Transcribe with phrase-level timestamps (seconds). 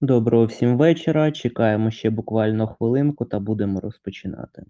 [0.00, 1.32] Доброго всім вечора.
[1.32, 4.64] Чекаємо ще буквально хвилинку та будемо розпочинати.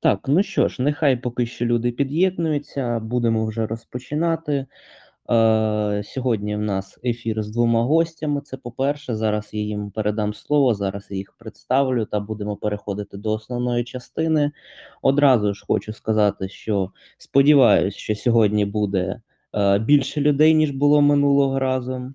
[0.00, 4.66] Так, ну що ж, нехай поки що люди під'єднуються, будемо вже розпочинати.
[5.30, 8.40] Е, Сьогодні в нас ефір з двома гостями.
[8.40, 13.32] Це по-перше, зараз я їм передам слово, зараз я їх представлю та будемо переходити до
[13.32, 14.52] основної частини.
[15.02, 19.20] Одразу ж хочу сказати, що сподіваюся, що сьогодні буде
[19.54, 22.14] е, більше людей, ніж було минулого разу.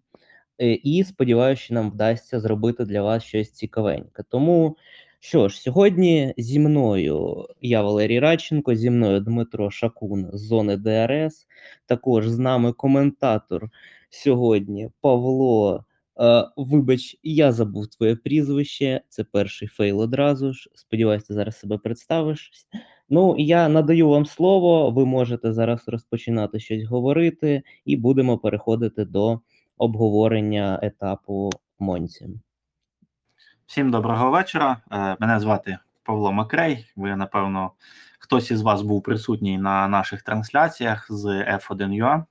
[0.62, 4.24] Е, І сподіваюся, що нам вдасться зробити для вас щось цікавеньке.
[4.30, 4.78] Тому
[5.26, 11.48] що ж, сьогодні зі мною я Валерій Радченко, зі мною Дмитро Шакун з зони DRS.
[11.86, 13.70] Також з нами коментатор
[14.10, 15.86] сьогодні Павло.
[16.20, 19.02] Е, вибач, я забув твоє прізвище.
[19.10, 20.70] Це перший fail одразу ж.
[20.74, 22.52] Сподіваюся, ти зараз себе представиш.
[23.10, 24.92] Ну, я надаю вам слово.
[24.92, 29.40] Ви можете зараз розпочинати щось говорити, і будемо переходити до
[29.78, 32.30] обговорення етапу Монці.
[33.74, 34.78] Всім доброго вечора.
[34.92, 36.86] Е, Мене звати Павло Макрей.
[36.96, 37.72] Ви, напевно,
[38.20, 42.24] хтось із вас був присутній на наших трансляціях з F1UA.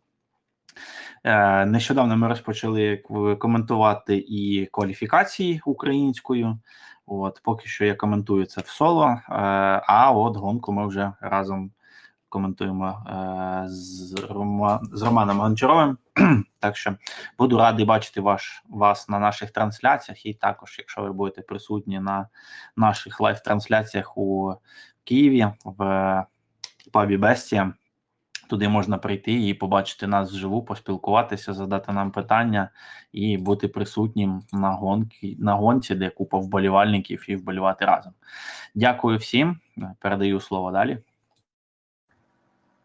[1.24, 2.96] Е, Нещодавно ми розпочали
[3.38, 6.58] коментувати і кваліфікації українською.
[7.06, 9.06] От поки що я коментую це в соло.
[9.06, 9.20] е,
[9.86, 11.70] А от гонку ми вже разом
[12.32, 15.98] коментуємо е, з, Рома, з Романом Гончаровим.
[16.60, 16.94] Так що
[17.38, 22.28] буду радий бачити ваш вас на наших трансляціях, і також, якщо ви будете присутні на
[22.76, 24.54] наших лайв-трансляціях у
[25.04, 26.24] Києві в
[26.92, 27.72] пабі Бестія.
[28.48, 32.70] Туди можна прийти і побачити нас вживу, поспілкуватися, задати нам питання
[33.12, 38.12] і бути присутнім на гонки на гонці, де купа вболівальників і вболівати разом.
[38.74, 39.58] Дякую всім.
[40.00, 40.98] Передаю слово далі.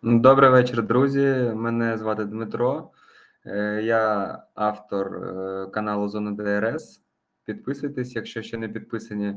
[0.02, 1.52] Добрий вечір, друзі.
[1.56, 2.92] Мене звати Дмитро.
[3.46, 7.02] Е, Я автор е, каналу Зона ДРС.
[7.46, 9.36] Підписуйтесь, якщо ще не підписані.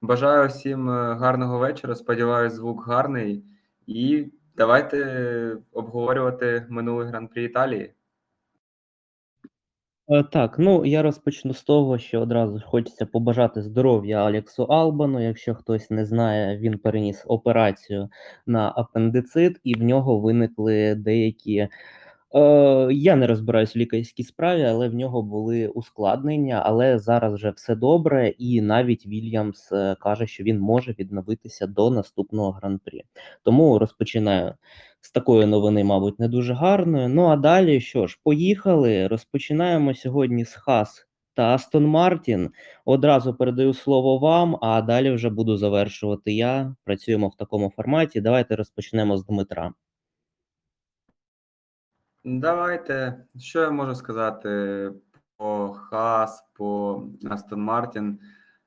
[0.00, 1.94] Бажаю всім е, гарного вечора.
[1.94, 3.44] Сподіваюсь, звук гарний.
[3.86, 7.94] І давайте обговорювати минулий гран-прі Італії.
[10.10, 15.20] Е, Так, ну я розпочну з того, що одразу хочеться побажати здоров'я Алексу Албану.
[15.20, 18.08] Якщо хтось не знає, він переніс операцію
[18.46, 21.68] на апендицит, і в нього виникли деякі.
[22.34, 26.62] Е, я не розбираюсь в лікарській справі, але в нього були ускладнення.
[26.64, 31.90] Але зараз вже все добре, і навіть Вільямс е, каже, що він може відновитися до
[31.90, 33.02] наступного гран-прі.
[33.42, 34.54] Тому розпочинаю
[35.00, 37.08] з такої новини, мабуть, не дуже гарною.
[37.08, 39.06] Ну а далі що ж, поїхали.
[39.06, 42.50] Розпочинаємо сьогодні з Хас та Астон Мартін.
[42.84, 46.74] Одразу передаю слово вам, а далі вже буду завершувати я.
[46.84, 48.20] Працюємо в такому форматі.
[48.20, 49.72] Давайте розпочнемо з Дмитра.
[52.24, 54.90] Давайте, що я можу сказати
[55.36, 58.18] по Хас, по Астон Мартін.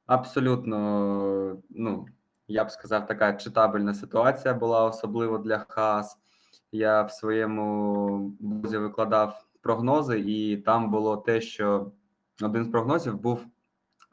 [0.05, 2.05] Абсолютно, ну,
[2.47, 6.22] я б сказав, така читабельна ситуація була, особливо для Хас.
[6.73, 11.91] Я в своєму блозі викладав прогнози, і там було те, що
[12.41, 13.45] один з прогнозів був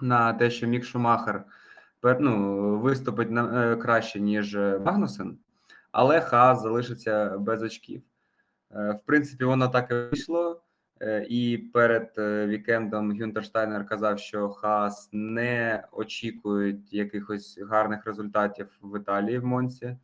[0.00, 1.44] на те, що Мік Шумахер
[2.20, 5.38] ну, виступить на, е, краще, ніж Магнусен,
[5.92, 8.02] але Хас залишиться без очків.
[8.72, 10.62] Е, В принципі, воно так і вийшло.
[11.00, 18.78] Е, І перед е, вікендом Гюнтер Штайнер казав, що Хас не очікують якихось гарних результатів
[18.82, 19.96] в Італії в Монці.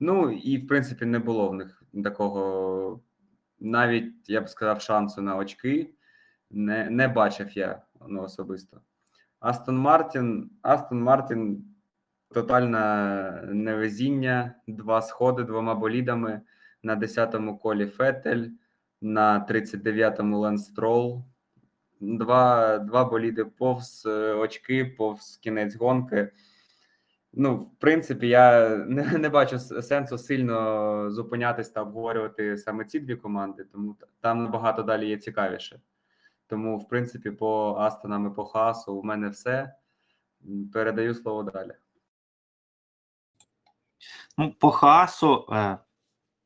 [0.00, 3.00] Ну і в принципі не було в них такого,
[3.60, 5.94] навіть я б сказав, шансу на очки.
[6.50, 8.80] Не, не бачив я ну, особисто.
[9.40, 11.64] Астон Мартін, Астон Мартін
[12.30, 16.40] тотальне невезіння, два сходи двома болідами.
[16.82, 18.48] На 10-му колі Фетель,
[19.00, 21.24] на 39-му Ленс Строл.
[22.00, 26.32] Два, два боліди повз е, очки, повз кінець гонки.
[27.32, 33.16] Ну, в принципі, я не, не бачу сенсу сильно зупинятись та обговорювати саме ці дві
[33.16, 35.80] команди, тому там набагато далі є цікавіше.
[36.46, 39.74] Тому, в принципі, по Астонам і по Хасу у мене все.
[40.72, 41.72] Передаю слово далі.
[44.38, 45.78] Ну, по Хаасу е,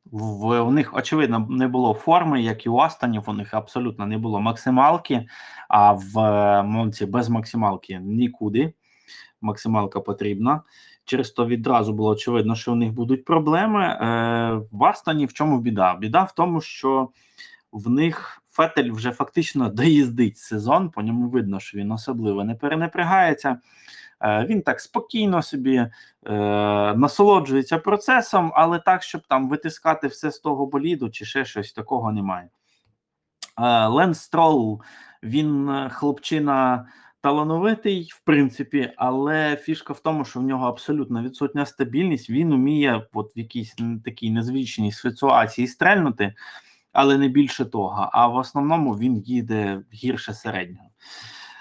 [0.05, 3.23] в, у них очевидно не було форми, як і у Астанів.
[3.27, 5.29] У них абсолютно не було максималки,
[5.69, 8.75] а в е, Монці без максималки нікуди.
[9.41, 10.63] Максималка потрібна.
[11.05, 13.85] Через то відразу було очевидно, що у них будуть проблеми.
[13.85, 15.95] Е, в Астані в чому біда?
[15.95, 17.09] Біда в тому, що
[17.73, 23.59] в них Фетель вже фактично доїздить сезон, по ньому видно, що він особливо не перенапрягається.
[24.21, 25.91] Е, Він так спокійно собі е,
[26.97, 32.13] насолоджується процесом, але так, щоб там витискати все з того боліду чи ще щось такого
[32.13, 32.49] немає.
[33.59, 34.83] Е, Ленс Строл,
[35.23, 36.87] він е, хлопчина
[37.25, 42.31] талановитий, в принципі, але фішка в тому, що в нього абсолютно відсутня стабільність.
[42.31, 46.35] Він уміє от в якійсь такій незвичній ситуації стрельнути,
[46.93, 48.11] але не більше того.
[48.13, 50.89] А в основному він їде гірше середнього.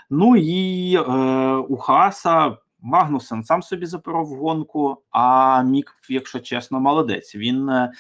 [0.10, 1.02] Ну і е,
[1.56, 7.36] у Хаса Магнусен сам собі запоров гонку, а Мік, якщо чесно, молодець.
[7.36, 7.92] Він е,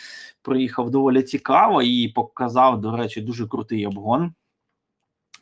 [0.42, 4.34] проїхав доволі цікаво і показав, до речі, дуже крутий обгон.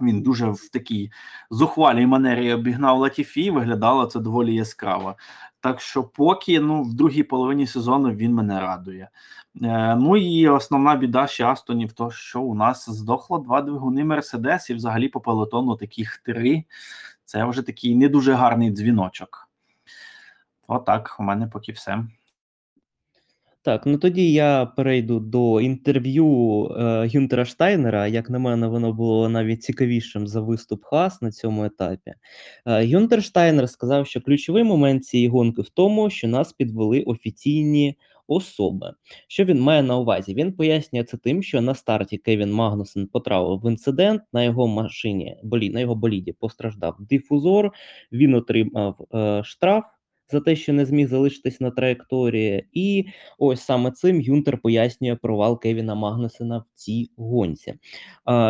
[0.02, 1.12] Він дуже в такій
[1.50, 5.16] зухвалій манері обігнав Латіфі, виглядало це доволі яскраво.
[5.60, 9.10] Так що, поки ну, в другій половині сезону він мене радує.
[9.62, 14.70] Е, ну і основна біда ще Астонів, то що у нас здохло два двигуни Мерседес,
[14.70, 16.64] і взагалі по пелотону таких три.
[17.26, 19.50] Це вже такий не дуже гарний дзвіночок.
[20.68, 22.04] Отак, у мене поки все.
[23.64, 26.28] Так, ну тоді я перейду до інтерв'ю
[26.66, 28.08] е, Гюнтера Штайнера.
[28.08, 32.14] Як на мене, воно було навіть цікавішим за виступ Хас на цьому етапі.
[32.66, 37.98] Е, Гюнтер Штайнер сказав, що ключовий момент цієї гонки в тому, що нас підвели офіційні
[38.28, 38.94] особи.
[39.28, 40.34] Що він має на увазі?
[40.34, 45.38] Він пояснює це тим, що на старті Кевін Магнусен потрапив в інцидент на його машині,
[45.44, 47.72] болі, на його боліді постраждав дифузор,
[48.12, 49.84] він отримав е, штраф.
[50.32, 53.06] За те, що не зміг залишитись на траєкторії, і
[53.38, 57.74] ось саме цим Юнтер пояснює провал Кевіна Магнесена в цій гонці.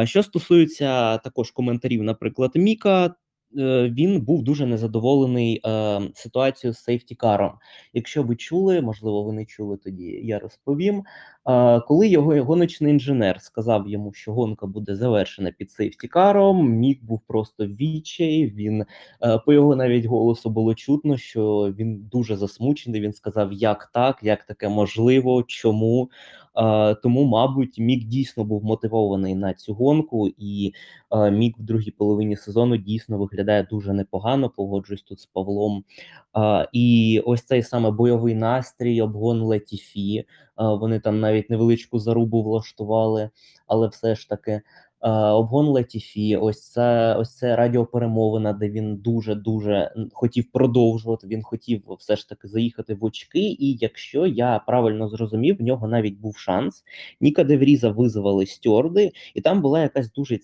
[0.04, 3.16] Що стосується також коментарів, наприклад, Міка,
[3.56, 7.52] він був дуже незадоволений е, ситуацією з сейфтікаром.
[7.94, 11.04] Якщо ви чули, можливо, ви не чули тоді, я розповім.
[11.50, 17.22] Е, коли його гоночний інженер сказав йому, що гонка буде завершена під сейфтікаром, Мік був
[17.28, 18.48] просто в відчаї.
[18.48, 23.02] Він е, по його навіть голосу було чутно, що він дуже засмучений.
[23.02, 26.10] Він сказав, як так, як таке можливо, чому.
[27.04, 30.74] Тому, мабуть, Мік дійсно був мотивований на цю гонку, і
[31.32, 34.50] Мік в другій половині сезону дійсно виглядає дуже непогано.
[34.50, 35.84] Погоджуюсь тут з Павлом.
[36.74, 40.26] І ось цей саме бойовий настрій, обгон Летіфі.
[40.58, 43.30] Вони там навіть невеличку зарубу влаштували,
[43.68, 44.62] але все ж таки.
[45.04, 51.28] Е, обгон Летіфі, ось це ось це радіоперемовина, де він дуже дуже хотів продовжувати.
[51.28, 53.40] Він хотів все ж таки заїхати в очки.
[53.40, 56.84] І якщо я правильно зрозумів, в нього навіть був шанс.
[57.22, 60.40] Ніка Девріза визвали стюарди, і там була якась дуже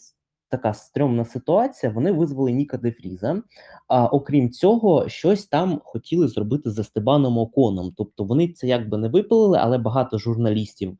[0.50, 1.92] така стрьомна ситуація.
[1.92, 3.42] Вони визвали Ніка Девріза.
[3.88, 7.94] А окрім цього, щось там хотіли зробити з Естебаном Оконом.
[7.98, 10.98] Тобто вони це якби не випилили, але багато журналістів е,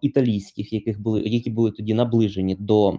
[0.00, 2.98] італійських, яких були, які були тоді наближені до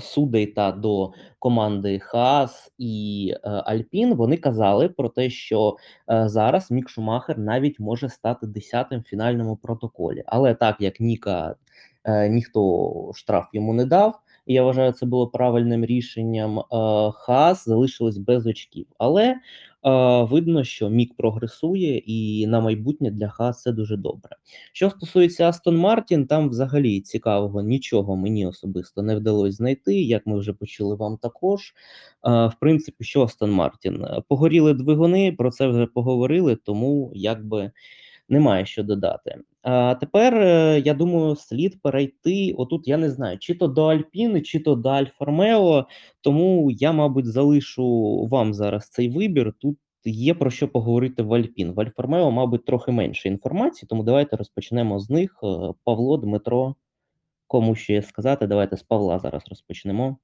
[0.00, 5.76] судей та до команди Хаас і Альпін, вони казали про те, що
[6.08, 10.22] зараз Мік Шумахер навіть може стати десятим в фінальному протоколі.
[10.26, 11.54] Але так як Ніка
[12.28, 14.20] ніхто штраф йому не дав.
[14.46, 16.58] І я вважаю, це було правильним рішенням.
[16.58, 16.64] Е,
[17.14, 19.38] Хаас залишились без очків, але е,
[20.22, 24.36] видно, що Мік прогресує, і на майбутнє для Хаас це дуже добре.
[24.72, 30.02] Що стосується Астон Мартін, там взагалі цікавого нічого мені особисто не вдалося знайти.
[30.02, 31.74] Як ми вже почули вам також.
[32.26, 37.70] Е, в принципі, що Астон Мартін погоріли двигуни, про це вже поговорили, тому якби
[38.28, 39.38] немає що додати.
[39.62, 42.54] А тепер е, я думаю, слід перейти.
[42.58, 45.86] Отут я не знаю, чи то до Альпіни, чи то до Альфа Ромео.
[46.20, 49.54] Тому я, мабуть, залишу вам зараз цей вибір.
[49.58, 51.72] Тут є про що поговорити в Альпін.
[51.72, 55.40] В Альфа Ромео, мабуть, трохи менше інформації, тому давайте розпочнемо з них.
[55.42, 56.74] Е, Павло, Дмитро,
[57.46, 58.46] кому ще сказати?
[58.46, 60.16] Давайте з Павла зараз розпочнемо.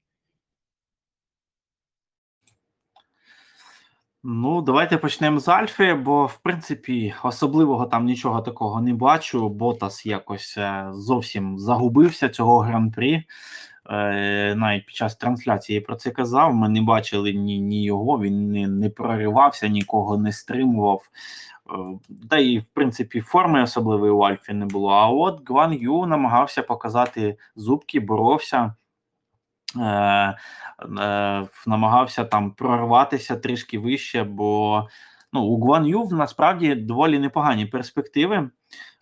[4.24, 9.48] Ну, давайте почнемо з Альфи, бо в принципі особливого там нічого такого не бачу.
[9.48, 13.24] Ботас якось е, зовсім загубився цього гран-прі.
[13.90, 16.54] Е, навіть під час трансляції про це казав.
[16.54, 21.02] Ми не бачили ні ні його, він не, не проривався, нікого не стримував.
[21.70, 21.74] Е,
[22.30, 24.88] та і в принципі форми особливої у Альфі не було.
[24.88, 28.74] А от Гван Ю намагався показати зубки, боровся.
[29.76, 30.36] Е,
[31.00, 34.88] е, намагався там прорватися трішки вище, бо
[35.32, 38.50] ну, у Гван Ю насправді доволі непогані перспективи,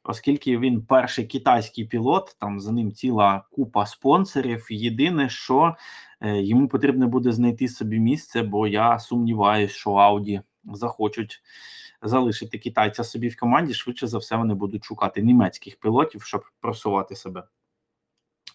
[0.05, 4.67] оскільки він перший китайський пілот, там за ним ціла купа спонсорів.
[4.71, 5.77] Єдине, що
[6.21, 11.43] е, йому потрібно буде знайти собі місце, бо я сумніваюся, що Audi захочуть
[12.03, 13.75] залишити китайця собі в команді.
[13.75, 17.45] Швидше за все, вони будуть шукати німецьких пілотів, щоб просувати себе.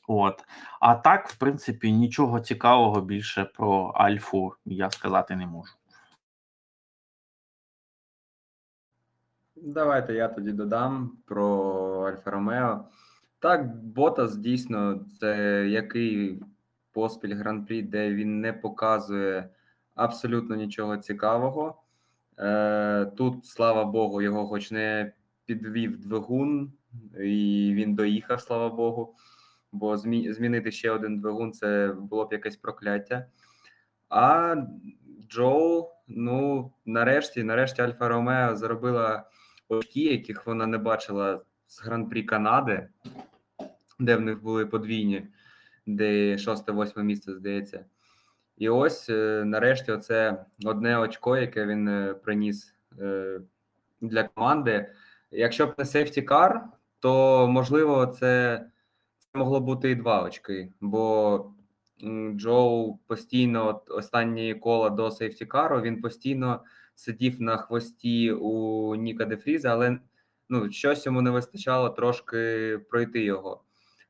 [0.07, 0.43] От.
[0.79, 5.73] А так, в принципі, нічого цікавого більше про Альфу я сказати не можу.
[9.55, 11.47] Давайте я тоді додам про
[12.07, 12.85] Альфа Ромео.
[13.39, 16.43] Так, Ботас дійсно це який
[16.91, 19.49] поспіль гран-прі, де він не показує
[19.95, 21.81] абсолютно нічого цікавого.
[22.39, 25.13] Е, Тут, слава Богу, його хоч не
[25.45, 26.73] підвів двигун,
[27.19, 29.15] і він доїхав, слава Богу.
[29.75, 33.25] Бо змінити ще один двигун це було б якесь прокляття.
[34.09, 34.55] А
[35.29, 39.29] Джоу, ну, нарешті, нарешті Альфа Ромео заробила
[39.69, 42.87] очки, яких вона не бачила з Гран-прі Канади,
[43.99, 45.27] де в них були подвійні,
[45.85, 47.85] де шосте-восьме місце, здається.
[48.57, 53.39] І ось е, нарешті оце одне очко, яке він е, приніс е,
[54.01, 54.89] для команди.
[55.31, 56.61] Якщо б не сейфті-кар,
[56.99, 58.65] то можливо це, це
[59.35, 61.51] могло бути і два очки, бо
[62.35, 66.63] Джоу постійно, от останні кола до сейфті-кару, він постійно
[66.95, 69.99] сидів на хвості у Ніка Дефріза, але
[70.49, 73.63] ну, щось йому не вистачало трошки пройти його.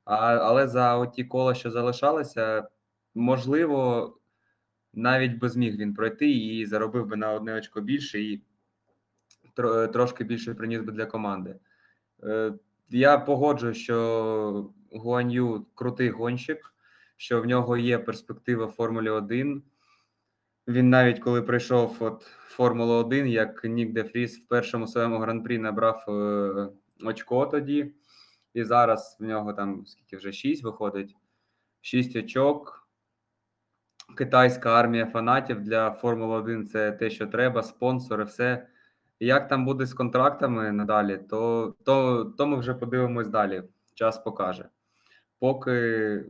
[0.06, 2.68] А, але за оті кола, що залишалися,
[3.16, 4.12] можливо,
[4.94, 8.42] навіть би зміг він пройти і заробив би на одне очко більше, і
[9.94, 11.56] трошки більше приніс би для команди.
[12.24, 12.54] Е,
[12.90, 16.74] Я погоджую, що Гуан'ю крутий гонщик,
[17.18, 19.64] що в нього є перспектива Формулі 1.
[20.68, 25.58] Він навіть коли прийшов от Формулу 1, як Нік Де Фріс в першому своєму гран-прі
[25.58, 26.68] набрав е,
[27.06, 27.94] очко тоді,
[28.54, 31.16] і зараз в нього там скільки вже 6 виходить,
[31.82, 32.82] 6 очок.
[34.18, 38.68] Китайська армія фанатів для Формули 1 це те, що треба, спонсори, все.
[39.20, 43.64] Як там буде з контрактами надалі, то, то, то ми вже подивимось далі.
[43.94, 44.70] Час покаже.
[45.40, 46.24] Поки,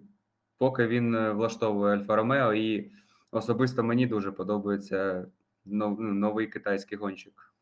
[0.58, 2.92] поки він е, влаштовує Альфа Ромео, і
[3.32, 5.28] особисто мені дуже подобається
[5.66, 7.56] ну, новий китайський гонщик.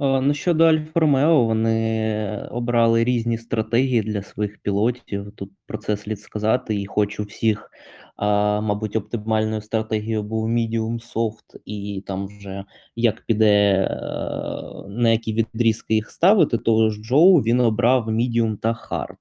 [0.00, 5.32] Е, Ну, щодо Альфа Ромео, вони обрали різні стратегії для своїх пілотів.
[5.36, 7.70] Тут про це слід сказати, і хочу всіх,
[8.16, 12.64] а, мабуть, оптимальною стратегією був medium soft, і там вже
[12.96, 19.16] як піде, е, на які відрізки їх ставити, то Джоу він обрав medium та hard.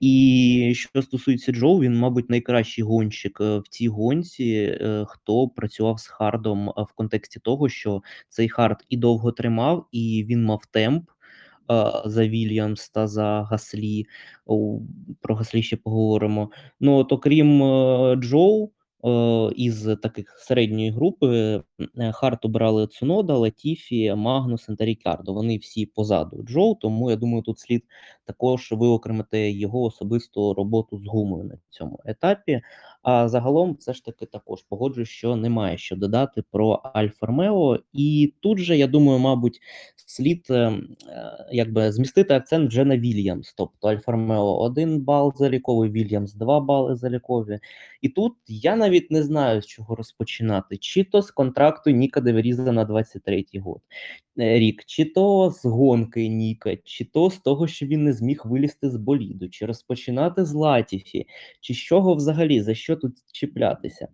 [0.00, 6.00] І що стосується Джоу, він, мабуть, найкращий гонщик е, в цій гонці, е, хто працював
[6.00, 11.10] з хардом в контексті того, що цей hard і довго тримав, і він мав темп
[12.04, 14.06] за Вільямс та за Гаслі.
[15.20, 16.50] Про Гаслі ще поговоримо.
[16.80, 18.70] Ну, от окрім е, Джоу,
[19.04, 21.62] е, із таких середньої групи
[21.98, 25.32] е, hard обрали Цунода, Латіфі, Магнусен та Рікардо.
[25.32, 27.84] Вони всі позаду Джоу, тому я думаю, тут слід
[28.24, 32.60] також виокремити його особисту роботу з гумою на цьому етапі.
[33.02, 37.78] А загалом, все ж таки, також погоджуюсь, що немає що додати про Альфа Ромео.
[37.92, 39.60] І тут же, я думаю, мабуть,
[39.96, 43.54] слід е, е, якби змістити акцент вже на Вільямс.
[43.56, 47.58] Тобто Альфа Ромео 1 бал заліковий, Вільямс 2 бали залікові.
[48.00, 52.72] І тут я навіть не знаю, з чого розпочинати: чи то з контракту Ніка Деверіза
[52.72, 53.80] на 23-й год.
[54.40, 58.90] Рік, чи то з гонки Ніка, чи то з того, що він не зміг вилізти
[58.90, 61.26] з боліду, чи розпочинати з Латіфі,
[61.60, 64.04] чи з чого взагалі, за що тут чіплятися?
[64.04, 64.08] Е,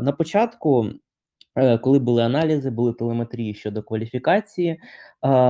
[0.00, 0.86] на початку,
[1.82, 4.78] коли були аналізи, були телеметрії щодо кваліфікації, е,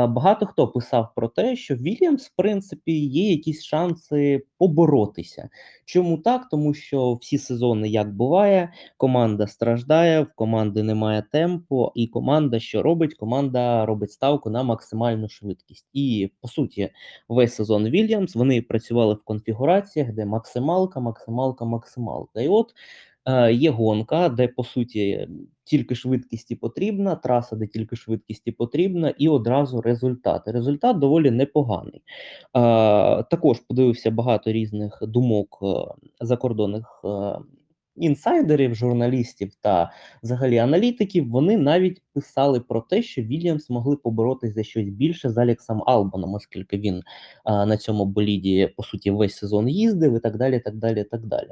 [0.07, 5.49] багато хто писав про те, що Вільямс, в принципі, є якісь шанси поборотися.
[5.85, 6.49] Чому так?
[6.51, 12.83] Тому що всі сезони, як буває, команда страждає, в команди немає темпу, і команда що
[12.83, 13.15] робить?
[13.15, 15.87] Команда робить ставку на максимальну швидкість.
[15.93, 16.91] І по суті,
[17.29, 22.41] весь сезон Вільямс вони працювали в конфігураціях, де максималка, максималка, максималка.
[22.41, 22.75] І от е,
[23.53, 25.29] є гонка, де по суті
[25.65, 30.43] тільки швидкісті потрібна, траса, де тільки швидкісті потрібна, і одразу результат.
[30.47, 32.03] Результат доволі непоганий.
[32.03, 32.03] Е,
[33.23, 35.67] також подивився багато різних думок е,
[36.21, 37.05] закордонних.
[37.97, 44.63] Інсайдерів, журналістів та взагалі аналітиків, вони навіть писали про те, що Вільямс могли поборотися за
[44.63, 47.03] щось більше з Алексом Албаном, оскільки він
[47.45, 50.61] а, на цьому боліді по суті весь сезон їздив і так далі.
[50.61, 51.51] так далі, так далі.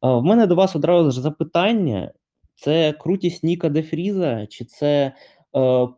[0.00, 2.12] А, в мене до вас одразу ж запитання:
[2.54, 5.12] це крутість Ніка Дефріза, чи це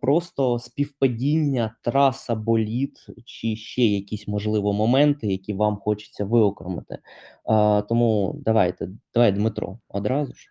[0.01, 6.99] просто співпадіння, траса, боліт, чи ще якісь можливо моменти, які вам хочеться виокремити?
[7.89, 10.49] Тому давайте, давай, Дмитро, одразу ж.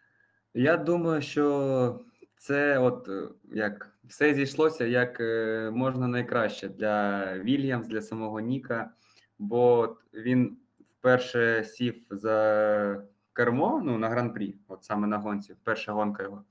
[0.53, 1.99] Я думаю, що
[2.35, 8.91] це от е, як все зійшлося як е, можна найкраще для Вільямс, для самого Ніка.
[9.39, 13.03] бо він вперше сів за
[13.33, 16.43] кермо ну, на гран-прі, от саме на гонці, перша гонка його.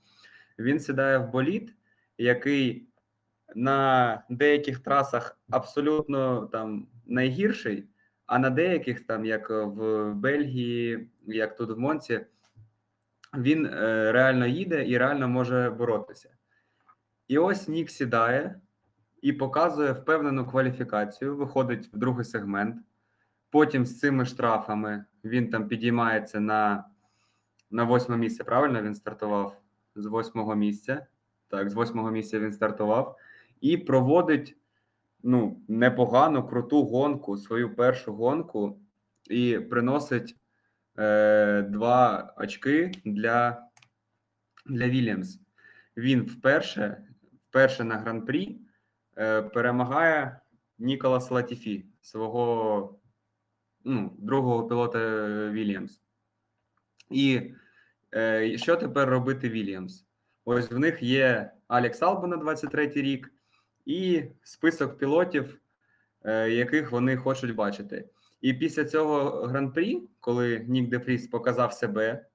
[0.58, 1.74] Він сідає в болід,
[2.18, 2.88] який
[3.54, 7.88] на деяких трасах абсолютно там найгірший,
[8.26, 12.20] а на деяких, там, як в Бельгії, як тут в Монці,
[13.36, 16.30] він е, реально їде і реально може боротися.
[17.28, 18.60] І ось Нік сідає
[19.22, 22.76] і показує впевнену кваліфікацію, виходить в другий сегмент.
[23.50, 26.84] Потім з цими штрафами він там підіймається на,
[27.70, 28.44] на восьме місце.
[28.44, 29.60] Правильно він стартував
[29.94, 31.06] з восьмого місця.
[31.48, 33.18] Так, з восьмого місця він стартував
[33.60, 34.56] і проводить
[35.22, 38.80] ну, непогану круту гонку, свою першу гонку,
[39.30, 40.36] і приносить
[40.98, 43.62] е, два очки для,
[44.66, 45.40] для Вільямс.
[45.96, 47.04] Він вперше,
[47.48, 48.60] вперше на гран-прі
[49.16, 50.40] е, перемагає
[50.78, 52.98] Ніколас Латіфі, свого
[53.84, 54.98] ну, другого пілота
[55.50, 56.00] Вільямс.
[57.10, 57.54] І
[58.14, 60.07] е, що тепер робити Вільямс?
[60.50, 63.32] Ось в них є Алекс Алба на 23-й рік
[63.86, 65.60] і список пілотів,
[66.24, 68.08] е, яких вони хочуть бачити.
[68.40, 72.26] І після цього гран-прі, коли Нік Дефріс показав себе,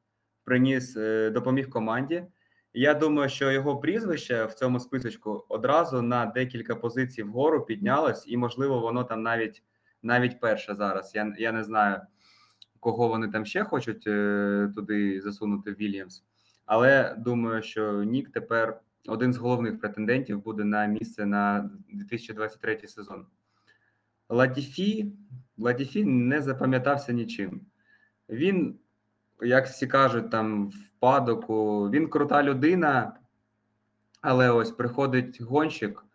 [0.44, 2.26] приніс, е, допоміг команді.
[2.74, 8.38] Я думаю, що його прізвище в цьому списочку одразу на декілька позицій вгору піднялось, і,
[8.38, 9.64] можливо, воно там навіть
[10.04, 11.16] навіть перше зараз.
[11.16, 12.02] Я я не знаю,
[12.80, 16.24] кого вони там ще хочуть е, туди засунути Вільямс.
[16.66, 23.26] Але думаю, що Нік тепер один з головних претендентів буде на місце на 2023 сезон.
[24.30, 25.14] Латіфі,
[25.58, 27.62] Латіфі не запам'ятався нічим.
[28.30, 28.80] Він,
[29.42, 33.18] як всі кажуть, там в падоку, він крута людина,
[34.22, 36.06] але ось приходить гонщик,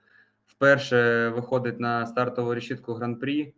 [0.47, 3.55] вперше виходить на стартову решітку гран-прі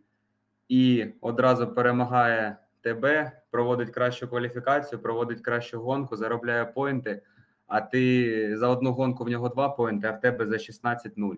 [0.67, 7.21] і одразу перемагає тебе, проводить кращу кваліфікацію, проводить кращу гонку, заробляє поінти,
[7.67, 11.35] а ти за одну гонку в нього два поінти, а в тебе за 16-0.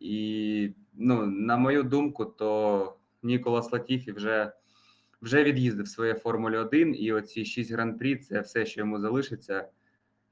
[0.00, 4.52] І, ну, на мою думку, то Ніколас Латіфі вже
[5.22, 9.68] вже від'їздив своє Формулі 1, і оці 6 гран-прі це все, що йому залишиться.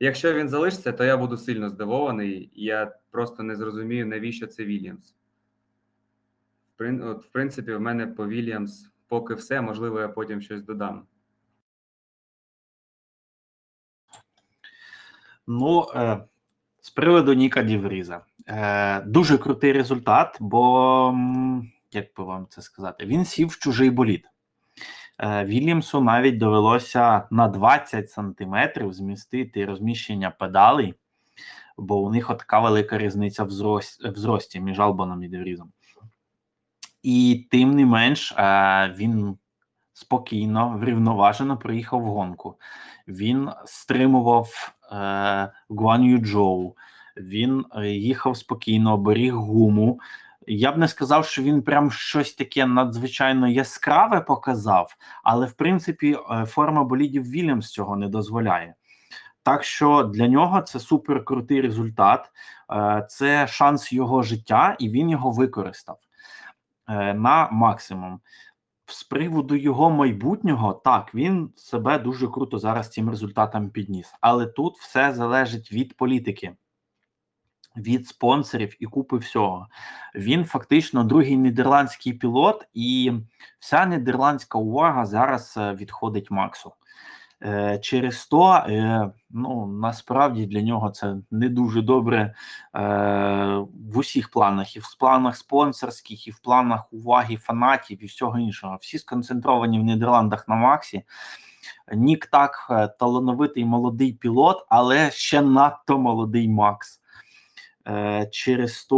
[0.00, 2.50] Якщо він залишиться, то я буду сильно здивований.
[2.54, 5.14] Я просто не зрозумію, навіщо це Вільямс.
[6.78, 11.06] В принципі, в мене по Вільямс поки все, можливо, я потім щось додам.
[15.46, 16.24] Ну, е,
[16.80, 18.20] з приводу Ніка Дівріза.
[18.46, 21.14] Е, Дуже крутий результат, бо,
[21.92, 24.26] як би вам це сказати, він сів в чужий боліт.
[25.18, 30.94] Е, Вільямсу навіть довелося на 20 сантиметрів змістити розміщення педалей,
[31.78, 33.50] бо у них така велика різниця в
[34.16, 35.72] зрості між Албаном і Деврізом.
[37.02, 39.38] І тим не менш, е, він
[39.92, 42.58] спокійно, врівноважено приїхав в гонку.
[43.08, 46.74] Він стримував е, Гуан Юджоу,
[47.16, 50.00] він їхав спокійно, оберіг гуму.
[50.50, 56.16] Я б не сказав, що він прям щось таке надзвичайно яскраве показав, але в принципі
[56.30, 58.74] е, форма болідів Вільямс цього не дозволяє.
[59.42, 62.30] Так що для нього це супер крутий результат,
[62.72, 66.07] е, це шанс його життя, і він його використав е,
[66.88, 68.20] на максимум.
[68.86, 74.14] З приводу його майбутнього, так, він себе дуже круто зараз цим результатом підніс.
[74.20, 76.56] Але тут все залежить від політики
[77.78, 79.66] від спонсорів і купи всього.
[80.14, 83.12] Він фактично другий нідерландський пілот, і
[83.58, 86.72] вся нідерландська увага зараз е, відходить Максу.
[87.44, 92.34] Е, через то, е, ну насправді для нього це не дуже добре
[92.74, 98.78] в усіх планах, і в планах спонсорських, і в планах уваги фанатів, і всього іншого.
[98.80, 101.02] Всі сконцентровані в Нідерландах на Максі.
[101.92, 102.66] Нік так
[102.98, 107.00] талановитий молодий пілот, але ще надто молодий Макс.
[107.88, 108.96] Е, через то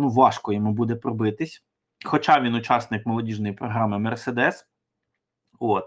[0.00, 1.64] ну, важко йому буде пробитись.
[2.04, 4.66] Хоча він учасник молодіжної програми Мерседес.
[5.60, 5.84] От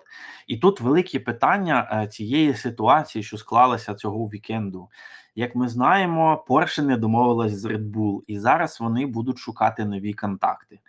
[0.47, 4.89] і тут великі питання е, цієї ситуації, що склалася цього вікенду.
[5.35, 10.13] Як ми знаємо, Porsche не домовилась з Red Bull, і зараз вони будуть шукати нові
[10.13, 10.79] контакти.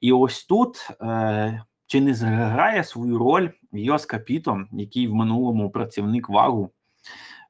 [0.00, 6.28] І ось тут е, чи не зграє свою роль Йос Капіто, який в минулому працівник
[6.28, 6.70] вагу.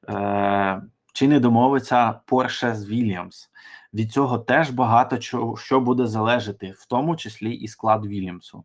[0.09, 0.81] Е,
[1.13, 3.49] чи не домовиться Порше з Вільямс.
[3.93, 5.19] Від цього теж багато
[5.57, 8.63] що буде залежати, в тому числі і склад Вільямсу.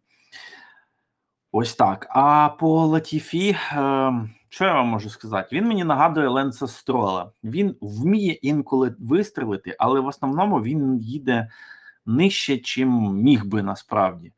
[1.57, 2.07] Ось так.
[2.11, 4.13] А по Латіфі, е,
[4.49, 5.49] що я вам можу сказати?
[5.57, 7.33] Він мені нагадує Ленса Строла.
[7.45, 11.51] Він вміє інколи вистрелити, але в основному він їде
[12.07, 14.33] нижче, чим міг би насправді.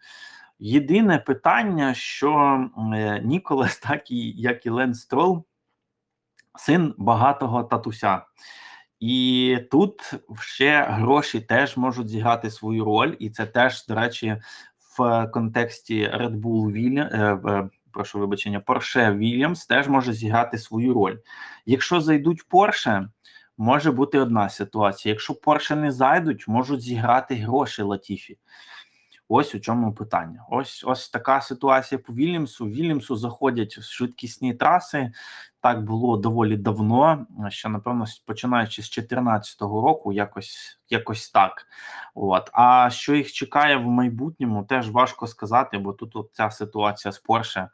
[0.59, 2.61] Єдине питання, що
[2.95, 5.45] е, Ніколас, так і як і Ленс Строл,
[6.59, 8.23] син багатого татуся.
[9.01, 14.37] І тут ще гроші теж можуть зіграти свою роль, і це теж, до речі,
[14.99, 21.17] в контексті Red Bull Williams, прошу вибачення, Porsche Williams теж може зіграти свою роль.
[21.67, 23.09] Якщо зайдуть Porsche,
[23.59, 25.13] може бути одна ситуація.
[25.13, 28.39] Якщо Porsche не зайдуть, можуть зіграти гроші Латіфі.
[29.29, 30.45] Ось у чому питання.
[30.51, 32.67] Ось ось така ситуація по Вільямсу.
[32.67, 35.13] Вільямсу заходять в швидкісні траси.
[35.67, 37.27] Так було доволі давно.
[37.49, 41.67] Ще напевно, починаючи з 2014 року, якось якось так.
[42.15, 47.13] От а що їх чекає в майбутньому, теж важко сказати, бо тут от ця ситуація
[47.13, 47.69] з Порше.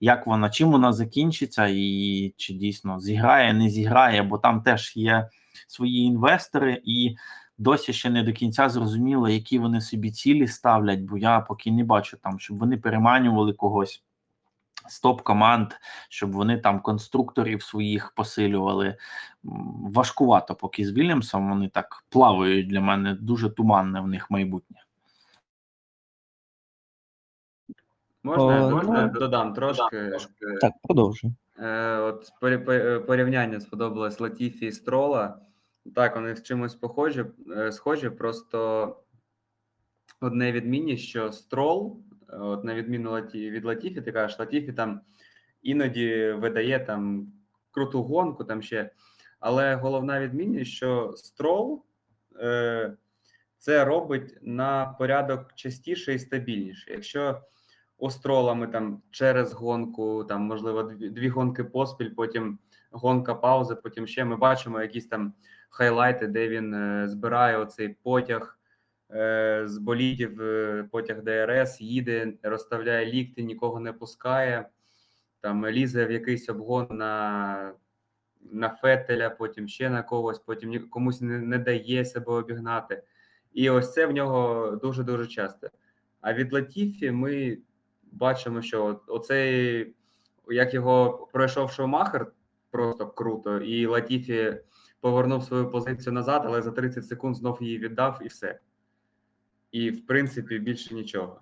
[0.00, 5.28] Як вона, чим вона закінчиться, і чи дійсно зіграє, не зіграє, бо там теж є
[5.68, 7.16] свої інвестори, і
[7.58, 11.84] досі ще не до кінця зрозуміло, які вони собі цілі ставлять, бо я поки не
[11.84, 14.02] бачу там, щоб вони переманювали когось
[14.88, 15.72] з топ-команд,
[16.08, 18.96] щоб вони там конструкторів своїх посилювали.
[19.82, 24.84] Важкувато, поки з Вільямсом вони так плавають для мене, дуже туманне в них майбутнє.
[28.22, 30.12] Можна, О, можна ну, додам трошки.
[30.60, 31.32] Так, продовжуй.
[31.58, 35.40] Е, От порі- порівняння сподобалось Латіфі і Строла.
[35.94, 37.24] Так, вони в чимось похожі,
[37.56, 38.96] е, схожі, просто
[40.20, 45.00] одне відмінність, що Строл, е, от на відміну Латі, від Латіфі, ти кажеш, Латіфі там
[45.62, 47.32] іноді видає там
[47.70, 48.90] круту гонку, там ще.
[49.40, 51.84] Але головна відмінність, що Строл
[52.40, 52.96] е,
[53.58, 56.90] це робить на порядок частіше і стабільніше.
[56.90, 57.42] Якщо
[57.98, 62.58] у Строла ми там через гонку, там можливо дві, дві гонки поспіль, потім
[62.90, 65.34] гонка пауза, потім ще ми бачимо якісь там
[65.70, 68.57] хайлайти, де він е, збирає оцей потяг
[69.66, 74.68] з болідів, е, потяг ДРС, їде, розставляє лікти, нікого не пускає,
[75.40, 77.72] там лізе в якийсь обгон на,
[78.40, 83.02] на Фетеля, потім ще на когось, потім комусь не, не дає себе обігнати.
[83.52, 85.68] І ось це в нього дуже дуже часто.
[86.20, 87.58] А від Латіфі ми
[88.12, 89.94] бачимо, що оцей,
[90.48, 92.32] як його пройшов Шумахер,
[92.70, 94.56] просто круто, і Латіфі
[95.00, 98.60] повернув свою позицію назад, але за 30 секунд знов її віддав і все.
[99.72, 101.40] І в принципі більше нічого.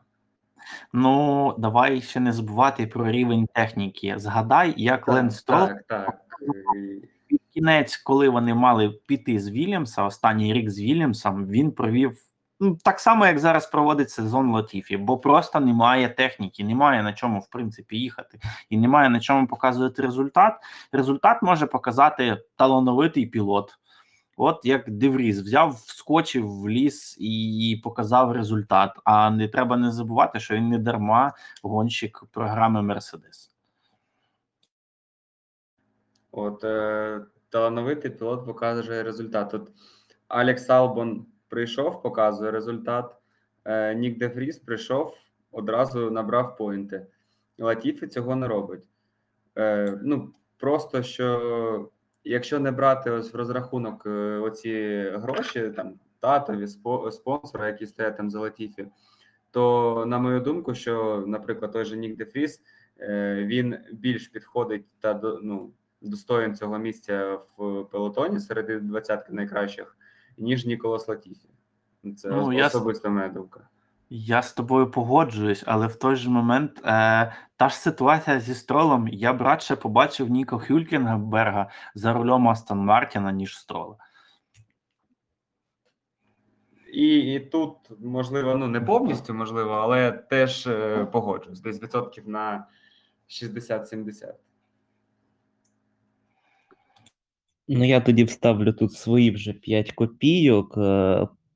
[0.93, 4.15] Ну, давай ще не забувати про рівень техніки.
[4.17, 6.21] Згадай, як Ленс Строл так, так.
[7.27, 12.19] Під кінець, коли вони мали піти з Вільямса, останній рік з Вільямсом, він провів
[12.61, 17.41] ну, так само, як зараз проводить сезон Латіфі, бо просто немає техніки, немає на чому
[17.41, 18.39] в принципі їхати,
[18.71, 20.55] і немає на чому показувати результат.
[20.93, 23.79] Результат може показати талановитий пілот.
[24.37, 28.93] От як Девріз взяв, вскочив в ліс і показав результат.
[29.05, 33.51] А не треба не забувати, що він не дарма гонщик програми Мерседес.
[36.33, 39.55] От е, талановитий пілот показує результат.
[39.55, 39.73] От
[40.29, 43.17] Алекс Албон прийшов, показує результат.
[43.65, 45.15] Е, Нік Дефріс прийшов,
[45.53, 47.07] одразу набрав поінти.
[47.59, 48.89] Латіфі цього не робить.
[49.59, 51.91] Е, ну, просто що
[52.27, 58.17] якщо не брати ось в розрахунок е, оці гроші, там татові, спо- спонсори, які стоять
[58.17, 58.87] там за Латіфі,
[59.51, 62.63] то на мою думку, що, наприклад, той же Нік Дефріс,
[63.01, 69.97] е, він більш підходить та ну, достоїн цього місця в пелотоні серед двадцятки найкращих,
[70.39, 71.49] ніж Ніколас Латіфі.
[72.17, 73.69] Це Ну, я- особиста моя думка.
[74.11, 79.09] Я з тобою погоджуюсь, але в той же момент е, та ж ситуація зі стролом.
[79.09, 83.97] Я б радше побачив Ніко Хюлькінгберга за рулем Астон Мартіна, ніж строла.
[86.93, 91.61] І, і тут, можливо, ну не повністю можливо, але теж е, погоджуюсь.
[91.61, 92.67] Десь відсотків на
[93.29, 94.33] 60-70.
[97.69, 100.79] Ну, я тоді вставлю тут свої вже 5 копійок.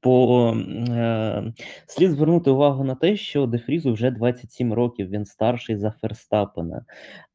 [0.01, 0.53] По
[0.89, 1.53] е,
[1.87, 6.85] слід звернути увагу на те, що Дефрізу вже 27 років, він старший за Ферстапена.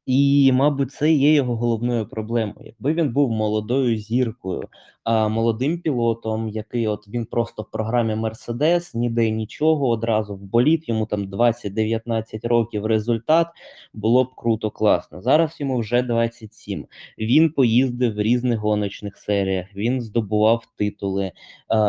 [0.06, 2.66] І, мабуть, це є його головною проблемою.
[2.66, 4.64] Якби він був молодою зіркою,
[5.04, 10.90] а молодим пілотом, який от він просто в програмі Мерседес, ніде нічого, одразу в боліт,
[10.90, 13.48] йому там 20-19 років результат,
[13.94, 15.22] було б круто, класно.
[15.22, 16.86] Зараз йому вже 27.
[17.18, 21.32] Він поїздив в різних гоночних серіях, він здобував титули,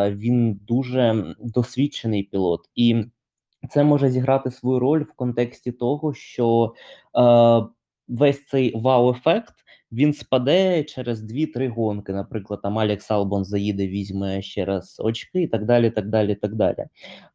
[0.09, 2.61] він дуже досвідчений пілот.
[2.75, 3.03] І
[3.69, 6.73] це може зіграти свою роль в контексті того, що
[7.17, 7.76] е,
[8.07, 9.53] весь цей вау-ефект
[9.91, 12.13] він спаде через 2-3 гонки.
[12.13, 15.89] Наприклад, там Алекс Албон заїде, візьме ще раз очки і так далі.
[15.89, 16.85] так далі, так далі.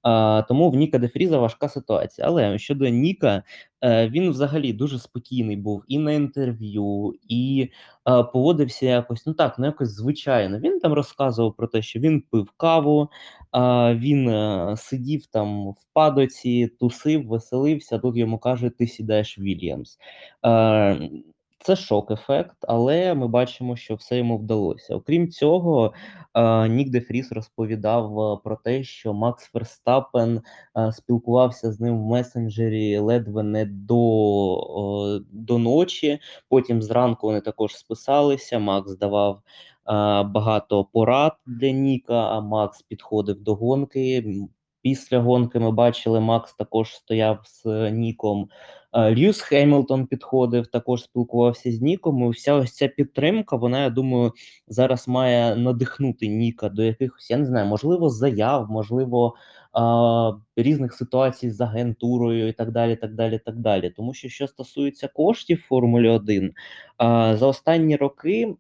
[0.03, 2.27] А, Тому в Ніка Дефріза важка ситуація.
[2.27, 3.43] Але щодо Ніка,
[3.85, 7.71] е, він взагалі дуже спокійний був і на інтерв'ю, і
[8.09, 10.59] е, поводився якось, ну так, ну якось звичайно.
[10.59, 13.09] Він там розказував про те, що він пив каву,
[13.51, 17.99] а, він е, сидів там в падоці, тусив, веселився.
[17.99, 19.99] Тут йому кажуть, ти сідаєш Вільямс.
[21.65, 24.95] Це шок-ефект, але ми бачимо, що все йому вдалося.
[24.95, 25.93] Окрім цього,
[26.69, 30.41] Нік Де Фріс розповідав про те, що Макс Ферстапен
[30.93, 36.19] спілкувався з ним в месенджері ледве не до, до ночі.
[36.49, 38.59] Потім зранку вони також списалися.
[38.59, 39.43] Макс давав
[40.25, 44.25] багато порад для Ніка, а Макс підходив до гонки.
[44.83, 48.49] Після гонки ми бачили, Макс також стояв з Ніком.
[48.93, 52.27] Е, Льюіс Хемілтон підходив, також спілкувався з Ніком.
[52.27, 54.33] І вся ось ця підтримка, вона, я думаю,
[54.69, 59.35] зараз має надихнути Ніка до якихось, я не знаю, можливо, заяв, можливо,
[60.57, 62.97] різних ситуацій з агентурою і так далі.
[62.97, 63.91] так далі, так далі.
[63.91, 66.53] Тому що, що стосується коштів Формулі 1,
[67.35, 68.55] за останні роки.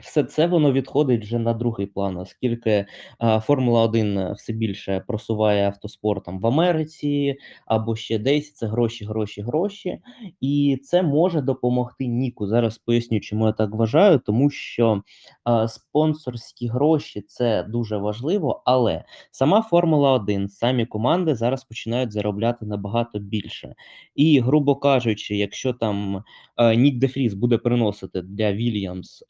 [0.00, 2.86] Все це воно відходить вже на другий план, оскільки
[3.18, 7.36] а, Формула 1 все більше просуває автоспортом в Америці
[7.66, 8.52] або ще десь.
[8.52, 9.98] Це гроші, гроші, гроші.
[10.40, 12.46] І це може допомогти Ніку.
[12.46, 15.02] Зараз поясню, чому я так вважаю, тому що
[15.44, 22.66] а, спонсорські гроші це дуже важливо, але сама Формула 1, самі команди зараз починають заробляти
[22.66, 23.74] набагато більше.
[24.14, 26.24] І, грубо кажучи, якщо там
[26.56, 29.24] е, Нік Дефріс буде приносити для Вільямс.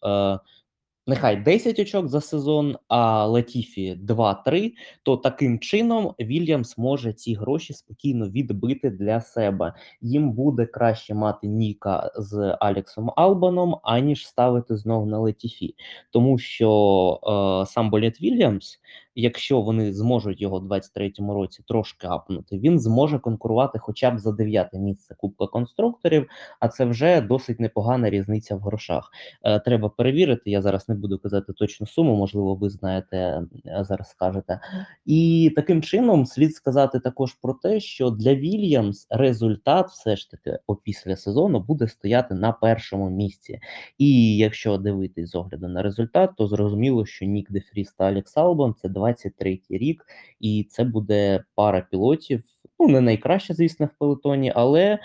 [1.11, 7.73] Нехай 10 очок за сезон, а Латіфі 2-3, то таким чином Вільямс може ці гроші
[7.73, 9.75] спокійно відбити для себе.
[10.01, 15.75] Їм буде краще мати Ніка з Алексом Албаном, аніж ставити знов на Латіфі.
[16.11, 18.81] Тому що е, сам Боліт Вільямс,
[19.15, 24.33] якщо вони зможуть його в 23-му році трошки апнути, він зможе конкурувати хоча б за
[24.33, 26.27] дев'яте місце Кубка конструкторів,
[26.61, 29.11] а це вже досить непогана різниця в грошах.
[29.43, 30.51] Е, треба перевірити.
[30.51, 34.61] Я зараз не буду казати точну суму, можливо, ви знаєте, е, зараз скажете.
[35.07, 40.59] І таким чином слід сказати також про те, що для Вільямс результат все ж таки
[40.67, 43.61] опісля сезону буде стояти на першому місці.
[43.99, 48.75] І якщо дивитись з огляду на результат, то зрозуміло, що Нік Дефріс та Алекс Албон
[48.79, 50.05] це 23-й рік,
[50.41, 52.43] і це буде пара пілотів.
[52.79, 54.99] Ну, не найкраща, звісно, в пелотоні, але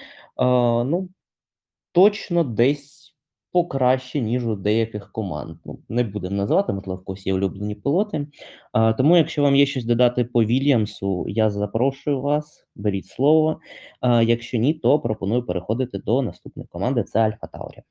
[0.86, 1.10] ну
[1.92, 3.16] точно десь
[3.56, 5.58] покраще, ніж у деяких команд.
[5.66, 8.28] Ну, не будемо називати, можливо, в когось є улюблені пілоти.
[8.72, 13.60] А, тому, якщо вам є щось додати по Вільямсу, я запрошую вас, беріть слово.
[14.02, 17.04] А, якщо ні, то пропоную переходити до наступної команди.
[17.04, 17.82] Це Альфа Таурі.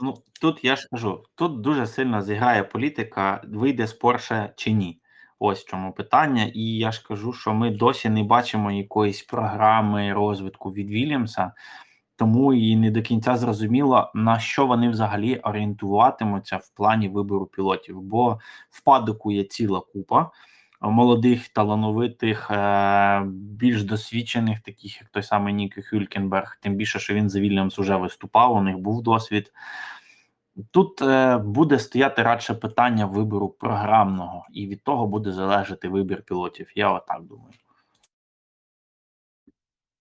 [0.00, 5.00] Ну, тут я ж кажу, тут дуже сильно зіграє політика, вийде з Порше чи ні.
[5.38, 6.50] Ось в чому питання.
[6.54, 11.52] І я ж кажу, що ми досі не бачимо якоїсь програми розвитку від Вільямса,
[12.16, 18.00] тому і не до кінця зрозуміло, на що вони взагалі орієнтуватимуться в плані вибору пілотів.
[18.00, 18.38] Бо
[18.70, 20.30] в падоку є ціла купа
[20.90, 27.30] молодих, талановитих, е, більш досвідчених, таких як той самий Нік Хюлькенберг, тим більше, що він
[27.30, 29.52] за Вільямс уже виступав, у них був досвід.
[30.70, 36.72] Тут е, буде стояти радше питання вибору програмного, і від того буде залежати вибір пілотів.
[36.74, 37.52] Я отак думаю.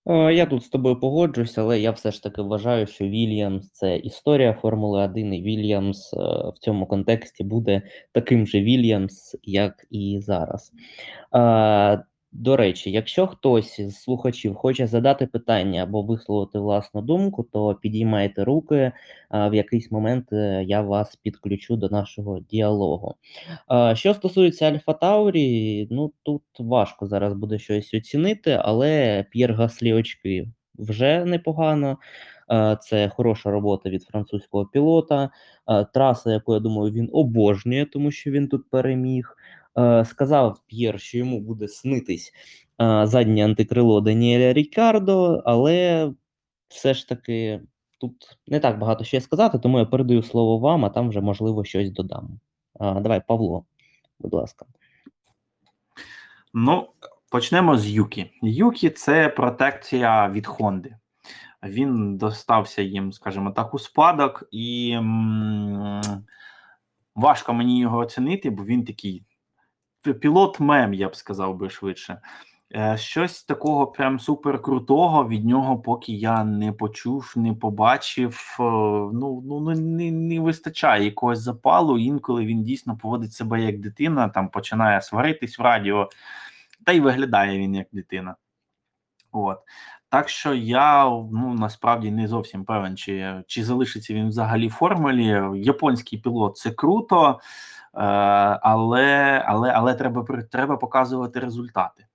[0.05, 3.97] Е, Я тут з тобою погоджуюсь, але я все ж таки вважаю, що Вільямс це
[3.97, 6.17] історія Формули 1, і Вільямс е,
[6.49, 10.71] в цьому контексті буде таким же Вільямс, як і зараз.
[12.33, 17.75] Е, До речі, якщо хтось з слухачів хоче задати питання або висловити власну думку, то
[17.75, 18.91] підіймайте руки.
[19.31, 23.15] В якийсь момент е, я вас підключу до нашого діалогу.
[23.71, 29.93] Е, Що стосується Альфа Таурі, ну тут важко зараз буде щось оцінити, але П'єр Гаслі
[29.93, 30.47] очки
[30.79, 31.97] вже непогано.
[32.51, 35.29] Е, Це хороша робота від французького пілота.
[35.69, 39.37] Е, Траса, яку я думаю, він обожнює, тому що він тут переміг.
[39.77, 42.33] Е, Сказав П'єр, що йому буде снитись
[42.81, 46.11] е, заднє антикрило Даніеля Рікардо, але
[46.67, 47.61] все ж таки
[47.99, 51.63] тут не так багато ще сказати, тому я передаю слово вам, а там вже можливо
[51.63, 52.39] щось додам.
[52.79, 53.65] Давай, Павло,
[54.19, 54.65] будь ласка.
[56.53, 56.89] Ну,
[57.31, 58.31] почнемо з Юкі.
[58.41, 60.95] Юкі це протекція від Хонди.
[61.63, 64.97] Він достався їм, скажімо так, у спадок, і
[67.15, 69.23] важко мені його оцінити, бо він такий
[70.03, 72.21] пілот мем, я б сказав би швидше.
[72.75, 78.57] Е, Щось такого прям супер крутого від нього, поки я не почув, не побачив.
[78.59, 78.63] Е,
[79.13, 81.97] Ну, ну не, не, не вистачає якогось запалу.
[81.97, 86.09] Інколи він дійсно поводить себе як дитина, там починає сваритись в радіо,
[86.85, 88.35] та й виглядає він як дитина.
[89.31, 89.57] От.
[90.09, 95.41] Так що я ну насправді не зовсім певен, чи, чи залишиться він взагалі в формулі.
[95.55, 97.39] Японський пілот це круто,
[97.93, 102.05] але, але, але треба, треба показувати результати.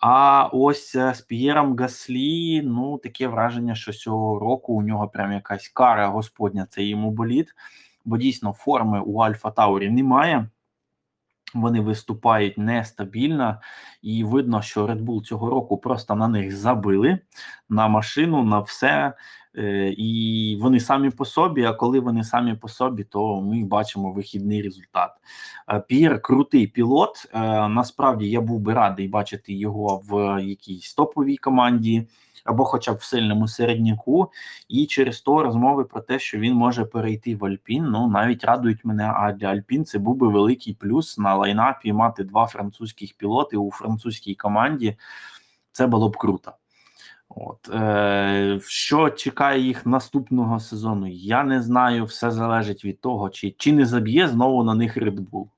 [0.00, 5.32] А ось е, з П'єром Гаслі, ну таке враження, що цього року у нього прям
[5.32, 7.54] якась кара господня, це йому боліт,
[8.04, 10.48] бо дійсно форми у Альфа Таурі немає.
[11.54, 13.60] Вони виступають нестабільно,
[14.02, 17.18] і видно, що Red Bull цього року просто на них забили
[17.68, 19.12] на машину, на все.
[19.56, 21.64] Е, І вони самі по собі.
[21.64, 25.10] А коли вони самі по собі, то ми бачимо вихідний результат.
[25.72, 27.30] Е, П'єр крутий пілот.
[27.34, 32.06] е, Насправді я був би радий бачити його в якійсь топовій команді.
[32.44, 34.30] Або хоча б в сильному середняку,
[34.68, 38.84] і через то розмови про те, що він може перейти в Альпін, ну навіть радують
[38.84, 39.12] мене.
[39.16, 43.70] А для Альпін це був би великий плюс на лайнапі мати два французьких пілоти у
[43.70, 44.96] французькій команді.
[45.72, 46.52] Це було б круто.
[47.40, 51.06] От е, що чекає їх наступного сезону?
[51.06, 52.04] Я не знаю.
[52.04, 55.48] Все залежить від того, чи, чи не заб'є знову на них Red Bull.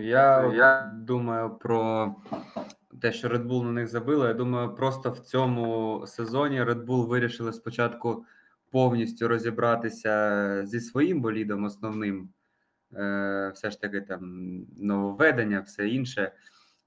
[0.00, 2.14] Я, я думаю про
[3.00, 4.26] те, що Red Bull на них забило.
[4.26, 8.24] Я думаю, просто в цьому сезоні Red Bull вирішили спочатку
[8.70, 12.28] повністю розібратися зі своїм болідом основним.
[12.96, 14.20] Е, все ж таки там
[14.76, 16.32] нововведення, все інше.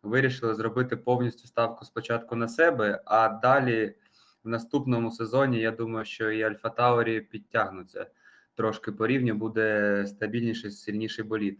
[0.03, 3.95] Вирішили зробити повністю ставку спочатку на себе, а далі
[4.43, 8.07] в наступному сезоні я думаю, що і Альфа Таурі підтягнуться
[8.55, 11.59] трошки по рівню, буде стабільніший, сильніший болід.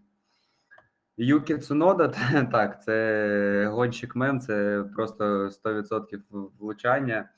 [1.18, 2.08] Юкі Цунода,
[2.52, 6.20] так, це гонщик мем, це просто 100%
[6.60, 7.30] влучання.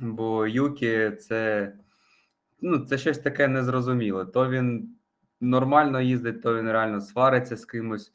[0.00, 1.72] Бо Юкі це,
[2.60, 4.26] ну, це щось таке незрозуміле.
[4.26, 4.97] То він
[5.40, 8.12] нормально їздить, то він реально свариться з кимось,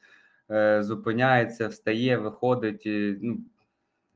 [0.52, 2.84] е, зупиняється, встає, виходить,
[3.22, 3.38] ну,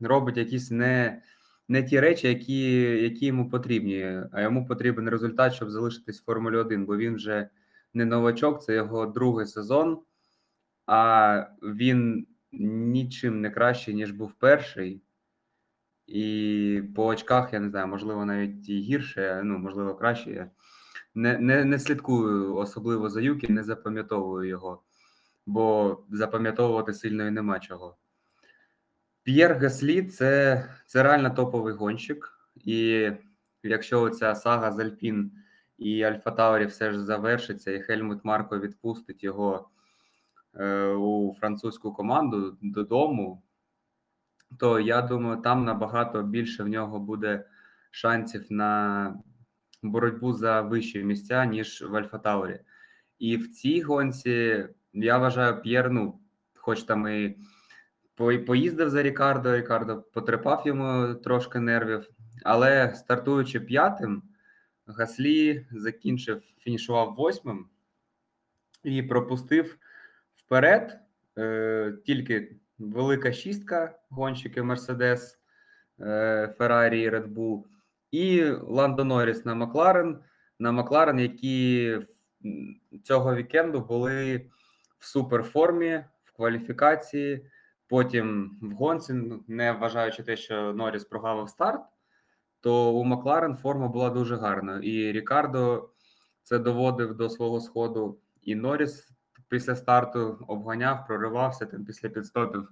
[0.00, 1.22] робить якісь не,
[1.68, 6.56] не ті речі, які, які йому потрібні, а йому потрібен результат, щоб залишитись в Формулі
[6.56, 7.48] 1, бо він вже
[7.94, 9.98] не новачок, це його другий сезон
[10.88, 15.02] а він нічим не кращий, ніж був перший.
[16.06, 20.50] І по очках, я не знаю, можливо, навіть і гірше, ну, можливо, краще.
[21.14, 24.82] Не, не, не слідкую особливо за Юкі, не запам'ятовую його,
[25.46, 27.96] бо запам'ятовувати сильно і нема чого.
[29.22, 32.38] П'єр Гаслі це, це реально топовий гонщик.
[32.56, 33.10] І
[33.62, 35.32] якщо ця сага з Альпін
[35.78, 39.68] і Альфа Таурі все ж завершиться, і Хельмут Марко відпустить його
[40.54, 43.42] е, у французьку команду додому,
[44.58, 47.44] то я думаю, там набагато більше в нього буде
[47.90, 49.14] шансів на
[49.82, 52.60] боротьбу за вищі місця, ніж в Альфа Таурі.
[53.18, 56.20] І в цій гонці я вважаю, П'єр, ну,
[56.54, 57.36] хоч там і
[58.46, 62.08] поїздив за Рікардо, Рікардо потрепав йому трошки нервів,
[62.44, 64.22] але стартуючи п'ятим,
[64.86, 67.68] Гаслі закінчив, фінішував восьмим
[68.84, 69.78] і пропустив
[70.36, 71.00] вперед
[71.38, 75.38] е, тільки велика шістка гонщики Мерседес,
[76.58, 77.62] Феррарі і Bull,
[78.10, 80.18] і Ландо Норріс на Макларен,
[80.58, 81.98] на Макларен, які
[83.04, 84.50] цього вікенду були
[84.98, 87.46] в суперформі, в кваліфікації.
[87.88, 91.82] Потім в гонці, ну, не вважаючи те, що Норріс прогавив старт,
[92.60, 94.80] то у Макларен форма була дуже гарна.
[94.82, 95.90] І Рікардо
[96.42, 98.18] це доводив до свого сходу.
[98.42, 99.10] І Норріс
[99.48, 102.68] після старту обганяв, проривався там після підстопів.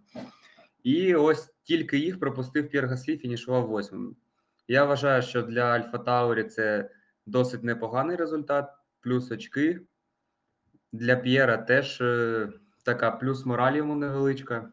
[0.83, 4.17] І ось тільки їх пропустив П'єр Гаслі, фінішував восьмим.
[4.69, 6.91] Я вважаю, що для Альфа Таурі це
[7.27, 9.81] досить непоганий результат, плюс очки.
[10.93, 12.49] Для П'єра теж е,
[12.85, 14.73] така плюс мораль йому невеличка.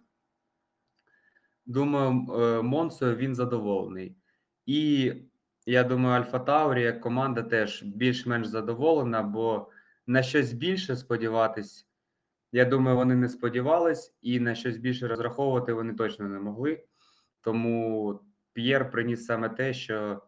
[1.65, 4.15] Думаю, е, Монсою він задоволений.
[4.65, 5.13] І
[5.65, 9.69] я думаю, Альфа Таурі як команда теж більш-менш задоволена, бо
[10.07, 11.87] на щось більше сподіватись,
[12.51, 16.83] я думаю, вони не сподівались, і на щось більше розраховувати вони точно не могли.
[17.41, 18.19] Тому
[18.53, 20.21] П'єр приніс саме те, що,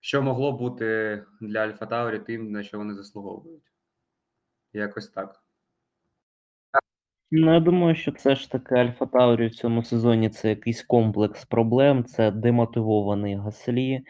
[0.00, 3.72] що могло бути для Альфа Таурі тим, на що вони заслуговують.
[4.72, 5.44] Якось так.
[7.32, 11.44] Ну, я думаю, що це ж таки Альфа Таурі в цьому сезоні це якийсь комплекс
[11.44, 14.00] проблем, це демотивований Гаслі,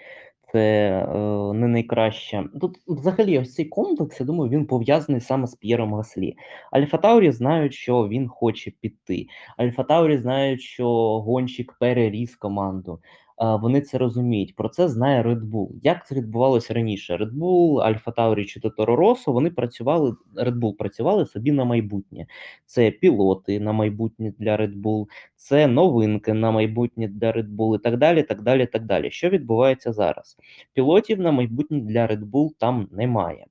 [0.52, 1.18] це е,
[1.54, 2.44] не найкраще.
[2.60, 6.36] Тут взагалі ось цей комплекс, я думаю, він пов'язаний саме з П'єром Гаслі.
[6.70, 9.26] Альфа Таурі знають, що він хоче піти.
[9.56, 10.88] Альфа Таурі знають, що
[11.20, 13.00] гонщик переріс команду.
[13.40, 14.56] Вони це розуміють.
[14.56, 15.68] Про це знає Red Bull.
[15.82, 17.16] Як це відбувалося раніше?
[17.16, 22.26] Red Bull, Альфа Таурі чи Торо Росо, вони працювали, Red Bull працювали собі на майбутнє.
[22.66, 27.78] Це пілоти на майбутнє для Red Bull, це новинки на майбутнє для Red Bull і
[27.78, 28.22] так далі.
[28.22, 29.10] так далі, так далі.
[29.10, 30.36] Що відбувається зараз?
[30.72, 33.46] Пілотів на майбутнє для Red Bull там немає.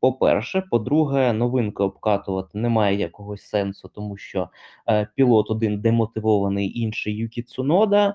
[0.00, 4.48] По-перше, по-друге, новинки обкатувати немає якогось сенсу, тому що
[4.88, 8.14] е, пілот один демотивований, інший Юкі Цунода, е,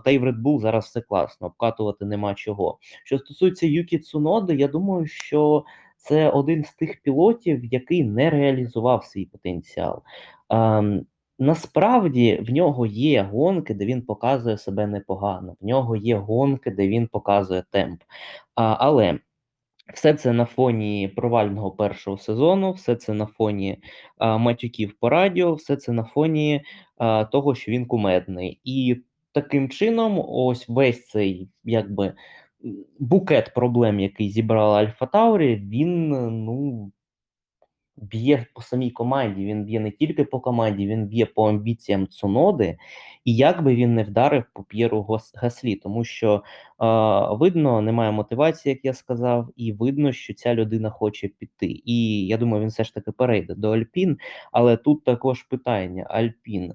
[0.00, 2.78] та й в Red Bull зараз все класно, обкатувати нема чого.
[3.04, 5.64] Що стосується Юкі Цуноди, я думаю, що
[5.96, 10.02] це один з тих пілотів, який не реалізував свій потенціал.
[10.50, 11.06] Ем,
[11.40, 15.56] Насправді в нього є гонки, де він показує себе непогано.
[15.60, 18.02] В нього є гонки, де він показує темп.
[18.54, 19.18] А, але
[19.94, 23.78] все це на фоні провального першого сезону, все це на фоні
[24.18, 26.62] а, матюків по радіо, все це на фоні
[26.98, 28.60] а, того, що він кумедний.
[28.64, 28.96] І
[29.32, 32.12] таким чином, ось весь цей якби
[32.98, 36.08] букет проблем, який зібрала Альфа Таурі, він
[36.44, 36.92] ну
[38.00, 39.44] б'є по самій команді.
[39.44, 42.78] Він б'є не тільки по команді, він б'є по амбіціям Цуноди.
[43.24, 46.42] І як би він не вдарив по П'єру Гаслі, тому що е,
[47.36, 51.82] видно, немає мотивації, як я сказав, і видно, що ця людина хоче піти.
[51.84, 54.18] І я думаю, він все ж таки перейде до Альпін.
[54.52, 56.72] Але тут також питання: Альпін.
[56.72, 56.74] Е,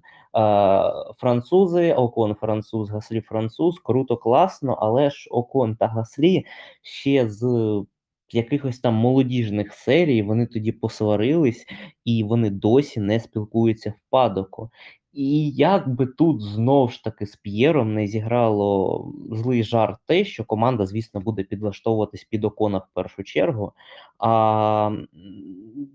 [1.18, 6.46] французи, Окон француз, Гаслі француз, круто, класно, але ж Окон та Гаслі
[6.82, 7.46] ще з
[8.32, 11.66] якихось там молодіжних серій вони тоді посварились,
[12.06, 14.70] і вони досі не спілкуються в падоку.
[15.16, 20.46] І як би тут знов ж таки з П'єром не зіграло злий жарт те, що
[20.46, 23.74] команда, звісно, буде підлаштовуватись під Окона в першу чергу.
[24.20, 24.92] А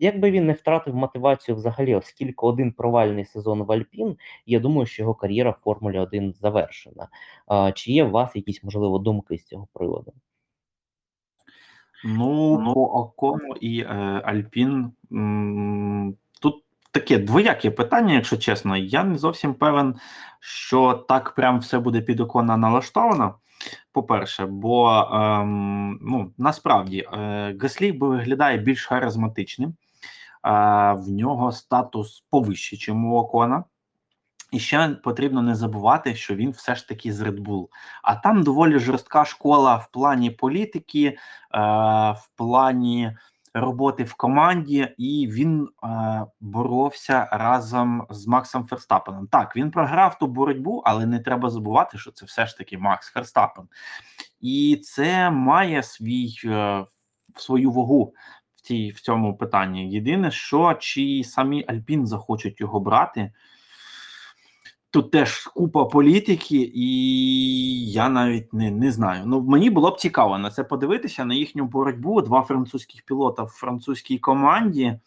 [0.01, 4.17] якби він не втратив мотивацію взагалі, оскільки один провальний сезон в Альпін,
[4.47, 7.09] я думаю, що його кар'єра в Формулі 1 завершена.
[7.47, 10.13] А, чи є у вас якісь, можливо, думки з цього приводу?
[12.05, 13.87] Ну, по Окону і е,
[14.25, 18.77] Альпін м, тут таке двояке питання, якщо чесно.
[18.77, 19.95] Я не зовсім певен,
[20.41, 23.35] що так прям все буде під Окона налаштовано.
[23.93, 29.75] По-перше, бо ем, ну, насправді е, Гаслі виглядає більш харизматичним, е,
[30.93, 33.65] в нього статус повищий, чим у Окона.
[34.51, 37.69] І ще потрібно не забувати, що він все ж таки з Red Bull.
[38.03, 41.17] А там доволі жорстка школа в плані політики, е,
[42.11, 43.17] в плані
[43.55, 49.27] роботи в команді, і він е, боровся разом з Максом Ферстапеном.
[49.27, 53.13] Так, він програв ту боротьбу, але не треба забувати, що це все ж таки Макс
[53.13, 53.65] Ферстапен.
[54.41, 56.85] І це має свій, е,
[57.37, 58.15] свою вагу
[58.95, 59.91] в, цьому питанні.
[59.91, 63.33] Єдине, що чи самі Альпін захочуть його брати.
[64.93, 69.23] Тут теж купа політики, і я навіть не не знаю.
[69.27, 72.23] Ну мені було б цікаво на це подивитися на їхню боротьбу.
[72.23, 74.99] Два французьких пілота в французькій команді.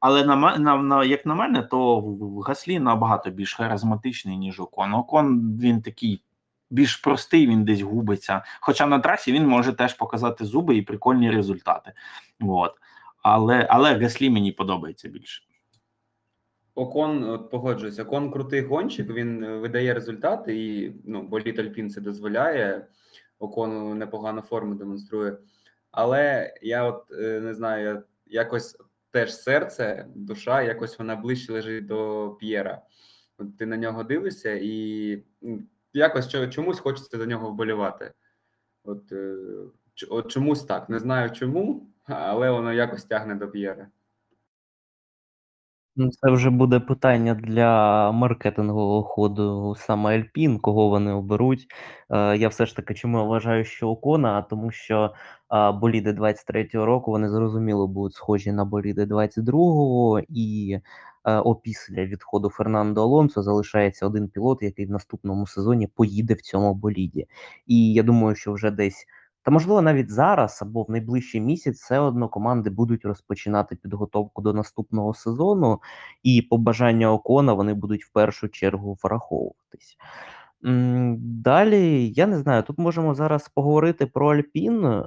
[0.00, 2.00] Але на, на, на як на мене, то
[2.46, 4.94] Гаслі набагато більш харизматичний, ніж Окон.
[4.94, 6.22] Окон він такий
[6.70, 8.44] більш простий, він десь губиться.
[8.60, 11.92] Хоча на трасі він може теж показати зуби і прикольні результати.
[12.40, 12.72] От.
[13.22, 15.42] Але, але Гаслі мені подобається більше.
[16.74, 22.00] Окон, от погоджуюсь, Окон крутий гонщик, він е, видає результати, і ну, боліт Альпін це
[22.00, 22.86] дозволяє.
[23.38, 25.38] Окону непогану форму демонструє.
[25.90, 28.78] Але я от е, не знаю, якось
[29.10, 32.82] теж серце, душа, якось вона ближче лежить до П'єра.
[33.38, 35.22] От ти на нього дивишся, і
[35.92, 38.12] якось чомусь хочеться за нього вболівати.
[38.84, 39.36] От, е,
[40.08, 40.88] от чомусь так.
[40.88, 43.88] Не знаю чому, але воно якось тягне до П'єра.
[45.96, 51.66] Ну, Це вже буде питання для маркетингового ходу саме Альпін, кого вони оберуть.
[52.10, 55.14] Е, я все ж таки чому вважаю, що Окона, а тому що
[55.52, 60.78] е, боліди 23-го року вони зрозуміло будуть схожі на боліди 22-го, і
[61.24, 66.74] е, опісля відходу Фернандо Алонсо залишається один пілот, який в наступному сезоні поїде в цьому
[66.74, 67.26] боліді.
[67.66, 69.06] І я думаю, що вже десь.
[69.44, 74.52] Та можливо навіть зараз або в найближчий місяць все одно команди будуть розпочинати підготовку до
[74.52, 75.80] наступного сезону,
[76.22, 79.96] і побажання Окона вони будуть в першу чергу враховуватись.
[81.18, 85.04] Далі, я не знаю, тут можемо зараз поговорити про Альпін е,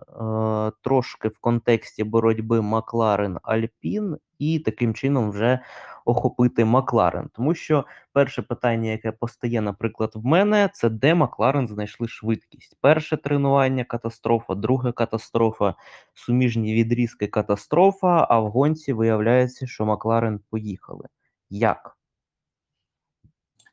[0.81, 5.59] трошки в контексті боротьби Макларен Альпін, і таким чином вже
[6.07, 7.29] охопити Макларен?
[7.33, 12.77] Тому що перше питання, яке постає, наприклад, в мене, це де Макларен знайшли швидкість.
[12.81, 15.75] Перше тренування катастрофа, друге катастрофа,
[16.13, 21.07] суміжні відрізки катастрофа, а в гонці виявляється, що Макларен поїхали.
[21.49, 21.97] Як?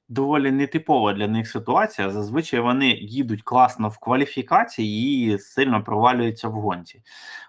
[0.09, 2.11] доволі нетипова для них ситуація.
[2.11, 7.03] Зазвичай вони їдуть класно в кваліфікації і сильно провалюються в гонці.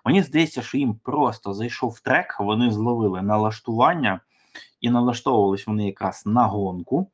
[0.06, 4.20] Мені здається, що їм просто зайшов трек, вони зловили налаштування
[4.86, 7.12] і налаштовувались вони якраз на гонку.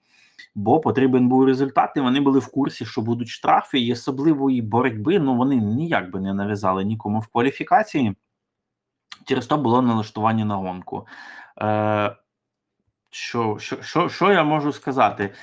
[0.55, 5.19] Бо потрібен був результат, і вони були в курсі, що будуть штрафи, і особливої боротьби
[5.19, 8.15] ну вони ніяк би не нав'язали нікому в кваліфікації.
[9.25, 11.07] Через то було налаштування на гонку.
[11.61, 12.15] Е,
[13.09, 15.33] що що, що, що я можу сказати?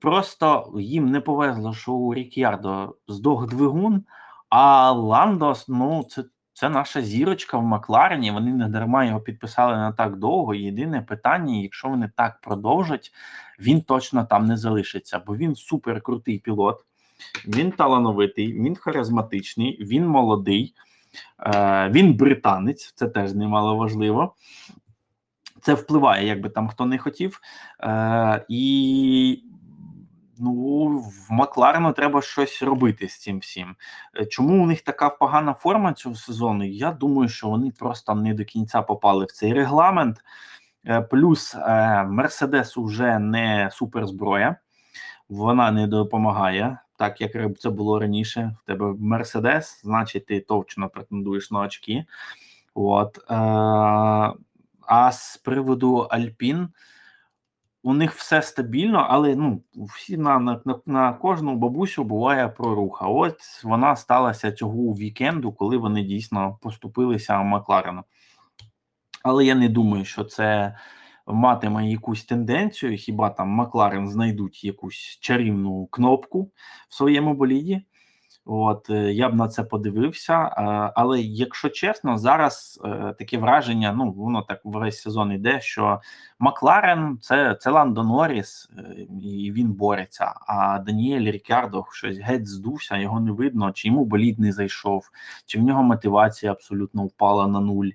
[0.00, 4.04] Просто їм не повезло, що у Рік'ярдо здох двигун,
[4.48, 6.24] а Ландос, ну, це
[6.56, 8.30] це наша зірочка в Макларені.
[8.30, 10.54] Вони не дарма його підписали на так довго.
[10.54, 13.12] Єдине питання: якщо вони так продовжать,
[13.60, 16.84] він точно там не залишиться, бо він супер крутий пілот,
[17.46, 20.74] він талановитий, він харизматичний, він молодий,
[21.40, 24.34] е, він британець, це теж немало важливо
[25.66, 27.40] це впливає, якби там хто не хотів.
[27.80, 29.42] Е, І
[30.38, 33.76] ну, в Макларену треба щось робити з цим всім.
[34.20, 36.64] Е, чому у них така погана форма цього сезону?
[36.64, 40.24] Я думаю, що вони просто не до кінця попали в цей регламент.
[40.86, 44.56] Е, плюс е, Мерседес вже не суперзброя,
[45.28, 46.78] вона не допомагає.
[46.98, 52.04] Так як це було раніше, в тебе Мерседес, значить, ти точно претендуєш на очки.
[52.74, 53.18] От
[54.86, 56.68] а з приводу Альпін,
[57.86, 63.06] у них все стабільно, але ну, всі на на, на кожну бабусю буває проруха.
[63.06, 68.02] От вона сталася цього вікенду, коли вони дійсно поступилися Макларену.
[69.22, 70.76] Але я не думаю, що це
[71.26, 72.96] матиме якусь тенденцію.
[72.96, 76.50] Хіба там Макларен знайдуть якусь чарівну кнопку
[76.88, 77.82] в своєму боліді?
[78.48, 80.34] От е, я б на це подивився.
[80.94, 86.00] Але якщо чесно, зараз е, таке враження, ну воно так весь сезон йде, що
[86.38, 88.82] Макларен це це Ландо Норріс, е,
[89.22, 90.34] і він бореться.
[90.46, 95.10] А Даніель Рікардо щось геть здувся, його не видно, чи йому болід не зайшов,
[95.46, 97.88] чи в нього мотивація абсолютно впала на нуль.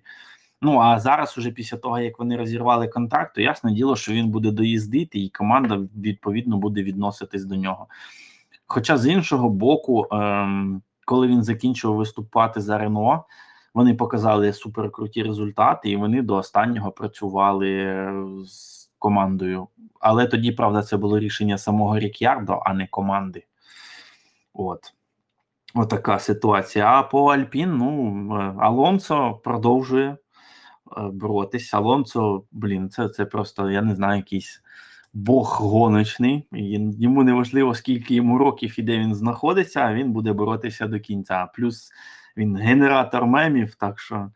[0.62, 4.30] Ну а зараз, уже після того, як вони розірвали контракт, то ясне діло, що він
[4.30, 7.88] буде доїздити, і команда відповідно буде відноситись до нього.
[8.74, 13.26] Хоча з іншого боку, ем, коли він закінчив виступати за Рено,
[13.74, 18.14] вони показали суперкруті результати, і вони до останнього працювали е,
[18.46, 19.68] з командою.
[20.00, 23.46] Але тоді, правда, це було рішення самого Рік'ярдо, а не команди.
[24.54, 24.94] От.
[25.74, 26.86] Отака ситуація.
[26.86, 30.18] А по Альпін, ну, е, Алонсо продовжує е,
[31.14, 31.78] боротися.
[31.78, 34.62] Алонсо, блін, це це просто, я не знаю, якийсь
[35.14, 36.48] Бог гоночний,
[37.00, 41.46] йому не важливо, скільки йому років і де він знаходиться, він буде боротися до кінця.
[41.46, 41.92] Плюс
[42.38, 43.76] він генератор мемів.
[43.76, 44.32] Так що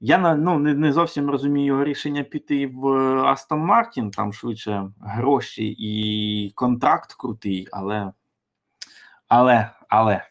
[0.00, 2.86] я ну, не не зовсім розумію його рішення піти в
[3.24, 8.12] Астон Мартін, там швидше гроші і контракт крутий, але.
[9.28, 10.22] Але, але.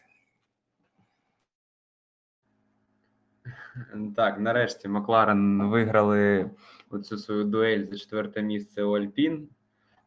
[4.16, 6.50] Так, нарешті Макларен виграли
[6.90, 9.48] оцю свою дуель за четверте місце у Альпін,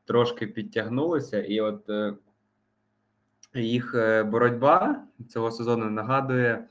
[0.06, 2.14] трошки підтягнулися, і от е,
[3.54, 6.64] їх е, боротьба цього сезону нагадує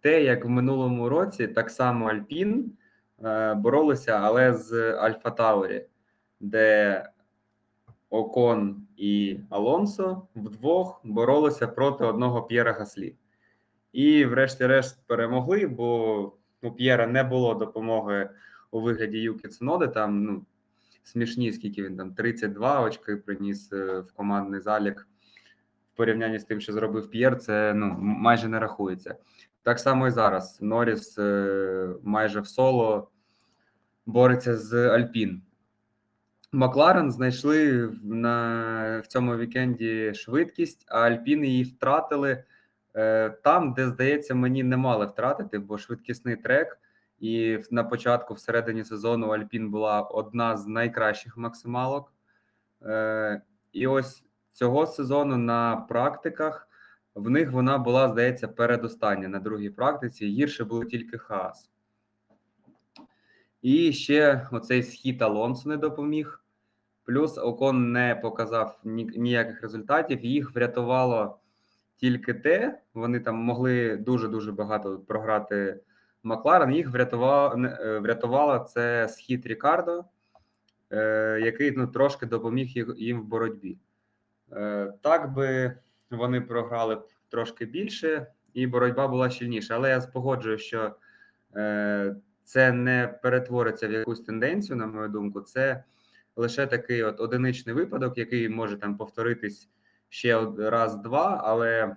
[0.00, 2.72] те, як в минулому році так само Альпін
[3.24, 5.86] е, боролися, але з Альфа Таурі,
[6.40, 7.04] де
[8.10, 13.14] Окон і Алонсо вдвох боролися проти одного П'єра Гаслі.
[13.92, 16.32] І, врешті-решт, перемогли, бо
[16.62, 18.30] у П'єра не було допомоги
[18.72, 20.44] у вигляді Юкі Цуноди, там ну,
[21.02, 25.08] смішні, скільки він там 32 очки приніс е, в командний залік
[25.92, 29.16] в порівнянні з тим, що зробив П'єр, це ну, майже не рахується.
[29.62, 30.58] Так само і зараз.
[30.62, 33.10] Норріс е, майже в соло
[34.06, 35.42] бореться з Альпін.
[36.52, 42.44] Макларен знайшли на в цьому вікенді швидкість, а Альпін її втратили
[42.94, 46.78] е, там, де, здається, мені не мали втратити, бо швидкісний трек.
[47.22, 52.12] І на початку, всередині сезону, Альпін була одна з найкращих максималок.
[52.82, 53.42] Е,
[53.72, 56.68] І ось цього сезону на практиках
[57.14, 60.26] в них вона була, здається, передостання на другій практиці.
[60.26, 61.70] Гірше було тільки хас.
[63.62, 66.44] І ще оцей схід Алонсо не допоміг.
[67.04, 70.24] Плюс Окон не показав ніяких результатів.
[70.24, 71.38] Їх врятувало
[71.96, 75.80] тільки те, вони там могли дуже дуже багато програти.
[76.22, 80.04] Макларен їх врятував, е, врятувала це схід Рікардо,
[80.90, 83.78] е, який ну, трошки допоміг їм в боротьбі.
[84.52, 85.76] Е, Так би
[86.10, 89.74] вони програли б трошки більше, і боротьба була щільніша.
[89.74, 90.96] Але я спогоджую, що
[92.44, 95.40] це не перетвориться в якусь тенденцію, на мою думку.
[95.40, 95.84] Це
[96.36, 99.68] лише такий от одиничний випадок, який може там повторитись
[100.08, 101.96] ще раз-два, але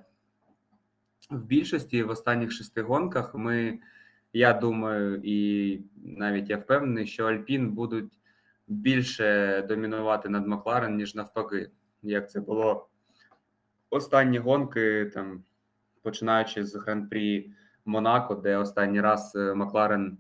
[1.30, 3.80] в більшості в останніх шести гонках ми,
[4.36, 8.20] я думаю, і навіть я впевнений, що Альпін будуть
[8.68, 11.70] більше домінувати над Макларен, ніж навпаки,
[12.02, 12.88] як це було
[13.90, 15.44] останні гонки, там,
[16.02, 17.52] починаючи з гран-прі
[17.86, 20.18] Монако, де останній раз е, Макларен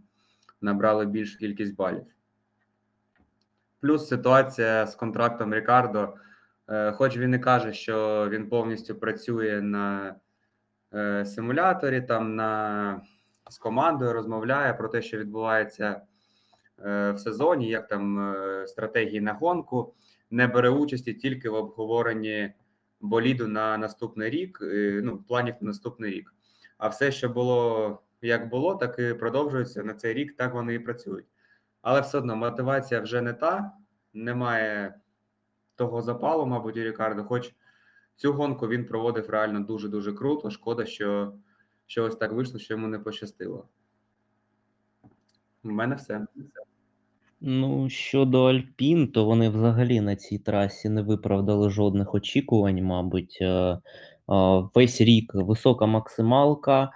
[0.61, 2.05] набрали більшу кількість балів.
[3.81, 6.13] Плюс ситуація з контрактом Рікардо,
[6.67, 10.15] е, хоч він і каже, що він повністю працює на
[10.93, 13.01] е, симуляторі, там на
[13.49, 16.01] з командою розмовляє про те, що відбувається
[16.85, 19.93] е, в сезоні, як там е, стратегії на гонку,
[20.31, 22.53] не бере участі тільки в обговоренні
[23.01, 26.33] боліду на наступний рік, е, ну, планів на наступний рік.
[26.77, 30.79] А все, що було як було, так і продовжується на цей рік, так вони і
[30.79, 31.25] працюють.
[31.81, 33.71] Але все одно мотивація вже не та,
[34.13, 34.95] немає
[35.75, 37.23] того запалу, мабуть, у Рікардо.
[37.23, 37.53] Хоч
[38.15, 40.49] цю гонку він проводив реально дуже-дуже круто.
[40.49, 41.33] Шкода, що,
[41.87, 43.65] що ось так вийшло, що йому не пощастило.
[45.63, 46.25] У мене все.
[47.41, 53.37] Ну, щодо Альпін, то вони взагалі на цій трасі не виправдали жодних очікувань, мабуть.
[53.41, 53.79] Е, е,
[54.75, 56.89] Весь рік висока максималка, е,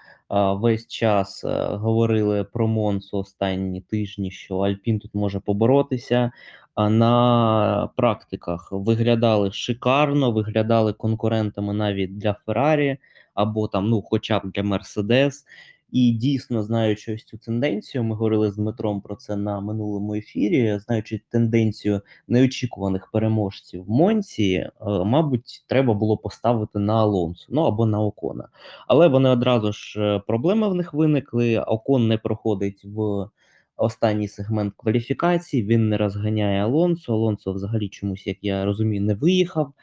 [0.54, 6.32] весь час говорили про Монсу останні тижні, що Альпін тут може поборотися.
[6.76, 12.98] А на практиках виглядали шикарно, виглядали конкурентами навіть для Феррарі
[13.40, 15.46] або там, ну, хоча б для Мерседес.
[15.92, 20.80] І дійсно, знаючи ось цю тенденцію, ми говорили з Дмитром про це на минулому ефірі.
[20.86, 27.86] Знаючи тенденцію неочікуваних переможців в Монці, е, мабуть, треба було поставити на Алонсо, ну або
[27.86, 28.48] на Окона.
[28.88, 31.60] Але вони одразу ж е, проблеми в них виникли.
[31.60, 33.30] Окон не проходить в
[33.78, 35.64] останній сегмент кваліфікації.
[35.64, 37.14] Він не розганяє Алонсо.
[37.14, 39.74] Алонсо, взагалі, чомусь, як я розумію, не виїхав.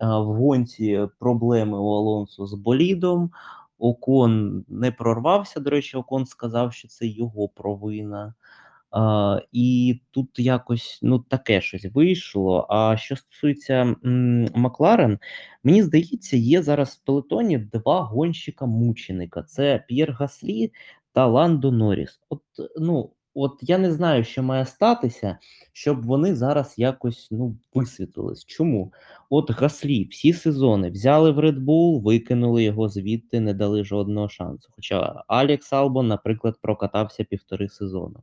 [0.00, 3.30] В гонці проблеми у Алонсо з болідом.
[3.78, 5.60] Окон не прорвався.
[5.60, 8.34] До речі, Окон сказав, що це його провина.
[8.90, 12.66] А, і тут якось ну таке щось вийшло.
[12.70, 15.18] А що стосується м, Макларен,
[15.64, 20.72] мені здається, є зараз в пелетоні два гонщика-мученика: це П'єр Гаслі
[21.12, 22.20] та Ландо Норріс.
[22.28, 22.42] От
[22.80, 23.10] ну.
[23.38, 25.38] От я не знаю, що має статися,
[25.72, 28.44] щоб вони зараз якось ну висвітлились.
[28.44, 28.92] Чому?
[29.30, 34.68] От Гаслі всі сезони взяли в Red Bull, викинули його звідти, не дали жодного шансу.
[34.76, 38.20] Хоча Алекс Албон, наприклад, прокатався півтори сезону.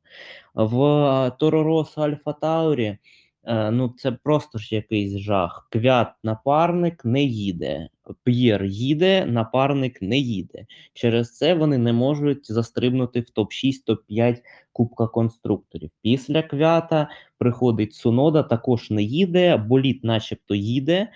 [0.56, 2.98] В Торорос Альфа Таурі
[3.44, 5.68] е, ну це просто ж якийсь жах.
[5.72, 7.90] Квят напарник не їде.
[8.24, 10.66] П'єр їде, напарник не їде.
[10.94, 14.38] Через це вони не можуть застрибнути в топ-6, топ-5
[14.72, 15.90] Кубка конструкторів.
[16.02, 21.08] Після квята приходить Сунода, також не їде, боліт, начебто, їде.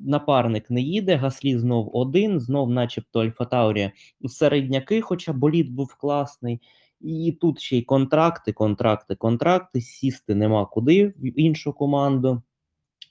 [0.00, 3.90] Напарник не їде, Гаслі знов один, знов, начебто, Альфа Таурі
[4.28, 6.60] середняки, хоча боліт був класний.
[7.00, 9.80] І тут ще й контракти, контракти, контракти.
[9.80, 12.42] Сісти нема куди в іншу команду.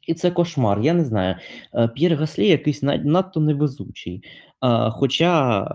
[0.10, 0.82] І це кошмар.
[0.82, 1.36] Я не знаю.
[1.76, 4.24] Е, П'єр Гаслі якийсь надто невезучий.
[4.92, 5.66] Хоча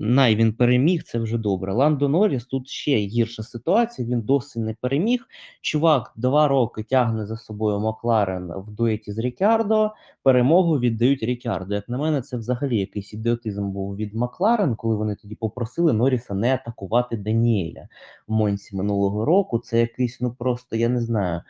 [0.00, 1.72] най він переміг, це вже добре.
[1.72, 4.08] Ландо Норріс тут ще гірша ситуація.
[4.08, 5.26] Він досі не переміг.
[5.60, 9.90] Чувак два роки тягне за собою Макларен в дуеті з Рікардо.
[10.22, 11.74] Перемогу віддають Рікардо.
[11.74, 16.34] Як на мене, це взагалі якийсь ідіотизм був від Макларен, коли вони тоді попросили Норріса
[16.34, 17.88] не атакувати Даніеля
[18.28, 19.58] в Монці минулого року.
[19.58, 21.40] Це якийсь, ну просто я не знаю,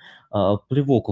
[0.69, 1.09] плівок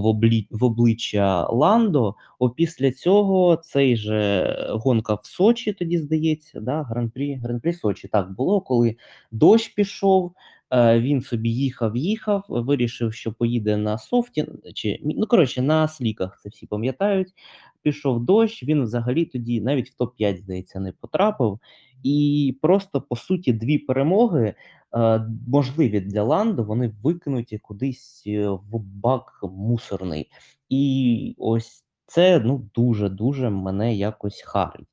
[0.51, 2.15] в обличчя Ландо.
[2.39, 4.45] Опісля цього цей же
[4.85, 8.95] гонка в Сочі, тоді здається, да, гран-прі, гран-прі Сочі так було, коли
[9.31, 10.33] дощ пішов.
[10.73, 16.39] е, Він собі їхав, їхав, вирішив, що поїде на софті, чи ну коротше на сліках.
[16.43, 17.33] Це всі пам'ятають.
[17.81, 18.63] Пішов дощ.
[18.63, 21.59] Він взагалі тоді навіть в топ 5 здається, не потрапив.
[22.03, 24.53] І просто по суті дві перемоги
[24.95, 26.63] е, можливі для Ландо.
[26.63, 30.29] Вони викинуті кудись е, в бак мусорний.
[30.69, 34.87] І ось це ну дуже дуже мене якось харить.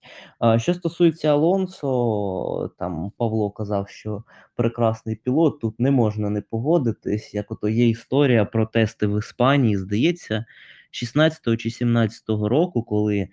[0.56, 4.24] Що стосується Алонсо, там Павло казав, що
[4.56, 5.60] прекрасний пілот.
[5.60, 7.34] Тут не можна не погодитись.
[7.34, 10.44] Як ото є історія про тести в Іспанії, здається,
[10.90, 13.28] 16 чи 17 року, коли е,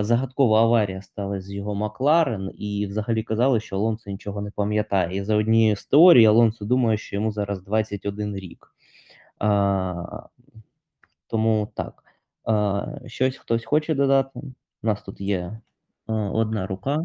[0.00, 5.16] загадкова аварія сталася з його Макларен, і взагалі казали, що Алонсо нічого не пам'ятає.
[5.16, 8.74] І за однією з теорій Алонсо думає, що йому зараз 21 рік.
[9.38, 10.22] А,
[11.26, 12.07] тому так.
[12.48, 14.40] А, щось хтось хоче додати?
[14.82, 15.60] У нас тут є
[16.06, 16.98] одна рука.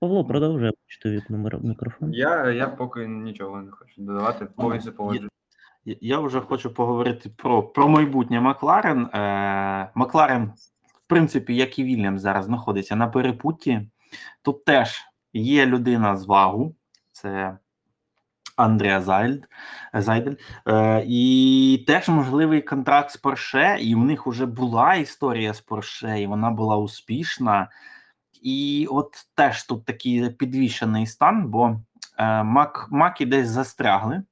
[0.00, 0.72] Павло, продовжує,
[1.04, 2.12] вікно мікрофон.
[2.14, 5.30] Я, я поки нічого не хочу додавати, повністю погоджуюсь.
[5.84, 9.06] Я- Я вже хочу поговорити про, про майбутнє Макларен.
[9.06, 10.44] Е, Макларен,
[10.86, 13.90] в принципі, як і Вільям, зараз знаходиться на перепутті.
[14.42, 15.00] Тут теж
[15.32, 16.74] є людина з вагу,
[17.12, 17.58] це
[18.58, 19.48] Андрія Зайд,
[19.94, 20.34] Зайдель.
[20.68, 26.20] Е, і теж можливий контракт з Порше, і в них вже була історія з Порше,
[26.20, 27.68] і вона була успішна.
[28.42, 31.80] І от теж тут такий підвішений стан, бо
[32.18, 34.22] е, Мак, Маки десь застрягли.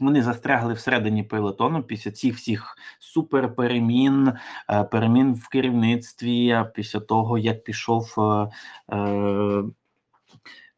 [0.00, 4.32] Вони застрягли всередині пелотону після цих всіх суперперемін,
[4.70, 8.50] е, перемін в керівництві, після того, як пішов е,
[8.96, 9.62] е,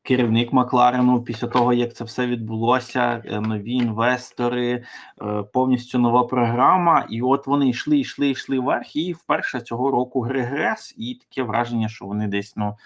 [0.03, 4.85] керівник Макларену, після того, як це все відбулося, е, нові інвестори,
[5.23, 7.07] е, повністю нова програма.
[7.11, 11.89] І от вони йшли, йшли, йшли вверх, і вперше цього року регрес, і таке враження,
[11.89, 12.77] що вони десь ну,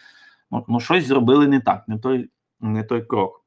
[0.51, 3.45] ну, ну щось зробили не так, не той, не той крок.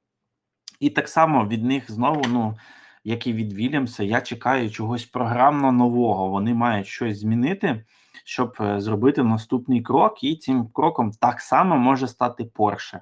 [0.80, 2.58] І так само від них знову, ну
[3.04, 6.30] як і від Вільямса, я чекаю чогось програмно нового.
[6.30, 7.86] Вони мають щось змінити,
[8.26, 13.02] щоб е, зробити наступний крок, і цим кроком так само може стати Порше.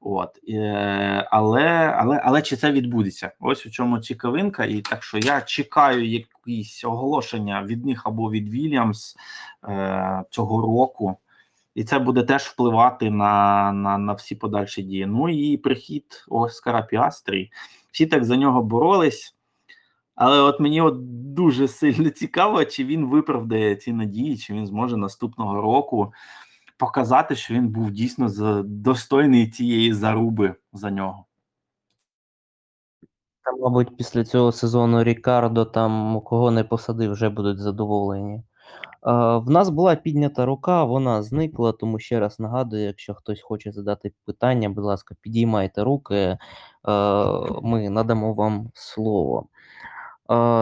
[0.00, 3.32] От е, але, але, але чи це відбудеться?
[3.40, 8.48] Ось у чому цікавинка, і так що я чекаю якісь оголошення від них або від
[8.48, 9.16] Вільямс
[9.68, 11.16] е, цього року.
[11.74, 15.06] І це буде теж впливати на на, на всі подальші дії.
[15.06, 17.50] Ну і прихід Оскара Піастрі.
[17.92, 19.34] Всі так за нього боролись.
[20.14, 20.94] Але от мені от
[21.34, 26.12] дуже сильно цікаво, чи він виправдає ці надії, чи він зможе наступного року
[26.78, 28.28] показати, що він був дійсно
[28.62, 31.24] достойний цієї заруби за нього.
[33.44, 38.34] Та, мабуть, після цього сезону Рікардо там кого не посадив, вже будуть задоволені.
[38.36, 38.42] Е,
[39.36, 44.12] в нас була піднята рука, вона зникла, тому ще раз нагадую, якщо хтось хоче задати
[44.24, 46.38] питання, будь ласка, підіймайте руки, е,
[47.62, 49.46] ми надамо вам слово.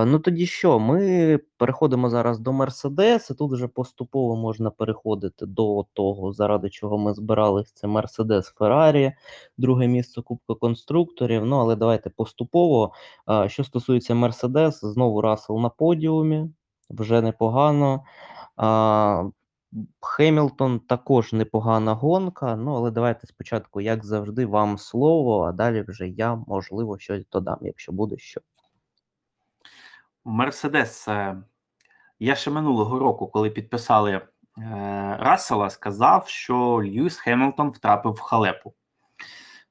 [0.06, 0.78] Ну тоді що?
[0.78, 6.98] Ми переходимо зараз до Мерседес, і тут вже поступово можна переходити до того, заради чого
[6.98, 7.72] ми збирались.
[7.72, 9.12] Це Мерседес Феррарі,
[9.58, 11.44] друге місце Кубка конструкторів.
[11.44, 12.92] Ну але давайте поступово.
[13.46, 16.50] Що стосується Мерседес, знову Рассел на подіумі,
[16.90, 18.04] вже непогано.
[20.00, 22.56] Хемілтон також непогана гонка.
[22.56, 27.58] Ну, але давайте спочатку, як завжди, вам слово, а далі вже я, можливо, щось додам,
[27.62, 28.40] якщо буде що.
[30.26, 31.08] Мерседес.
[32.18, 34.22] Я ще минулого року, коли підписали е,
[35.20, 38.74] Рассела, сказав, що Льюіс Хемілтон втрапив в халепу.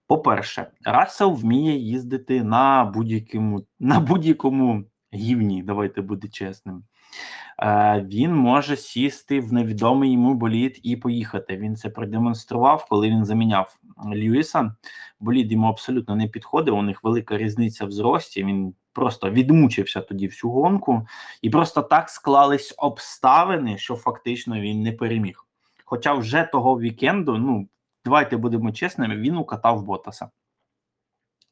[0.08, 6.84] По-перше, Рассел вміє їздити на будь-якому на будь-якому гівні, давайте бути чесним.
[7.59, 11.57] Е, Він може сісти в невідомий йому болід і поїхати.
[11.57, 14.76] Він це продемонстрував, коли він заміняв Льюіса.
[15.20, 16.76] Болід йому абсолютно не підходив.
[16.76, 18.43] У них велика різниця в зрості.
[18.43, 21.07] Він просто відмучився тоді всю гонку,
[21.41, 25.45] і просто так склались обставини, що фактично він не переміг.
[25.86, 27.68] Хоча вже того вікенду, ну
[28.05, 30.30] давайте будемо чесними, він укатав Ботаса.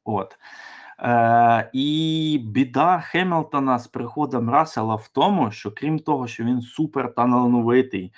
[0.03, 0.37] От.
[0.99, 7.15] Е, і біда Хемілтона з приходом Рассела в тому, що крім того, що він супер
[7.15, 8.13] талановитий,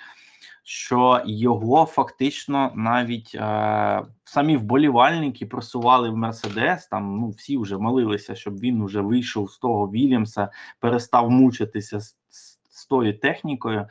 [0.62, 6.86] що його фактично навіть е, самі вболівальники просували в Мерседес.
[6.86, 10.48] Там ну всі вже молилися, щоб він вже вийшов з того Вільямса,
[10.80, 13.86] перестав мучитися з, з, з тою технікою,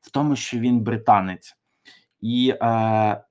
[0.00, 1.56] в тому, що він британець.
[2.20, 3.24] І е,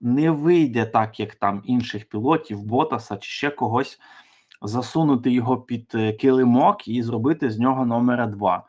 [0.00, 3.98] не вийде так, як там інших пілотів, Ботаса чи ще когось
[4.64, 8.66] засунути його під е, килимок і зробити з нього номера два.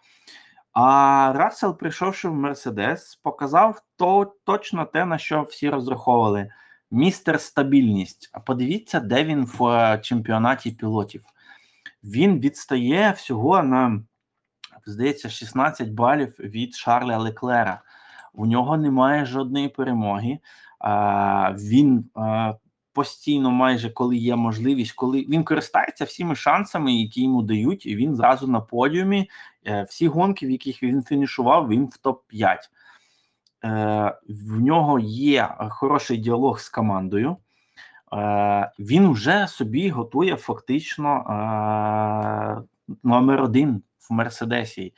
[0.73, 6.51] А Рассел, прийшовши в Мерседес, показав то точно те, на що всі розраховували:
[6.91, 8.29] містер стабільність.
[8.33, 11.23] А подивіться, де він в е, чемпіонаті пілотів.
[12.03, 14.01] Він відстає всього на,
[14.85, 17.81] здається, 16 балів від Шарля Леклера.
[18.33, 20.39] У нього немає жодної перемоги.
[21.53, 22.53] Він а,
[22.93, 28.15] постійно, майже коли є можливість, коли він користається всіми шансами, які йому дають, і він
[28.15, 29.29] зразу на подіумі.
[29.67, 32.57] Е, Всі гонки, в яких він фінішував, він в топ-5.
[33.65, 37.37] Е, В нього є хороший діалог з командою.
[38.13, 41.23] Е, Він вже собі готує фактично
[43.03, 44.93] номер один в Мерседесі.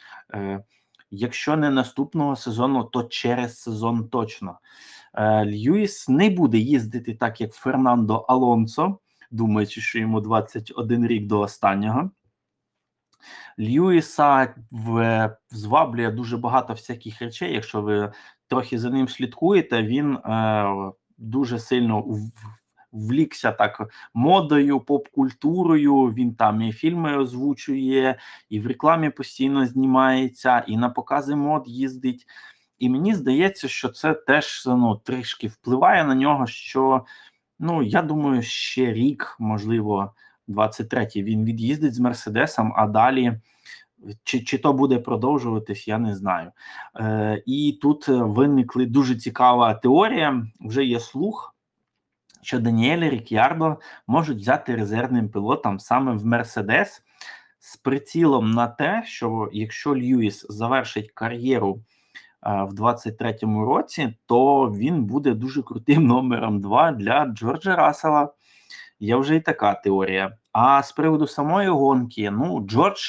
[1.15, 4.59] Е, Якщо не наступного сезону, то через сезон точно.
[5.13, 8.97] Е, Льюіс не буде їздити так, як Фернандо Алонсо,
[9.31, 12.11] думаючи, що йому 21 рік до останнього.
[13.59, 17.53] Льюіса в, зваблює дуже багато всяких речей.
[17.53, 18.11] Якщо ви
[18.47, 20.65] трохи за ним слідкуєте, він е,
[21.17, 22.31] дуже сильно в-
[22.95, 26.05] влікся так модою, поп-культурою.
[26.05, 28.19] Він там і фільми озвучує,
[28.49, 32.25] і в рекламі постійно знімається, і на покази мод їздить.
[32.79, 36.47] І мені здається, що це теж ну, трішки впливає на нього.
[36.47, 37.05] Що
[37.59, 40.13] ну я думаю, ще рік, можливо,
[40.47, 43.39] 23-й він від'їздить з Мерседесом, а далі.
[44.23, 46.51] Чи, чи то буде продовжуватись, я не знаю.
[46.99, 50.47] Е, і тут виникли дуже цікава теорія.
[50.59, 51.54] Вже є слух,
[52.45, 53.77] що Даніель Рік'ярдо
[54.07, 57.01] можуть взяти резервним пілотом саме в Мерседес
[57.59, 65.03] з прицілом на те, що якщо Льюіс завершить кар'єру е, в 23-му році, то він
[65.03, 68.33] буде дуже крутим номером 2 для Джорджа Рассела.
[68.99, 70.37] Є вже і така теорія.
[70.51, 73.01] А з приводу самої гонки, ну, Джордж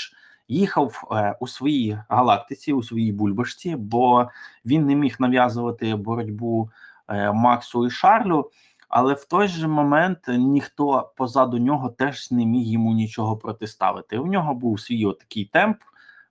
[0.48, 4.28] їхав е, у своїй галактиці, у своїй бульбашці, бо
[4.64, 6.70] він не міг нав'язувати боротьбу
[7.08, 8.50] е, Максу і Шарлю.
[8.88, 14.18] Але в той же момент ніхто позаду нього теж не міг йому нічого протиставити.
[14.18, 15.76] У нього був свій отакий темп.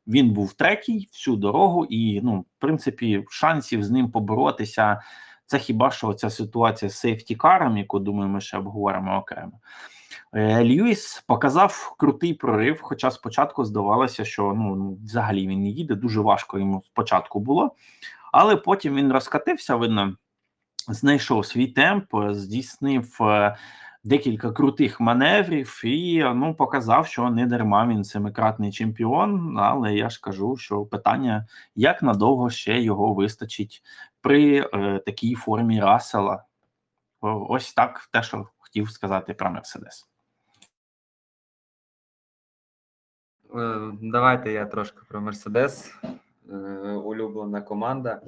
[0.08, 5.02] Він був третій всю дорогу, і ну, в принципі, шансів з ним поборотися.
[5.46, 9.60] Це хіба що ця ситуація з сейфтікаром, яку думаю, ми ще обговоримо окремо.
[10.34, 15.96] Е, Льюіс показав крутий прорив, хоча спочатку здавалося, що ну, взагалі він не їде.
[15.96, 17.76] Дуже важко йому спочатку було,
[18.32, 20.16] але потім він розкатився, видно,
[20.90, 23.56] знайшов свій темп, здійснив е,
[24.06, 29.58] декілька крутих маневрів і ну, показав, що не дарма він семикратний чемпіон.
[29.60, 33.84] Але я ж кажу, що питання, як надовго ще його вистачить
[34.22, 36.44] при е, такій формі Рассела.
[37.22, 40.10] Ось так те, що хотів сказати про Мерседес.
[43.56, 45.96] Е, Давайте я трошки про Мерседес.
[46.50, 46.56] Е,
[46.92, 48.22] Улюблена команда.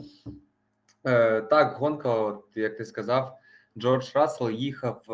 [1.08, 3.38] Е, Так, гонка, от, як ти сказав,
[3.78, 5.14] Джордж Рассел їхав е,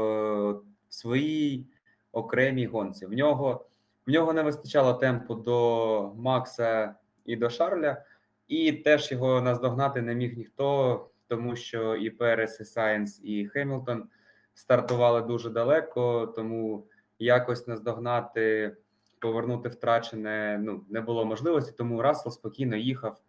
[0.89, 1.67] в своїй
[2.11, 3.05] окремій гонці.
[3.05, 3.65] В нього,
[4.07, 8.05] в нього не вистачало темпу до Макса і до Шарля,
[8.47, 14.09] і теж його наздогнати не міг ніхто, тому що і Перес, і Сайнс, і Хемілтон
[14.53, 16.87] стартували дуже далеко, тому
[17.19, 18.75] якось наздогнати
[19.19, 23.21] повернути втрачене ну, не було можливості, тому Рассел спокійно їхав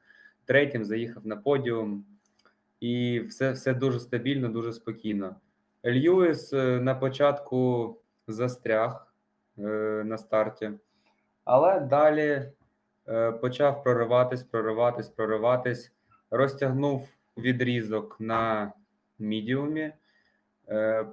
[0.44, 2.04] третім, заїхав на подіум,
[2.84, 5.36] і все, все дуже стабільно, дуже спокійно.
[5.84, 9.14] Льюіс е, на початку застряг
[9.58, 9.62] е,
[10.04, 10.70] на старті,
[11.44, 12.52] але далі
[13.08, 15.92] е, почав прориватись, прориватись, прориватись,
[16.30, 18.72] розтягнув відрізок на
[19.18, 19.92] мідіумі,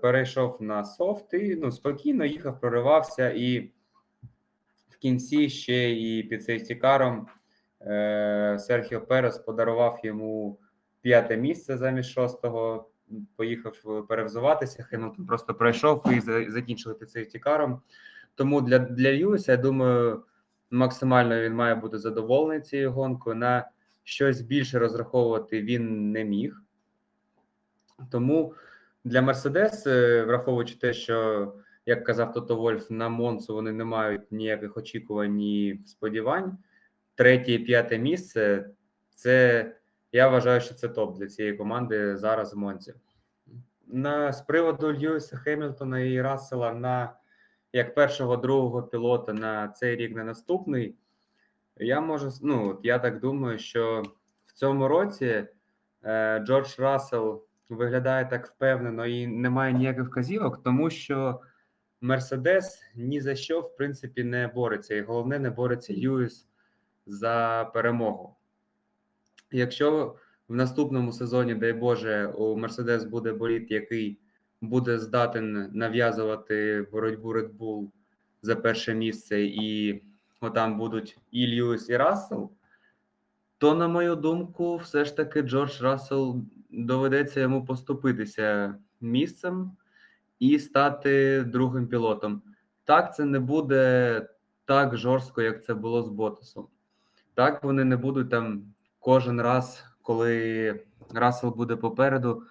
[0.01, 3.59] перейшов на софт і ну, спокійно їхав, проривався і
[4.89, 7.28] в кінці ще і під сейфтікаром
[7.82, 10.57] е, Серхіо Перес подарував йому
[11.02, 12.88] п'яте місце замість шостого.
[13.36, 14.84] Поїхав перевзуватися.
[14.84, 17.82] Хемілтон просто пройшов і за- закінчили під сейфтікаром.
[18.36, 20.24] Тому для, для Льюіса, я думаю,
[20.72, 23.36] максимально він має бути задоволений цією гонкою.
[23.36, 23.70] На
[24.04, 26.62] щось більше розраховувати він не міг.
[28.12, 28.54] Тому
[29.04, 31.54] для Мерседес, е, враховуючи те, що
[31.86, 36.58] як казав Тото Вольф, на Монцу вони не мають ніяких очікувань і сподівань.
[37.16, 38.70] Третє і п'яте місце
[39.16, 39.66] це
[40.12, 42.93] я вважаю, що це топ для цієї команди зараз в Монці.
[43.88, 47.14] На з приводу Льюіса Хемілтона і Рассела на
[47.74, 50.95] як першого другого пілота на цей рік на наступний.
[51.78, 54.03] Я можу ну, я так думаю, що
[54.45, 55.47] в цьому році
[56.03, 61.41] е, Джордж Рассел виглядає так впевнено і немає ніяких вказівок, тому що
[62.01, 66.47] Мерседес ні за що в принципі не бореться, і головне не бореться Льюіс
[67.05, 68.36] за перемогу.
[69.52, 70.16] Якщо
[70.47, 74.20] в наступному сезоні, дай Боже, у Мерседес буде боліт, який
[74.62, 77.89] буде здатен нав'язувати боротьбу Red Bull
[78.41, 80.02] за перше місце, і
[80.41, 82.52] отам будуть і Льюіс, і Рассел,
[83.58, 89.72] то, на мою думку, все ж таки Джордж Рассел доведеться йому поступитися місцем
[90.39, 92.41] і стати другим пілотом.
[92.84, 94.28] Так, це не буде
[94.66, 96.68] так жорстко, як це було з Ботасом.
[97.34, 100.80] Так, вони не будуть там кожен раз, коли
[101.14, 102.43] Рассел буде попереду,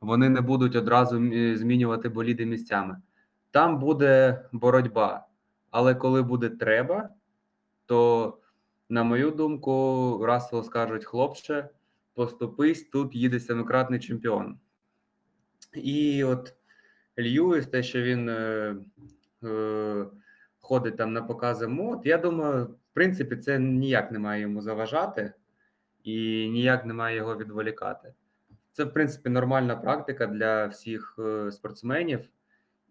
[0.00, 1.16] вони не будуть одразу
[1.56, 3.02] змінювати боліди місцями.
[3.50, 5.26] Там буде боротьба.
[5.70, 7.08] Але коли буде треба,
[7.86, 8.38] то,
[8.88, 11.68] на мою думку, Рассел скажуть, хлопче,
[12.14, 14.58] поступись, тут їде семикратний чемпіон.
[15.74, 16.54] І от
[17.18, 18.76] Льюіс, те, що він е,
[19.44, 20.06] е,
[20.60, 25.32] ходить там на покази мод, я думаю, в принципі, це ніяк не має йому заважати
[26.06, 28.14] і ніяк не має його відволікати.
[28.72, 32.28] Це, в принципі, нормальна практика для всіх е, спортсменів.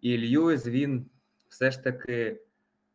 [0.01, 1.05] І Льюіс він
[1.49, 2.41] все ж таки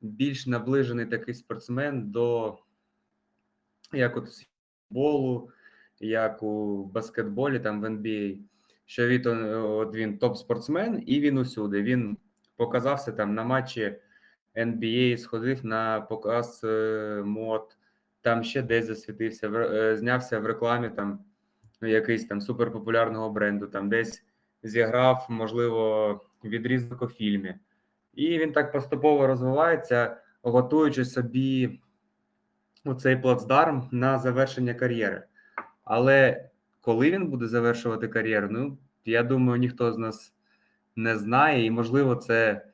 [0.00, 2.58] більш наближений такий спортсмен до
[3.92, 4.28] як от
[4.88, 5.50] футболу,
[6.00, 8.38] як у баскетболі, там в NBA,
[8.86, 11.82] що він, е, от він топ-спортсмен, і він усюди.
[11.82, 12.18] Він
[12.56, 13.96] показався там на матчі
[14.56, 17.76] NBA, сходив на показ е, мод,
[18.22, 21.24] там ще десь засвітився, в- е, знявся в рекламі там
[21.80, 24.24] ну, якийсь там суперпопулярного бренду, там десь
[24.62, 27.54] зіграв, можливо, відрізок у фільмі.
[28.14, 31.80] І він так поступово розвивається, готуючи собі
[32.98, 35.22] цей плацдарм на завершення кар'єри.
[35.84, 36.48] Але
[36.80, 40.34] коли він буде завершувати кар'єру, ну я думаю, ніхто з нас
[40.96, 42.66] не знає, і можливо, це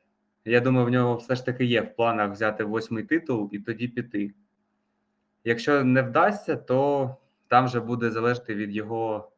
[0.45, 3.87] я думаю, в нього все ж таки є в планах взяти восьмий титул і тоді
[3.87, 4.33] піти.
[5.43, 7.15] Якщо не вдасться, то
[7.47, 9.31] там вже буде залежати від його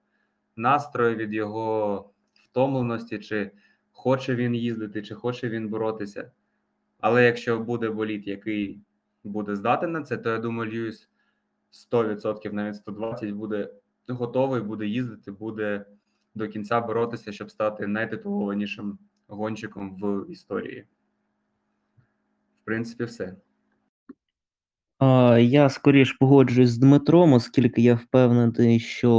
[0.56, 3.52] настрою, від його втомленості, чи
[3.92, 6.32] хоче він їздити, чи хоче він боротися.
[7.00, 8.82] Але якщо буде боліт, який
[9.24, 11.10] буде здатен на це, то я думаю, Льюіс
[11.92, 13.70] 100%, навіть 120 буде
[14.08, 15.86] готовий, буде їздити, буде
[16.36, 20.86] до кінця боротися, щоб стати найтитулованішим гонщиком в історії.
[22.62, 23.36] В принципі, все.
[25.40, 29.10] Я скоріш погоджуюсь з Дмитром, оскільки я впевнений, що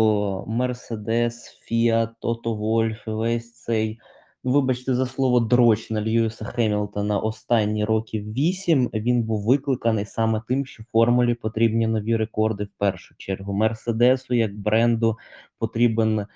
[0.49, 1.33] Mercedes,
[1.73, 2.09] Fiat,
[2.45, 3.99] Wolff і весь цей,
[4.45, 10.67] вибачте за слово, дроч на Льюіса Хемілтона останні років вісім, він був викликаний саме тим,
[10.67, 13.53] що формулі потрібні нові рекорди в першу чергу.
[13.53, 15.19] Мерседесу як бренду
[15.59, 16.27] потрібен е,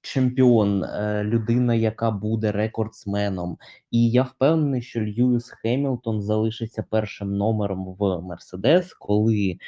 [0.00, 3.58] чемпіон, е, людина, яка буде рекордсменом.
[3.90, 9.58] І я впевнений, що Льюіс Хемілтон залишиться першим номером в Мерседес, коли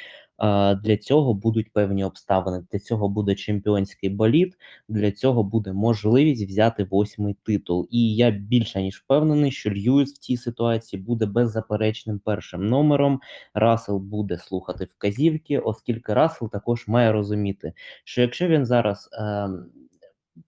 [0.83, 2.65] для цього будуть певні обставини.
[2.71, 4.57] Для цього буде чемпіонський боліт,
[4.89, 7.87] для цього буде можливість взяти восьмий титул.
[7.91, 13.19] І я більше ніж впевнений, що Льюіс в цій ситуації буде беззаперечним першим номером.
[13.53, 17.73] Расел буде слухати вказівки, оскільки Расел також має розуміти,
[18.03, 19.09] що якщо він зараз.
[19.13, 19.65] ем,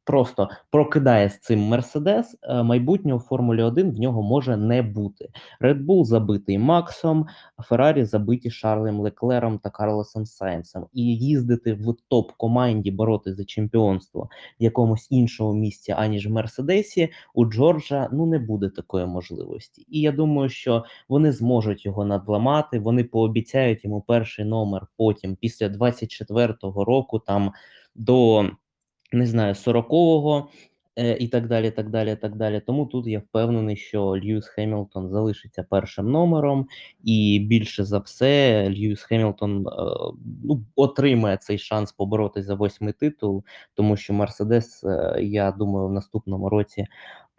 [0.03, 5.29] просто прокидає з цим Мерседес, е, майбутнього Формулі 1 в нього може не бути.
[5.61, 7.27] Red Bull забитий Максом,
[7.63, 10.85] Феррарі забиті Шарлем Леклером та Карлосом Сайнсом.
[10.93, 14.29] І їздити в топ-команді боротися за чемпіонство
[14.59, 19.85] в якомусь іншому місці, аніж в Мерседесі, у Джорджа ну не буде такої можливості.
[19.89, 22.79] І я думаю, що вони зможуть його надламати.
[22.79, 27.51] Вони пообіцяють йому перший номер потім, після 24-го року, там
[27.95, 28.45] до
[29.11, 30.49] не знаю, 40-го
[30.95, 32.59] е, і так далі, так далі, так далі.
[32.59, 36.67] Тому тут я впевнений, що Льюіс Хемілтон залишиться першим номером,
[37.03, 39.71] і більше за все Льюіс Хемілтон е,
[40.43, 43.43] ну, отримає цей шанс поборотися за восьмий титул,
[43.73, 46.85] тому що Мерседес, е, я думаю, в наступному році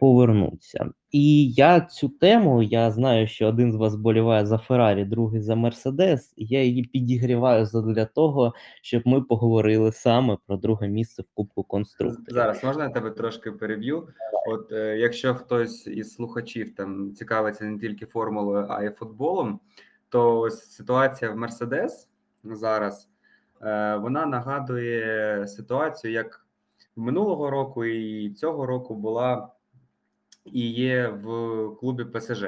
[0.03, 0.89] повернуться.
[1.11, 5.55] І я цю тему, я знаю, що один з вас боліває за Феррарі, другий за
[5.55, 6.33] Мерседес.
[6.37, 12.25] Я її підігріваю для того, щоб ми поговорили саме про друге місце в Кубку конструкторів.
[12.27, 14.07] Зараз можна я тебе трошки переб'ю?
[14.47, 19.59] От е, якщо хтось із слухачів там цікавиться не тільки формулою, а й футболом,
[20.09, 22.09] то ось ситуація в Мерседес
[22.43, 23.09] зараз
[23.61, 26.45] е, вона нагадує ситуацію, як
[26.95, 29.49] минулого року і цього року була
[30.45, 31.25] і є в
[31.79, 32.45] клубі ПСЖ.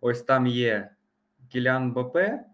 [0.00, 0.90] Ось там є
[1.48, 2.44] Кілян Бапе,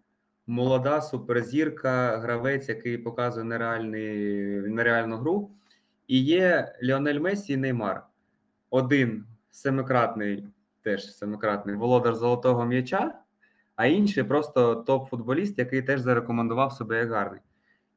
[0.46, 4.26] молода суперзірка, гравець, який показує нереальний,
[4.60, 5.50] нереальну гру.
[6.06, 8.06] І є Ліонель Месі і Неймар.
[8.70, 10.48] Один семикратний,
[10.82, 13.14] теж семикратний володар золотого м'яча,
[13.76, 17.40] а інший просто топ-футболіст, який теж зарекомендував себе як гарний.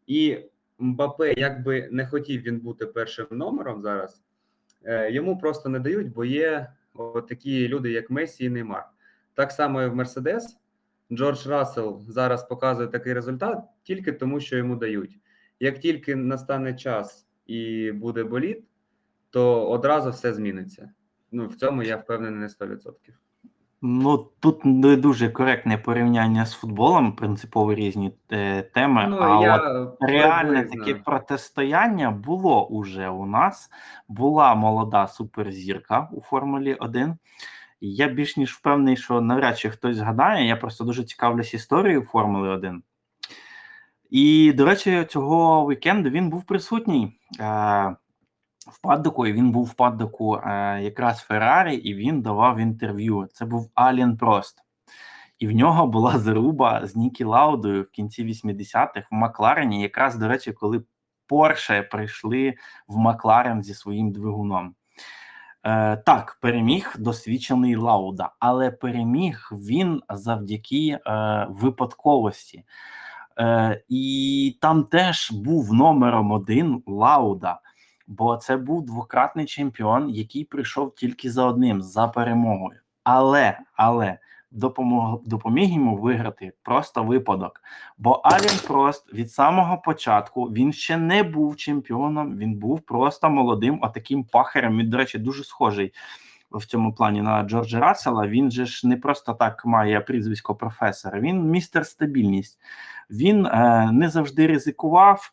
[0.07, 0.37] І
[0.79, 4.23] Мбапе, якби не хотів він бути першим номером зараз,
[5.09, 8.89] йому просто не дають, бо є от такі люди, як Месі і Неймар.
[9.33, 10.57] Так само і в Мерседес.
[11.11, 15.19] Джордж Рассел зараз показує такий результат тільки тому, що йому дають.
[15.59, 18.63] Як тільки настане час і буде боліт,
[19.29, 20.91] то одразу все зміниться.
[21.31, 22.93] Ну, в цьому я впевнений на 100%.
[23.81, 29.07] Ну тут не дуже коректне порівняння з футболом, принципово різні е, теми.
[29.09, 33.69] Ну, а я от реальне таке протистояння було уже у нас.
[34.07, 37.17] Була молода суперзірка у Формулі 1.
[37.81, 40.47] Я більш ніж впевнений, що навряд чи хтось згадає.
[40.47, 42.83] Я просто дуже цікавлюсь історією Формули 1.
[44.09, 47.19] І, до речі, цього вікенду він був присутній.
[47.39, 47.95] Е,
[48.71, 53.27] в і він був в паддоку е, якраз Феррарі, і він давав інтерв'ю.
[53.33, 54.63] Це був Алін Прост.
[55.39, 60.27] І в нього була заруба з Нікі Лаудою в кінці 80-х в Макларені, якраз, до
[60.27, 60.83] речі, коли
[61.27, 62.53] Порше прийшли
[62.87, 64.75] в Макларен зі своїм двигуном.
[65.63, 72.63] Е, Так, переміг досвідчений Лауда, але переміг він завдяки е, випадковості.
[73.39, 77.59] Е, І там теж був номером один Лауда,
[78.09, 82.79] бо це був двократний чемпіон, який прийшов тільки за одним за перемогою.
[83.03, 84.17] Але, але
[84.51, 87.61] допомог, допоміг йому виграти просто випадок.
[87.97, 93.79] Бо Алін Прост від самого початку він ще не був чемпіоном, він був просто молодим,
[93.81, 94.77] отаким пахарем.
[94.77, 95.93] Він, до речі, дуже схожий
[96.51, 98.27] в цьому плані на Джорджа Рассела.
[98.27, 102.59] Він же ж не просто так має прізвисько професора, він містер стабільність.
[103.09, 105.31] Він е, не завжди ризикував,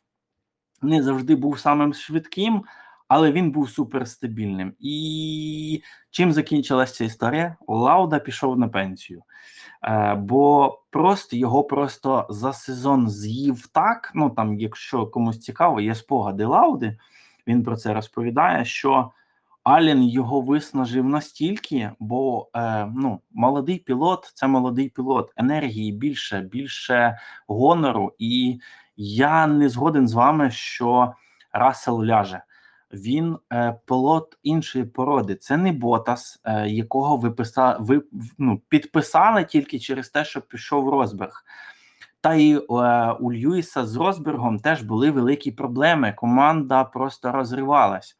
[0.82, 2.64] не завжди був самим швидким.
[3.08, 4.72] Але він був суперстабільним.
[4.80, 7.56] І чим закінчилася ця історія?
[7.66, 9.22] Лауда пішов на пенсію,
[9.82, 14.12] е, бо просто його просто за сезон з'їв так.
[14.14, 16.98] Ну там, якщо комусь цікаво, є спогади Лауди.
[17.46, 19.10] Він про це розповідає, що
[19.62, 27.18] Алін його виснажив настільки, бо е, ну, молодий пілот це молодий пілот, енергії більше, більше
[27.46, 28.12] гонору.
[28.18, 28.60] І
[28.97, 31.14] я не згоден з вами, що
[31.53, 32.42] Рассел ляже.
[32.92, 35.34] Він е, пілот іншої породи.
[35.34, 38.03] Це не Ботас, е, якого ви, писа, ви
[38.38, 41.44] ну, підписали тільки через те, що пішов Розберг.
[42.20, 42.61] Та й е,
[43.20, 46.12] у Льюіса з Розбергом теж були великі проблеми.
[46.16, 48.18] Команда просто розривалась.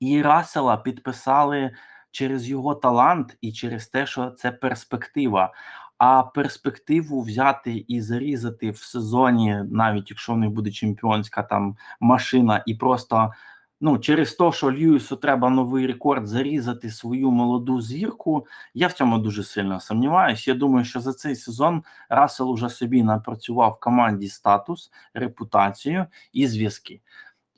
[0.00, 1.70] І Рассела підписали
[2.10, 5.52] через його талант і через те, що це перспектива.
[5.98, 12.62] А перспективу взяти і зарізати в сезоні, навіть якщо в них буде чемпіонська там машина,
[12.66, 13.32] і просто
[13.80, 18.46] ну через те, що Льюісу треба новий рекорд зарізати свою молоду зірку.
[18.74, 20.50] Я в цьому дуже сильно сумніваюся.
[20.50, 26.46] Я думаю, що за цей сезон Рассел уже собі напрацював в команді статус, репутацію і
[26.46, 27.00] зв'язки.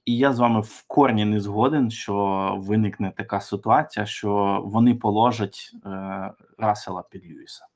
[0.05, 5.73] І я з вами в корні не згоден, що виникне така ситуація, що вони положать
[5.87, 7.67] е, Рассела під Льюіса.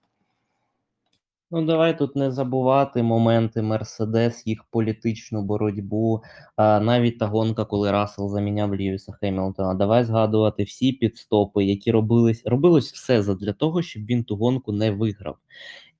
[1.54, 6.22] Ну, давай тут не забувати моменти Мерседес, їх політичну боротьбу,
[6.56, 9.74] а, навіть та гонка, коли Рассел заміняв Льюіса Хемілтона.
[9.74, 12.42] Давай згадувати всі підстопи, які робились.
[12.44, 15.36] Робилось все задля того, щоб він ту гонку не виграв.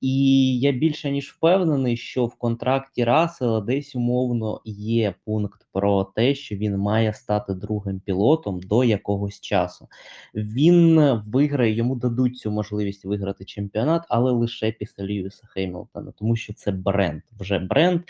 [0.05, 6.35] І я більше ніж впевнений, що в контракті Рассела десь умовно є пункт про те,
[6.35, 9.87] що він має стати другим пілотом до якогось часу.
[10.35, 16.53] Він виграє, йому дадуть цю можливість виграти чемпіонат, але лише після Льюіса Хеймлтона, тому що
[16.53, 17.21] це бренд.
[17.39, 18.01] Вже бренд.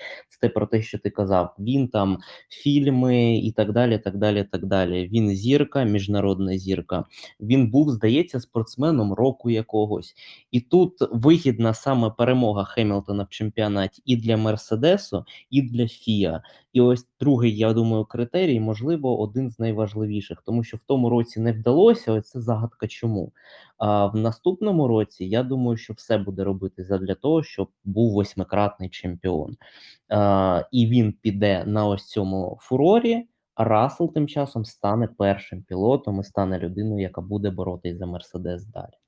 [0.42, 1.56] Це про те, що ти казав.
[1.60, 2.18] Він там
[2.50, 3.98] фільми і так далі.
[3.98, 5.08] так далі, так далі.
[5.08, 7.06] Він зірка, міжнародна зірка.
[7.40, 10.16] Він був, здається, спортсменом року якогось.
[10.52, 16.42] І тут вигідна саме перемога Хемілтона в чемпіонаті і для Мерседесу, і для Фіа.
[16.74, 21.40] І ось другий, я думаю, критерій, можливо, один з найважливіших, тому що в тому році
[21.40, 22.12] не вдалося.
[22.14, 23.32] Ось це загадка, чому.
[23.78, 28.90] А в наступному році я думаю, що все буде робити задля того, щоб був восьмикратний
[28.90, 29.58] чемпіон.
[30.10, 33.28] А, І він піде на ось цьому фурорі.
[33.56, 38.66] А Рассел тим часом стане першим пілотом і стане людиною, яка буде боротись за Мерседес
[38.66, 39.05] далі.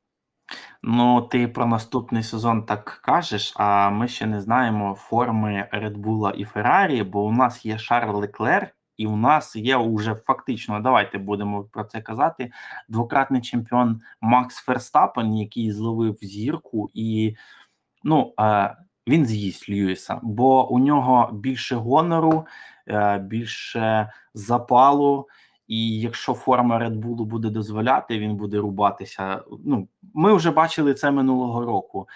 [0.83, 6.45] Ну, ти про наступний сезон так кажеш, а ми ще не знаємо форми Bull і
[6.45, 11.63] Феррарі, бо у нас є Шарль Леклер, і у нас є уже фактично, давайте будемо
[11.63, 12.51] про це казати.
[12.89, 17.35] Двократний чемпіон Макс Ферстапен, який зловив зірку, і
[18.03, 18.75] ну, е,
[19.07, 22.45] він з'їсть Льюіса, бо у нього більше гонору,
[22.87, 25.27] е, більше запалу.
[25.67, 29.43] І якщо форма Red Bull буде дозволяти, він буде рубатися.
[29.65, 32.07] Ну, ми вже бачили це минулого року.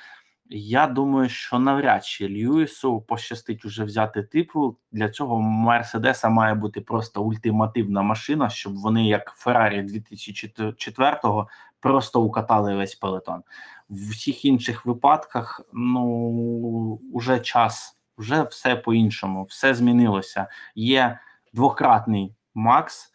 [0.54, 4.78] Я думаю, що навряд чи Льюісу пощастить уже взяти типу.
[4.92, 11.48] Для цього Мерседеса має бути просто ультимативна машина, щоб вони, як Феррарі 2004-го,
[11.80, 13.44] просто укатали весь пелетон.
[13.90, 20.48] В всіх інших випадках, ну вже час, вже все по-іншому, все змінилося.
[20.76, 21.20] Є
[21.54, 23.12] двократний Макс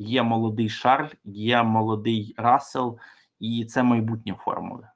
[0.00, 2.98] є молодий Шарль, є молодий Рассел,
[3.40, 4.88] і це майбутнє формули.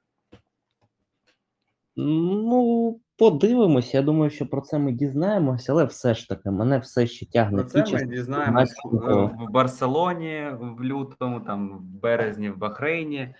[1.95, 3.93] Ну, подивимось.
[3.93, 7.57] Я думаю, що про це ми дізнаємося, але все ж таки, мене все ще тягне.
[7.57, 9.31] Про це ми 17-го.
[9.39, 13.35] в Барселоні в лютому, там в березні, в Бахрейні.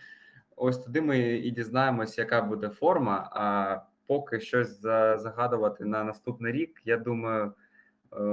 [0.55, 3.29] Ось туди ми і дізнаємось, яка буде форма.
[3.31, 3.77] А
[4.07, 8.23] поки щось загадувати на наступний рік, я думаю, е,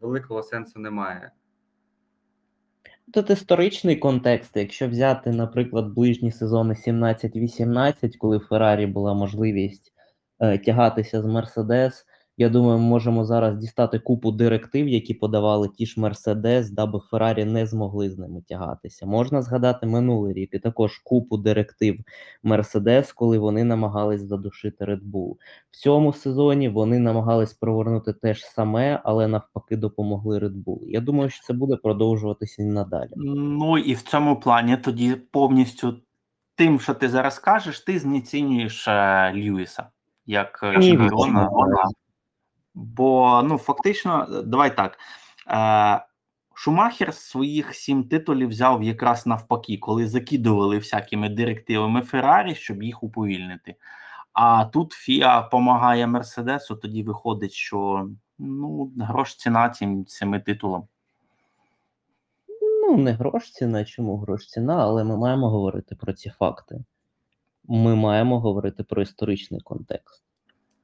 [0.00, 1.30] великого сенсу немає.
[3.12, 4.56] Тут історичний контекст.
[4.56, 9.92] Якщо взяти, наприклад, ближні сезони 17-18, коли в Феррарі була можливість
[10.40, 12.06] е, тягатися з Мерседес,
[12.40, 17.44] я думаю, ми можемо зараз дістати купу директив, які подавали ті ж Мерседес, даби Феррарі
[17.44, 19.06] не змогли з ними тягатися.
[19.06, 21.98] Можна згадати минулий рік і також купу директив
[22.42, 25.34] Мерседес, коли вони намагались задушити Red Bull.
[25.70, 30.78] В цьому сезоні вони намагались провернути те ж саме, але навпаки допомогли Red Bull.
[30.86, 33.10] Я думаю, що це буде продовжуватися і надалі.
[33.16, 35.94] Ну і в цьому плані тоді повністю
[36.54, 39.86] тим, що ти зараз кажеш, ти знецінюєш е, Льюіса
[40.30, 41.50] як е, чемпіона.
[42.74, 44.98] Бо ну фактично, давай так.
[45.48, 46.06] Е,
[46.54, 53.74] Шумахер своїх сім титулів взяв якраз навпаки, коли закидували всякими директивами Феррарі, щоб їх уповільнити.
[54.32, 60.88] А тут Фіа допомагає Мерседесу, тоді виходить, що ну, грош ціна цим семи титулам.
[62.62, 66.84] Ну, не грош ціна, чому грош ціна, але ми маємо говорити про ці факти.
[67.64, 70.29] Ми маємо говорити про історичний контекст.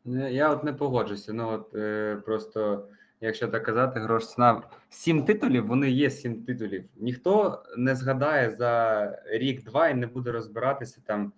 [0.06, 1.32] Я, от не погоджуся.
[1.32, 2.88] Ну от е, просто,
[3.20, 4.62] якщо так казати, грош ціна.
[4.90, 6.84] Сім титулів, вони є сім титулів.
[6.96, 11.32] Ніхто не згадає за рік-два і не буде розбиратися там,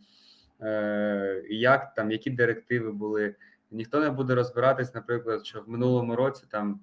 [0.60, 3.34] е, як там, які директиви були.
[3.70, 6.80] Ніхто не буде розбиратись, наприклад, що в минулому році там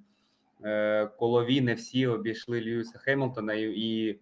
[0.64, 4.20] е, колові не всі обійшли Льюіса Хеймлтона і, і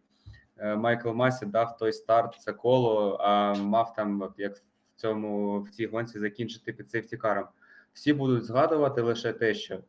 [0.58, 4.62] е, Майкл Масі дав той старт це коло, а мав там, от як
[5.04, 7.46] цьому в цій гонці закінчити під сейфтікаром.
[7.94, 9.80] Всі будуть згадувати лише те, що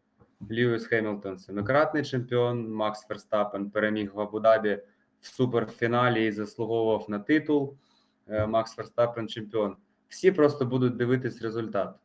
[0.51, 4.81] Льюіс Хемілтон семикратний чемпіон, Макс Ферстапен переміг в Абу-Дабі
[5.21, 7.77] в суперфіналі і заслуговував на титул.
[8.29, 9.77] Е, Макс Ферстапен чемпіон.
[10.09, 11.97] Всі просто будуть дивитись результат.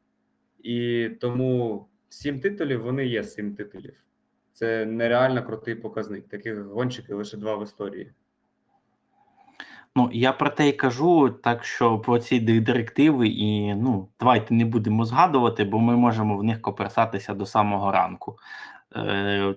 [0.59, 3.95] І тому сім титулів вони є сім титулів.
[4.53, 6.27] Це нереально крутий показник.
[6.27, 8.11] Таких гонщиків лише два в історії.
[9.95, 14.65] Ну, я про те й кажу, так що про ці директиви, і ну, давайте не
[14.65, 18.37] будемо згадувати, бо ми можемо в них коперсатися до самого ранку.
[18.95, 19.55] Е,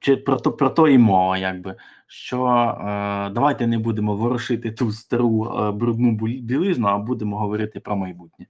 [0.00, 1.76] чи про то, про то і мова, якби.
[2.06, 7.96] Що е, давайте не будемо ворушити ту стару е, брудну білизну, а будемо говорити про
[7.96, 8.46] майбутнє.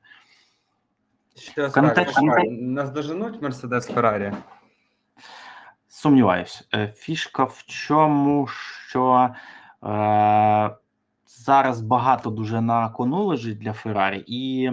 [1.37, 2.45] Що контексті- скажеш?
[2.51, 4.33] Нас доженуть Мерседес Феррарі?
[5.89, 6.69] Сумніваюсь.
[6.75, 9.31] Е, Фішка в чому, що
[9.85, 10.71] е,
[11.39, 14.71] зараз багато дуже на кону лежить для Феррарі, і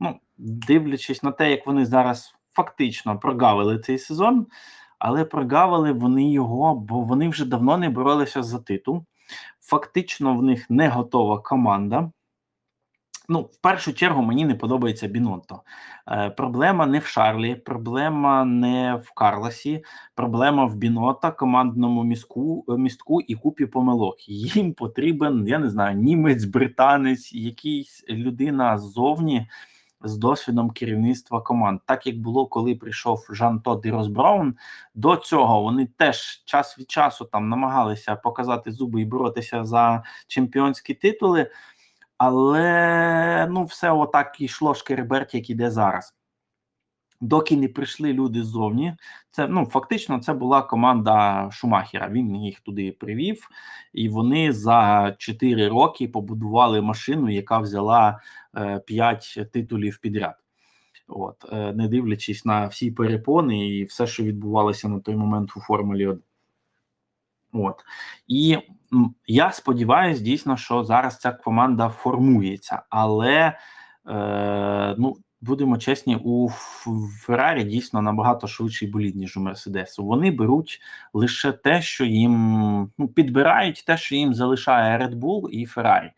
[0.00, 4.46] ну, дивлячись на те, як вони зараз фактично прогавили цей сезон,
[4.98, 9.04] але прогавили вони його, бо вони вже давно не боролися за титул.
[9.60, 12.10] Фактично, в них не готова команда.
[13.30, 15.60] Ну, в першу чергу мені не подобається Бінотто.
[16.08, 19.84] Е, проблема не в Шарлі, проблема не в Карлосі,
[20.14, 24.28] проблема в Бінота, командному містку, містку і купі помилок.
[24.28, 29.48] Їм потрібен, я не знаю, німець, британець, якийсь людина ззовні
[30.02, 31.80] з досвідом керівництва команд.
[31.86, 34.54] Так як було, коли прийшов Жан Тод і Рос Браун,
[34.94, 40.94] до цього вони теж час від часу там намагалися показати зуби і боротися за чемпіонські
[40.94, 41.50] титули.
[42.18, 46.14] Але ну, все отак йшло шкереберть, як іде зараз.
[47.20, 48.96] Доки не прийшли люди ззовні,
[49.30, 52.08] це ну фактично це була команда Шумахера.
[52.08, 53.48] Він їх туди привів,
[53.92, 58.20] і вони за 4 роки побудували машину, яка взяла
[58.56, 60.34] е, 5 титулів підряд.
[61.08, 65.60] От, е, не дивлячись на всі перепони і все, що відбувалося на той момент у
[65.60, 66.22] Формулі 1.
[67.52, 67.84] От.
[68.28, 68.58] І
[69.26, 73.58] я сподіваюся, дійсно, що зараз ця команда формується, але
[74.08, 76.48] е, ну, будемо чесні, у
[77.20, 80.04] Феррарі дійсно набагато швидший болід, ніж у Мерседесу.
[80.04, 80.80] Вони беруть
[81.12, 86.12] лише те, що їм ну, підбирають те, що їм залишає Red Bull і Феррарі.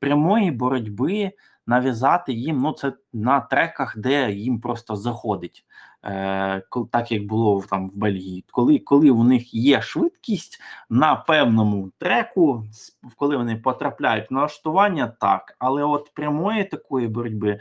[0.00, 1.32] Прямої боротьби
[1.66, 5.64] нав'язати їм ну, це на треках, де їм просто заходить.
[6.04, 10.60] Е, так як було там в Бельгії, коли, коли у них є швидкість
[10.90, 12.64] на певному треку,
[13.16, 17.60] коли вони потрапляють в налаштування, так, але от прямої такої боротьби.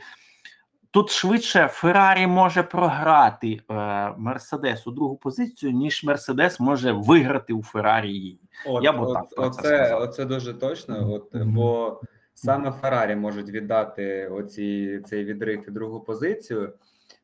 [0.92, 3.74] Тут швидше Феррарі може програти е,
[4.18, 8.40] Мерседесу другу позицію, ніж Мерседес може виграти у Феррарі її.
[8.68, 10.02] От, Я б от, отак про це оце, сказав.
[10.02, 11.14] оце дуже точно.
[11.14, 11.54] От, Мгм.
[11.54, 12.02] Бо
[12.34, 16.74] саме Феррарі можуть віддати оці, цей відрив і другу позицію,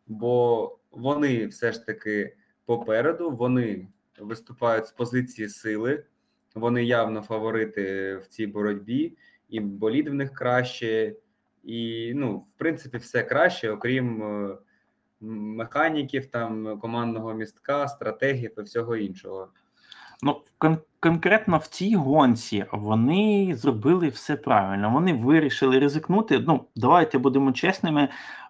[0.08, 2.36] бо вони все ж таки
[2.66, 3.88] попереду, вони
[4.20, 6.04] виступають з позиції сили,
[6.56, 9.18] вони явно фаворити в цій боротьбі,
[9.50, 11.16] і болід в них краще,
[11.64, 14.58] і ну, в принципі, все краще, окрім е,
[15.22, 19.48] механіків, там командного містка, стратегів і всього іншого.
[20.22, 24.90] Ну, кон- конкретно в цій гонці вони зробили все правильно.
[24.90, 26.40] Вони вирішили ризикнути.
[26.48, 28.10] Ну, давайте будемо чесними.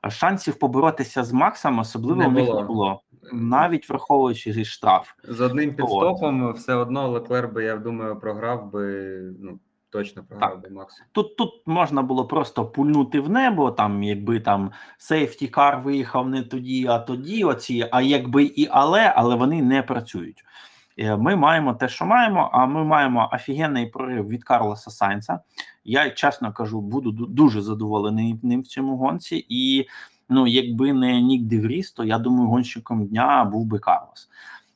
[0.10, 2.62] Шансів поборотися з Максом особливо Не в них було.
[2.62, 3.02] не було,
[3.34, 5.12] навіть враховуючи штраф.
[5.24, 9.60] З одним підстопом все одно Леклер би, я думаю, програв би, ну,
[9.90, 11.04] точно програв би Максу.
[11.12, 16.44] Тут тут можна було просто пульнути в небо, там, якби там сейфті кар виїхав не
[16.44, 17.44] тоді, а тоді.
[17.44, 20.44] Оці, а якби і але, але вони не працюють.
[21.00, 25.40] Е, Ми маємо те, що маємо, а ми маємо офігенний прорив від Карлоса Сайнца.
[25.84, 29.46] Я чесно кажу, буду дуже задоволений ним в цьому гонці.
[29.50, 29.88] І
[30.30, 34.30] ну, якби не Нік Девріс, то я думаю, гонщиком дня був би Карлос.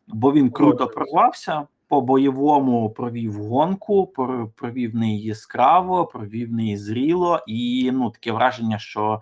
[0.08, 4.14] Бо він круто прорвався, по бойовому провів гонку,
[4.56, 9.22] провів неї яскраво, провів неї зріло, і ну таке враження, що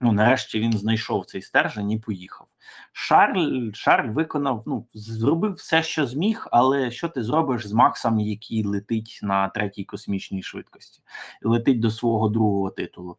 [0.00, 2.46] ну нарешті він знайшов цей стержень і поїхав.
[2.92, 8.64] Шарль Шарль виконав, ну зробив все, що зміг, але що ти зробиш з Максом, який
[8.64, 11.02] летить на третій космічній швидкості,
[11.42, 13.16] летить до свого другого титулу.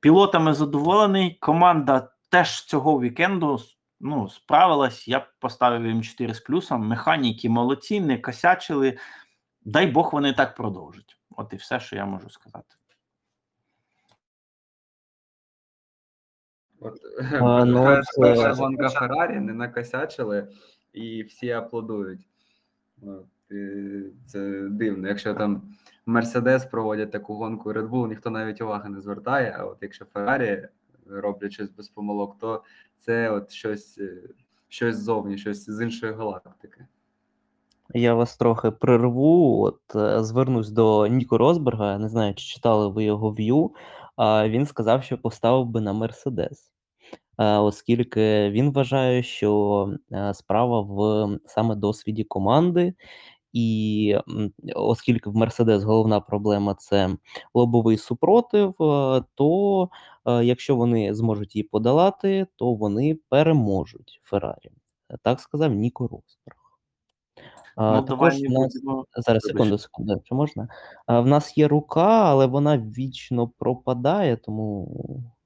[0.00, 1.34] Пілотами задоволений.
[1.40, 3.60] Команда теж цього вікенду
[4.00, 5.08] ну, справилась.
[5.08, 6.86] Я поставив їм 4 з плюсом.
[6.86, 8.98] Механіки молодці, не косячили.
[9.64, 11.16] Дай Бог, вони так продовжать.
[11.30, 12.74] От і все, що я можу сказати.
[16.80, 17.00] От,
[17.40, 20.48] А, ну, перша, перша гонка Феррарі не накосячили,
[20.92, 22.28] і всі аплодують.
[23.02, 25.08] От, і це дивно.
[25.08, 25.62] Якщо там
[26.06, 29.56] Мерседес проводять таку гонку Red Bull, ніхто навіть уваги не звертає.
[29.58, 30.68] А от якщо Феррарі
[31.10, 32.62] роблять щось без помилок, то
[32.96, 34.22] це от щось, е,
[34.68, 36.86] щось ззовні, щось з іншої галактики.
[37.94, 39.62] Я вас трохи прерву.
[39.62, 41.92] От е, звернусь до Ніко Росберга.
[41.92, 43.70] Я не знаю, чи читали ви його в'ю.
[44.48, 46.72] Він сказав, що поставив би на Мерседес,
[47.38, 52.94] оскільки він вважає, що е, справа в саме досвіді команди,
[53.52, 54.16] і
[54.74, 57.16] оскільки в Мерседес головна проблема це
[57.54, 59.88] лобовий супротив, е, то
[60.26, 64.70] е, якщо вони зможуть її подолати, то вони переможуть Феррарі.
[65.22, 66.67] Так сказав Ніко Росберг.
[67.80, 69.04] Ну, також давай в нас будемо.
[69.16, 70.68] зараз секунду, секунду, чи можна?
[71.08, 74.88] В нас є рука, але вона вічно пропадає, тому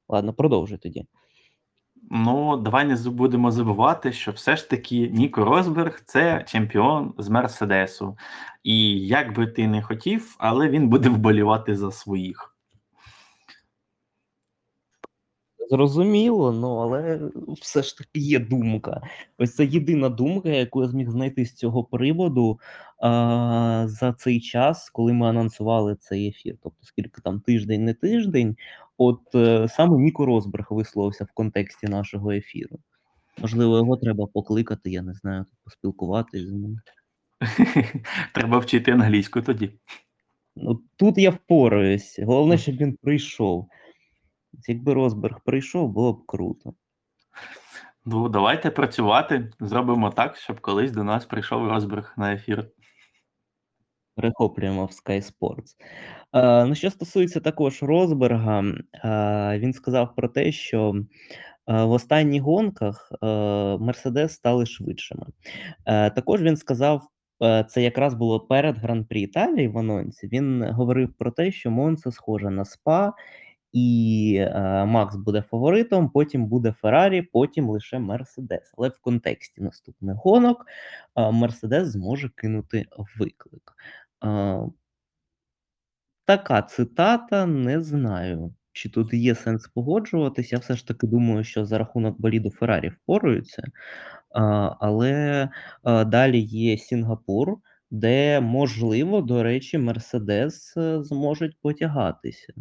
[0.09, 1.07] ладно, продовжуй тоді.
[2.11, 8.17] Ну, давай не будемо забувати, що все ж таки Ніко Росберг це чемпіон з Мерседесу.
[8.63, 12.52] І як би ти не хотів, але він буде вболівати за своїх.
[15.73, 17.21] Зрозуміло, ну але
[17.61, 19.01] все ж таки є думка.
[19.39, 22.61] Ось це єдина думка, яку я зміг знайти з цього приводу
[22.99, 26.57] а, за цей час, коли ми анонсували цей ефір.
[26.63, 28.57] Тобто, скільки там тиждень, не тиждень,
[28.99, 32.79] от е, саме Ніко Росберг висловився в контексті нашого ефіру.
[33.39, 36.79] Можливо, його треба покликати, я не знаю, поспілкуватися з ним.
[38.35, 39.71] Треба вчити англійську тоді.
[40.57, 42.19] Ну, тут я впораюсь.
[42.19, 43.69] Головне, щоб він прийшов.
[44.69, 46.75] Якби Росберг прийшов, було б круто.
[48.05, 49.51] Ну, давайте працювати.
[49.61, 52.69] Зробимо так, щоб колись до нас прийшов Росберг на ефір.
[54.15, 55.77] Перехоплюємо в Sky Sports.
[56.33, 58.65] Е, ну, що стосується також Росберга,
[59.05, 60.95] е, він сказав про те, що
[61.69, 63.27] е, в останніх гонках е,
[63.79, 65.27] Мерседес стали швидшими.
[65.87, 67.09] Е, також він сказав,
[67.69, 70.29] це якраз було перед Гран-прі Італії в анонсі.
[70.29, 73.13] Він говорив про те, що Монца схожа на СПА,
[73.73, 78.73] і е, Макс буде фаворитом, потім буде Феррарі, потім лише Мерседес.
[78.79, 80.67] Але в контексті наступних гонок
[81.17, 82.87] е, Мерседес зможе кинути
[83.19, 83.73] виклик.
[84.25, 84.59] Е,
[86.25, 90.57] така цитата, не знаю, чи тут є сенс погоджуватися.
[90.57, 93.63] Я все ж таки думаю, що за рахунок боліду Феррарі впораються.
[94.81, 95.49] Але
[96.07, 97.57] далі є Сінгапур,
[97.91, 102.53] де, можливо, до речі, Мерседес зможуть потягатися.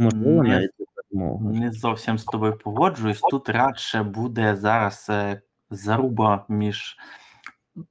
[0.00, 1.38] Можливо, Не- навіть за.
[1.40, 3.20] Не зовсім з тобою погоджуюсь.
[3.20, 5.40] Тут радше буде зараз е,
[5.70, 6.96] заруба між.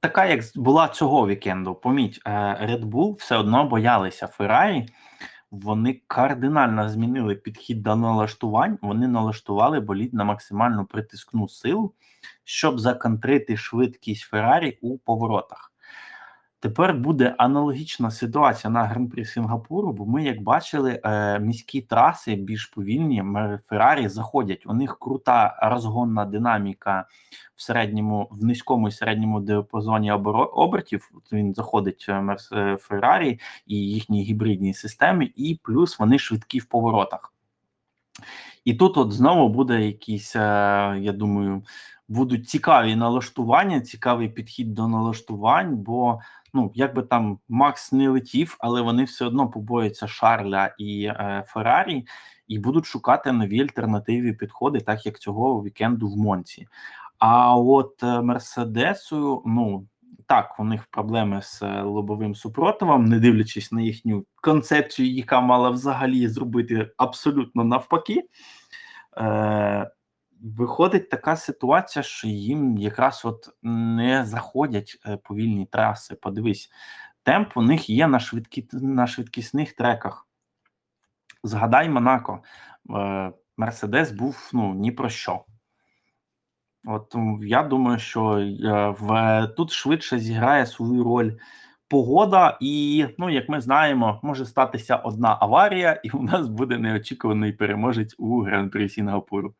[0.00, 1.74] Така, як була цього вікенду.
[1.74, 2.30] Поміть, е,
[2.70, 4.86] Red Bull все одно боялися Феррарі.
[5.50, 8.78] Вони кардинально змінили підхід до налаштувань.
[8.82, 11.94] Вони налаштували болід на максимальну притискну силу,
[12.44, 15.69] щоб законтрити швидкість Феррарі у поворотах.
[16.62, 22.66] Тепер буде аналогічна ситуація на гран-прі Сінгапуру, бо ми, як бачили, е, міські траси більш
[22.66, 23.24] повільні.
[23.68, 24.66] Феррарі заходять.
[24.66, 27.06] У них крута розгонна динаміка
[27.56, 31.10] в середньому, в низькому і середньому діапазоні оборо- обертів.
[31.32, 37.32] Він заходить е, е, Феррарі і їхній гібридній системі, і плюс вони швидкі в поворотах.
[38.64, 40.40] І тут от знову буде якийсь, е,
[41.00, 41.62] я думаю,
[42.08, 46.20] будуть цікаві налаштування, цікавий підхід до налаштувань, бо
[46.54, 51.44] ну як би там Макс не летів, але вони все одно побоюються Шарля і е,
[51.46, 52.06] Феррарі,
[52.48, 56.66] і будуть шукати нові альтернативні підходи, так як цього вікенду в Монці.
[57.18, 59.86] А от е, Мерседесу, ну
[60.26, 65.70] так, у них проблеми з е, лобовим супротивом, не дивлячись на їхню концепцію, яка мала
[65.70, 68.28] взагалі зробити абсолютно навпаки.
[69.16, 69.90] Е,
[70.42, 76.14] Виходить така ситуація, що їм якраз от не заходять е, повільні траси.
[76.14, 76.70] Подивись,
[77.22, 80.26] темп у них є на швидкі, на швидкісних треках.
[81.44, 82.42] Згадай Монако,
[82.96, 85.44] Е, Мерседес був ну ні про що.
[86.86, 91.32] От я думаю, що е, в тут швидше зіграє свою роль
[91.88, 97.52] погода, і ну, як ми знаємо, може статися одна аварія, і у нас буде неочікуваний
[97.52, 99.54] переможець у гран-прі Сінгапуру.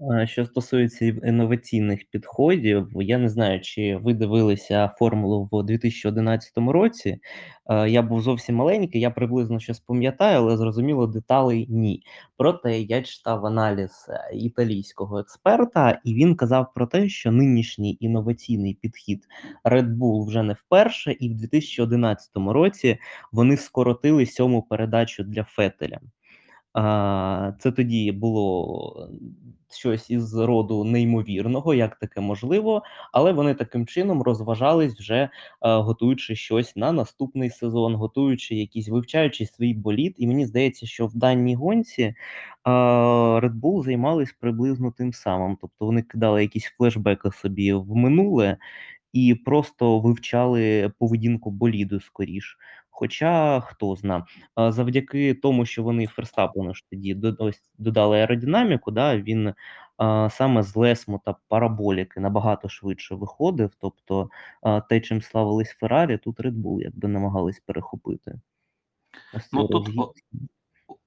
[0.00, 7.18] Е, Що стосується інноваційних підходів, я не знаю, чи ви дивилися формулу в 2011 році.
[7.66, 12.02] Е, Я був зовсім маленький, я приблизно щось пам'ятаю, але зрозуміло, деталей ні.
[12.36, 18.74] Проте я читав аналіз е, італійського експерта, і він казав про те, що нинішній інноваційний
[18.74, 19.26] підхід
[19.64, 22.98] Red Bull вже не вперше, і в 2011 році
[23.32, 26.00] вони скоротили сьому передачу для Фетеля.
[27.58, 29.08] Це тоді було
[29.70, 32.82] щось із роду неймовірного, як таке можливо,
[33.12, 35.28] але вони таким чином розважались вже е,
[35.62, 40.14] готуючи щось на наступний сезон, готуючи якісь вивчаючи свій боліт.
[40.18, 42.14] І мені здається, що в даній гонці е,
[43.40, 45.58] Red Bull займались приблизно тим самим.
[45.60, 48.56] Тобто вони кидали якісь флешбеки собі в минуле
[49.12, 52.58] і просто вивчали поведінку боліду скоріш.
[52.90, 54.26] Хоча хто зна,
[54.56, 57.16] завдяки тому, що вони Ферстапену ж тоді
[57.78, 59.54] додали аеродинаміку, да, він
[59.96, 63.70] а, саме з лесму та параболіки набагато швидше виходив.
[63.80, 64.30] Тобто
[64.62, 68.40] а, те, чим славились Феррарі, тут Red Bull якби намагались перехопити.
[69.52, 70.00] Ну, тут розгін.
[70.00, 70.12] о-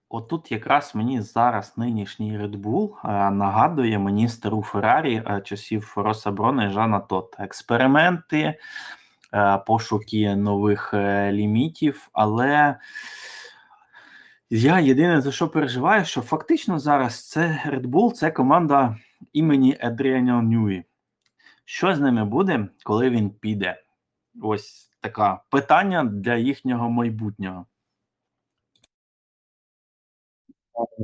[0.09, 6.65] Отут якраз мені зараз нинішній Red Bull е, нагадує мені стару Феррарі часів Роса Брона
[6.65, 7.43] і Жана Тота.
[7.43, 8.59] Експерименти,
[9.67, 12.75] пошуки нових е, лімітів, але
[14.49, 18.97] я єдине за що переживаю, що фактично зараз це Red Bull, це команда
[19.33, 20.83] імені Едріаня Ньюї.
[21.65, 23.83] Що з ними буде, коли він піде?
[24.41, 27.65] Ось таке питання для їхнього майбутнього.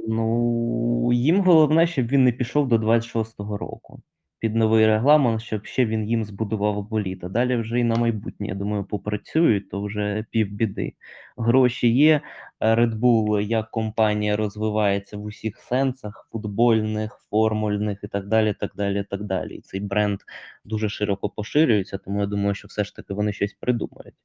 [0.08, 4.02] Ну, їм головне, щоб він не пішов до 26-го року
[4.40, 7.24] під новий регламент, щоб ще він їм збудував боліт.
[7.24, 10.94] А далі вже і на майбутнє, я думаю, попрацюють, то вже півбіди.
[11.38, 12.22] Гроші є.
[12.62, 18.54] Red Bull як компанія розвивається в усіх сенсах: футбольних, формульних і так далі.
[18.60, 19.56] так далі, так далі.
[19.56, 20.20] І цей бренд
[20.66, 24.16] дуже широко поширюється, тому я думаю, що все ж таки вони щось придумають.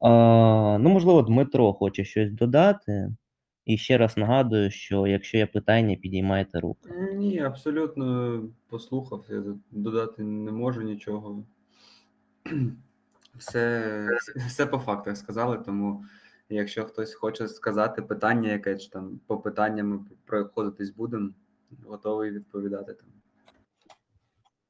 [0.00, 3.10] А, ну, можливо, Дмитро хоче щось додати.
[3.64, 6.88] І ще раз нагадую, що якщо є питання, підіймайте руку.
[7.14, 9.24] Ні, абсолютно послухав.
[9.28, 11.44] Я додати не можу нічого.
[13.34, 14.08] Все,
[14.48, 16.04] все по фактах сказали, тому
[16.48, 21.30] якщо хтось хоче сказати питання, яке чи там по питанням проходитись будемо,
[21.86, 23.08] готовий відповідати там.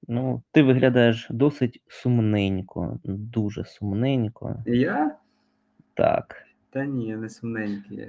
[0.08, 4.62] Ну, ти виглядаєш досить сумненько, дуже сумненько.
[4.66, 5.16] Я?
[5.94, 6.36] Так.
[6.70, 8.08] Та ні, я не сумненький.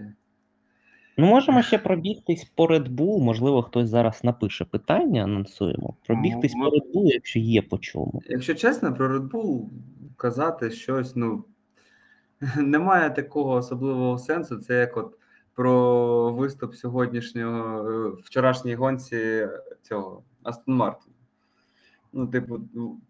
[1.18, 3.20] Ну, можемо ще пробігтись по Red Bull.
[3.20, 5.94] Можливо, хтось зараз напише питання, анонсуємо.
[6.08, 8.22] Пробігтись Ну, по Red Bull, якщо є по чому.
[8.30, 9.66] Якщо чесно, про Red Bull
[10.18, 11.44] казати щось, ну
[12.58, 14.58] немає такого особливого сенсу.
[14.58, 15.18] Це як от
[15.56, 19.48] про виступ сьогоднішнього е, вчорашній гонці
[19.82, 21.14] цього Астон Мартін.
[22.14, 22.60] Ну, типу,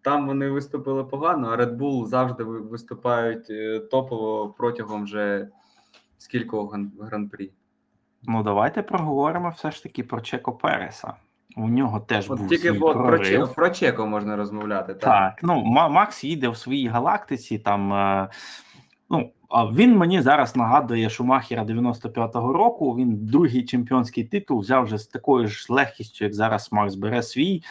[0.02, 5.48] там вони виступили погано, а Red Bull завжди виступають е, топово протягом вже
[6.18, 7.50] скількох гран- гран-прі.
[8.22, 11.14] Ну, давайте проговоримо все ж таки про Чеко Переса.
[11.56, 13.48] У нього теж От був тільки свій от про, прорив.
[13.48, 14.94] Че- про Чеко можна розмовляти.
[14.94, 15.00] Так?
[15.00, 17.58] Так, ну Ма- Макс їде в своїй галактиці.
[17.58, 18.28] Там е,
[19.10, 22.96] ну а він мені зараз нагадує Шумахера 95-го року.
[22.96, 27.62] Він другий чемпіонський титул взяв вже з такою ж легкістю, як зараз Макс бере свій,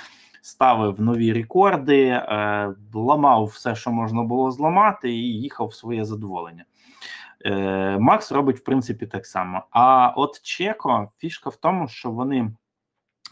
[0.41, 6.64] ставив нові рекорди, е, ламав все, що можна було зламати, і їхав в своє задоволення.
[7.45, 9.63] Е, Макс робить в принципі так само.
[9.72, 12.51] А от Чеко, фішка в тому, що вони,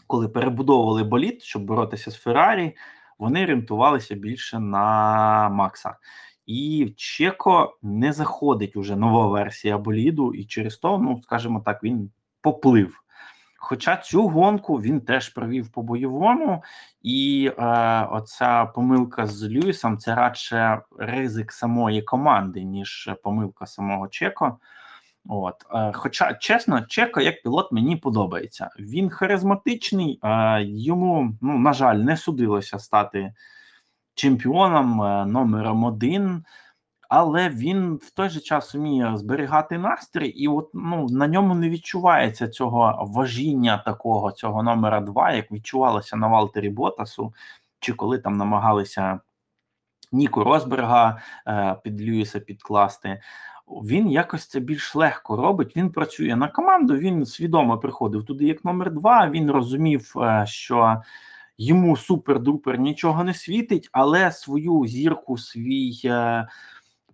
[0.06, 2.76] коли перебудовували боліт, щоб боротися з Феррарі,
[3.18, 5.96] вони орієнтувалися більше на Макса.
[6.46, 11.82] І в Чеко не заходить уже нова версія боліду, і через то, ну скажімо так,
[11.82, 12.10] він
[12.40, 13.02] поплив.
[13.62, 16.62] Хоча цю гонку він теж провів по бойовому,
[17.02, 17.62] і е,
[18.10, 24.58] оця помилка з Льюісом це радше ризик самої команди, ніж помилка самого Чеко.
[25.28, 28.70] От, е, хоча, чесно, Чеко як пілот мені подобається.
[28.78, 33.34] Він харизматичний, е, йому, ну, на жаль, не судилося стати
[34.14, 36.44] чемпіоном е, номером один,
[37.10, 41.70] але він в той же час вміє зберігати настрій, і от ну, на ньому не
[41.70, 47.34] відчувається цього важіння такого, цього номера два, як відчувалося на Валтері Ботасу,
[47.80, 49.20] чи коли там намагалися
[50.12, 53.20] Ніку Росберга е, під Льюіса підкласти.
[53.68, 55.76] Він якось це більш легко робить.
[55.76, 56.96] Він працює на команду.
[56.96, 59.30] Він свідомо приходив туди як номер два.
[59.30, 61.02] Він розумів, е, що
[61.58, 66.48] йому супер-дупер нічого не світить, але свою зірку, свій е,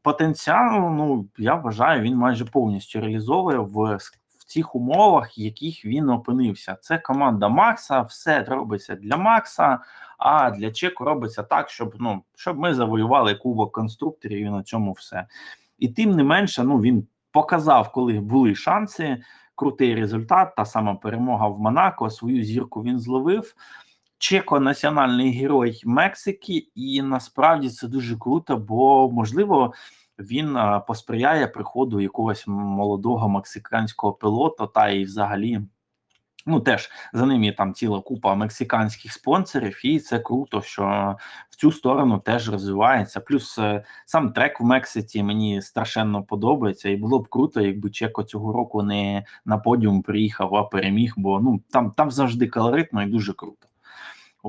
[0.07, 3.97] потенціал, ну я вважаю, він майже повністю реалізовує в,
[4.39, 6.77] в цих умовах, в яких він опинився.
[6.81, 9.79] Це команда Макса, все робиться для Макса.
[10.19, 14.93] А для Чеку робиться так, щоб ну щоб ми завоювали кубок конструкторів і на цьому
[14.93, 15.27] все.
[15.79, 19.23] І тим не менше, ну він показав, коли були шанси.
[19.55, 22.11] Крутий результат, та сама перемога в Монако.
[22.11, 23.55] Свою зірку він зловив.
[24.19, 29.73] Чеко національний герой Мексики, і насправді це дуже круто, бо можливо
[30.19, 35.61] він посприяє приходу якогось молодого мексиканського пілота, та і взагалі.
[36.49, 41.17] Ну, теж за ним є там ціла купа мексиканських спонсорів, і це круто, що
[41.51, 43.21] в цю сторону теж розвивається.
[43.21, 48.23] Плюс е, сам трек в Мексиці мені страшенно подобається, і було б круто, якби Чеко
[48.23, 53.07] цього року не на подіум приїхав, а переміг, бо ну там там завжди колоритно і
[53.07, 53.66] дуже круто.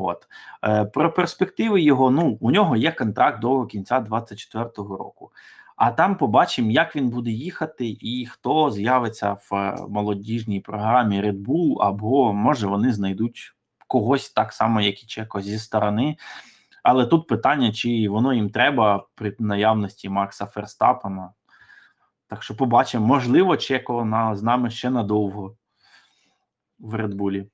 [0.05, 0.27] От
[0.63, 2.11] е, про перспективи його.
[2.11, 5.31] Ну у нього є контракт до кінця 24-го року.
[5.75, 11.45] А там побачимо, як він буде їхати, і хто з'явиться в е, молодіжній програмі Red
[11.45, 13.53] Bull, або може вони знайдуть
[13.87, 16.17] когось так само, як і Чеко зі сторони.
[16.83, 21.31] Але тут питання, чи воно їм треба при наявності Макса Ферстапена.
[22.27, 25.55] Так що побачимо, можливо, Чеко на, з нами ще надовго
[26.79, 27.45] в Bull.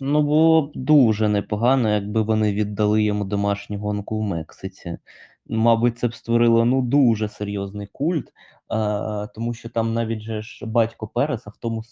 [0.00, 4.98] Ну, було б дуже непогано, якби вони віддали йому домашню гонку в Мексиці.
[5.46, 8.32] Мабуть, це б створило ну дуже серйозний культ,
[8.68, 11.82] а, тому що там навіть же ж батько Переса в тому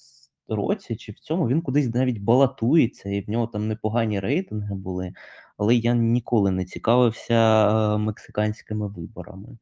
[0.49, 5.13] році чи в цьому він кудись навіть балотується, і в нього там непогані рейтинги були.
[5.57, 9.59] Але я ніколи не цікавився мексиканськими виборами.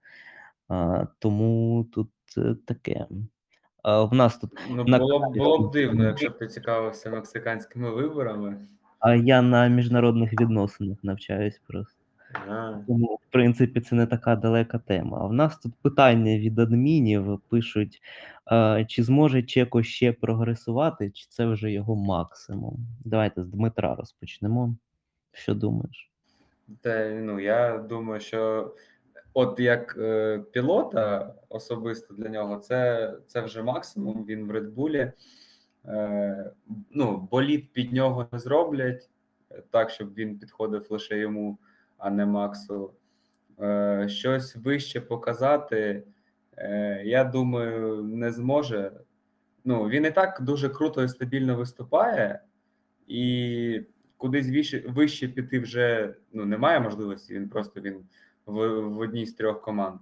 [0.68, 3.06] А, Тому тут е, таке.
[3.84, 7.90] В нас тут Ну, на було б було б дивно, якщо б ти цікавився мексиканськими
[7.90, 8.56] виборами.
[8.98, 12.00] А я на міжнародних відносинах навчаюсь просто.
[12.48, 15.18] А, Тому, в принципі, це не така далека тема.
[15.20, 18.02] А в нас тут питання від адмінів пишуть:
[18.86, 22.76] чи зможе Чеко ще прогресувати, чи це вже його максимум?
[23.04, 24.74] Давайте з Дмитра розпочнемо.
[25.32, 26.10] Що думаєш?
[26.80, 28.72] Та ну я думаю, що
[29.34, 34.24] от як е, пілота особисто для нього, це, це вже максимум.
[34.24, 35.12] Він в Редбулі.
[35.86, 36.50] Е,
[36.90, 39.10] ну, боліт під нього не зроблять
[39.50, 41.58] е, так, щоб він підходив лише йому,
[41.98, 42.92] а не Максу.
[43.60, 46.02] Е, щось вище показати,
[46.56, 48.92] е, я думаю, не зможе.
[49.64, 52.40] Ну, він і так дуже круто і стабільно виступає,
[53.06, 53.82] і
[54.16, 57.34] кудись вище, вище піти вже ну, немає можливості.
[57.34, 58.04] Він просто він
[58.46, 60.00] в, в одній з трьох команд.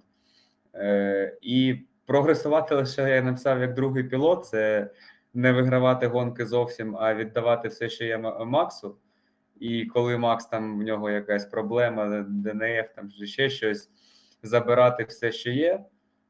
[0.75, 4.47] Е, і прогресувати лише я написав як другий пілот.
[4.47, 4.91] Це
[5.35, 8.97] не вигравати гонки зовсім, а віддавати все, що є Максу.
[9.61, 13.91] І коли Макс там в нього якась проблема, ДНФ, там чи ще щось,
[14.43, 15.85] забирати все, що є.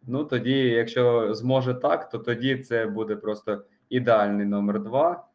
[0.06, 5.26] Ну тоді, якщо зможе так, то тоді це буде просто ідеальний номер два.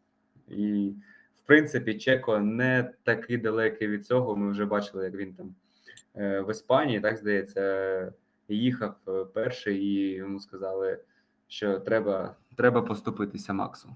[0.47, 0.93] І,
[1.35, 4.35] в принципі, Чеко не такий далекий від цього.
[4.35, 5.55] Ми вже бачили, як він там
[6.15, 8.13] в Іспанії, так здається,
[8.47, 10.99] їхав е, перший, і йому сказали,
[11.47, 13.95] що треба, треба поступитися Максу.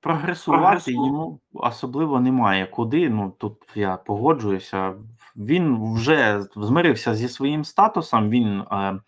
[0.00, 3.10] Прогресувати йому особливо немає куди.
[3.10, 4.94] Ну тут я погоджуюся.
[5.36, 8.30] Він вже змирився зі своїм статусом.
[8.30, 9.00] Він е,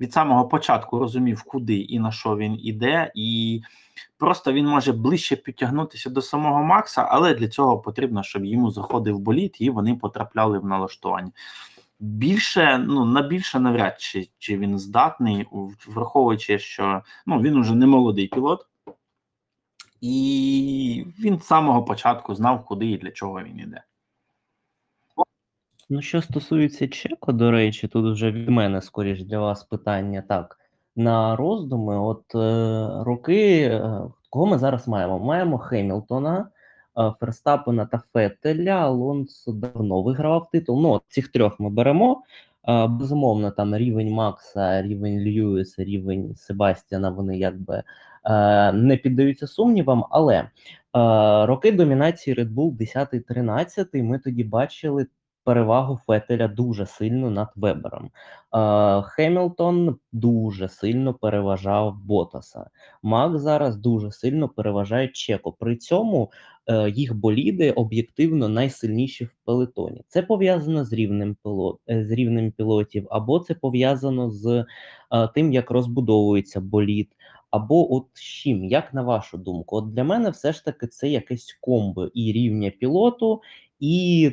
[0.00, 3.62] від самого початку розумів, куди і на що він іде, і
[4.18, 9.18] просто він може ближче підтягнутися до самого Макса, але для цього потрібно, щоб йому заходив
[9.18, 11.30] боліт і вони потрапляли в налаштування.
[12.00, 15.46] Більше, ну на більше навряд чи, чи він здатний,
[15.86, 18.66] враховуючи, що ну він уже не молодий пілот.
[20.00, 23.82] І він з самого початку знав, куди і для чого він іде.
[25.88, 30.58] Ну, що стосується Чеко, до речі, тут вже від мене скоріш для вас питання так.
[30.96, 34.00] На роздуми, от е, роки, е,
[34.30, 35.18] кого ми зараз маємо?
[35.18, 36.48] Маємо Хемілтона,
[36.98, 38.70] е, Ферстапена та Феттеля.
[38.70, 40.82] Алонсо давно вигравав титул.
[40.82, 42.22] Ну, от цих трьох ми беремо.
[42.88, 47.82] Безумовно, там рівень Макса, рівень Льюіса, рівень Себастьяна, вони якби
[48.74, 50.48] не піддаються сумнівам, але
[51.46, 55.06] роки домінації Red Bull 10-13 ми тоді бачили
[55.44, 58.10] перевагу Фетеля дуже сильно над Вебером.
[58.54, 62.70] Е, Хемілтон дуже сильно переважав Ботаса.
[63.02, 65.52] Мак зараз дуже сильно переважає Чеко.
[65.52, 66.30] При цьому
[66.66, 70.02] е, їх боліди об'єктивно найсильніші в пелетоні.
[70.08, 74.64] Це пов'язано з рівнем пілот, е, з рівнем пілотів, або це пов'язано з
[75.12, 77.08] е, тим, як розбудовується болід.
[77.50, 79.76] Або от з чим, як на вашу думку?
[79.76, 83.40] От для мене все ж таки це якесь комбо і рівня пілоту,
[83.80, 84.30] і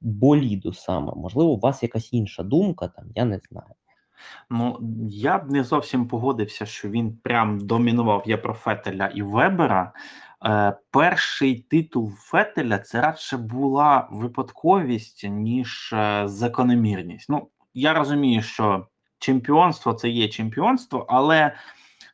[0.00, 1.12] боліду саме.
[1.16, 3.74] Можливо, у вас якась інша думка, там я не знаю.
[4.50, 4.78] Ну,
[5.08, 9.92] я б не зовсім погодився, що він прям домінував я про Фетеля і Вебера.
[10.44, 17.28] Е, перший титул Фетеля це радше була випадковість, ніж е, закономірність.
[17.28, 18.86] Ну, я розумію, що
[19.18, 21.54] чемпіонство це є чемпіонство, але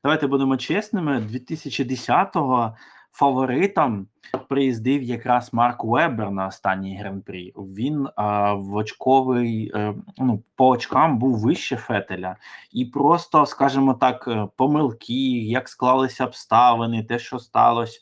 [0.02, 2.76] давайте будемо чесними: 2010-го
[3.16, 4.06] фаворитом
[4.48, 7.52] приїздив якраз Марк Вебер на останній гран-прі.
[7.56, 12.36] Він а, в очковий е, ну, по очкам був вище Фетеля,
[12.72, 18.00] і просто, скажімо так, е, помилки, як склалися обставини, те, що сталося.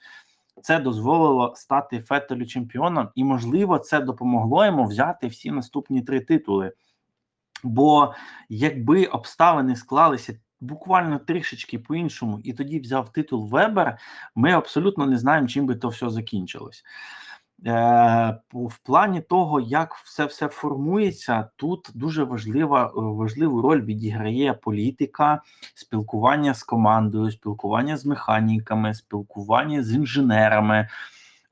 [0.62, 6.72] Це дозволило стати Фетелю чемпіоном, і, можливо, це допомогло йому взяти всі наступні три титули.
[7.64, 8.14] Бо
[8.48, 10.34] якби обставини склалися
[10.64, 13.98] буквально трішечки по-іншому, і тоді взяв титул Вебер,
[14.34, 16.84] ми абсолютно не знаємо, чим би то все закінчилось.
[17.66, 25.42] Е, В плані того, як все все формується, тут дуже важлива важливу роль відіграє політика,
[25.74, 30.88] спілкування з командою, спілкування з механіками, спілкування з інженерами.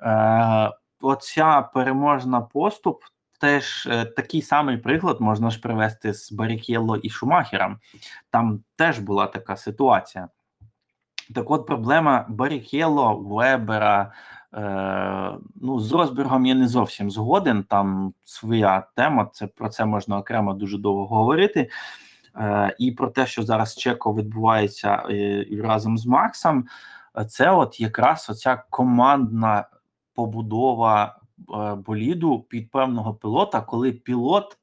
[0.01, 0.70] Е,
[1.01, 3.02] Оця переможна поступ.
[3.43, 7.78] Теж е, такий самий приклад можна ж привести з Барікєло і Шумахером.
[8.31, 10.28] Там теж була така ситуація.
[11.35, 14.12] Так от проблема Барікєло, Вебера.
[14.55, 17.62] Е, ну, з Розбергом я не зовсім згоден.
[17.62, 19.31] Там своя тема.
[19.32, 21.70] Це про це можна окремо дуже довго говорити.
[22.36, 26.66] Е, і про те, що зараз Чеко відбувається е, разом з Максом,
[27.28, 29.64] це от якраз оця командна
[30.14, 31.22] побудова е,
[31.87, 34.59] боліду під певного пілота, коли пілот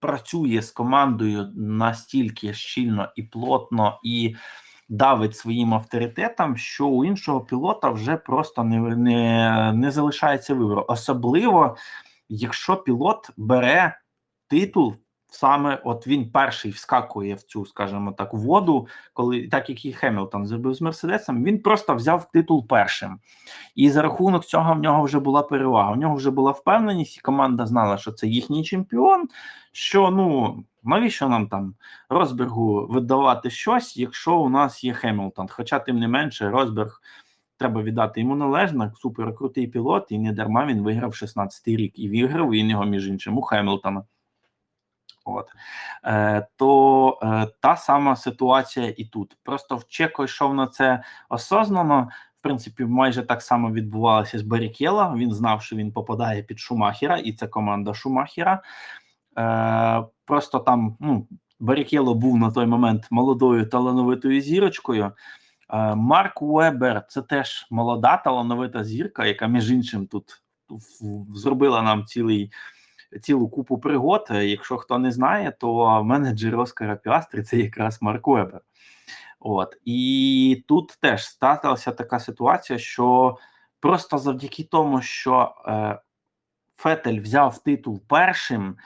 [0.00, 4.36] працює з командою настільки щільно і плотно і
[4.88, 10.84] давить своїм авторитетом, що у іншого пілота вже просто не не, не залишається вибору.
[10.88, 11.76] Особливо,
[12.28, 14.00] якщо пілот бере
[14.48, 14.96] титул.
[15.30, 20.46] Саме от він перший вскакує в цю, скажімо так, воду, коли так як і Хемілтон
[20.46, 23.18] зробив з Мерседесом, він просто взяв титул першим.
[23.74, 25.92] І за рахунок цього в нього вже була перевага.
[25.92, 29.28] В нього вже була впевненість, і команда знала, що це їхній чемпіон.
[29.72, 31.74] Що ну навіщо нам там
[32.08, 35.48] Розбергу видавати щось, якщо у нас є Хемілтон?
[35.50, 37.00] Хоча, тим не менше, Розберг
[37.56, 42.50] треба віддати йому належно, суперкрутий пілот, і не дарма він виграв 16-й рік і виграв
[42.50, 44.04] він його між іншим у Хемілтона.
[45.28, 45.46] От
[46.04, 49.36] е, то е, та сама ситуація і тут.
[49.42, 52.08] Просто в Чеко йшов на це осознано.
[52.36, 55.14] В принципі, майже так само відбувалося з Барікєла.
[55.16, 58.62] Він знав, що він попадає під Шумахера, і це команда Шумахера.
[59.38, 61.26] Е, Просто там ну,
[61.60, 65.12] Барікєло був на той момент молодою талановитою зірочкою.
[65.94, 70.42] Марк Уебер це теж молода талановита зірка, яка між іншим тут
[71.34, 72.52] зробила нам цілий
[73.22, 74.26] цілу купу пригод.
[74.30, 78.60] Якщо хто не знає, то менеджер Оскара Піастрі це якраз Марк Вебер.
[79.40, 83.36] От і тут теж сталася така ситуація, що
[83.80, 85.98] просто завдяки тому, що е,
[86.76, 88.76] Фетель взяв титул першим,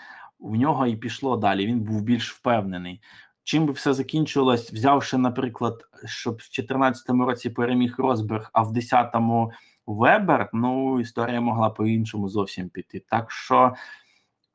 [0.41, 1.67] в нього і пішло далі.
[1.67, 3.01] Він був більш впевнений.
[3.45, 9.53] Чим би все закінчилось, взявши, наприклад, щоб в 2014 році переміг Розберг, а в 10-му
[9.87, 13.05] Вебер, ну історія могла по-іншому зовсім піти.
[13.09, 13.75] Так що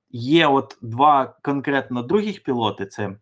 [0.10, 3.16] Є от два конкретно других пілоти: це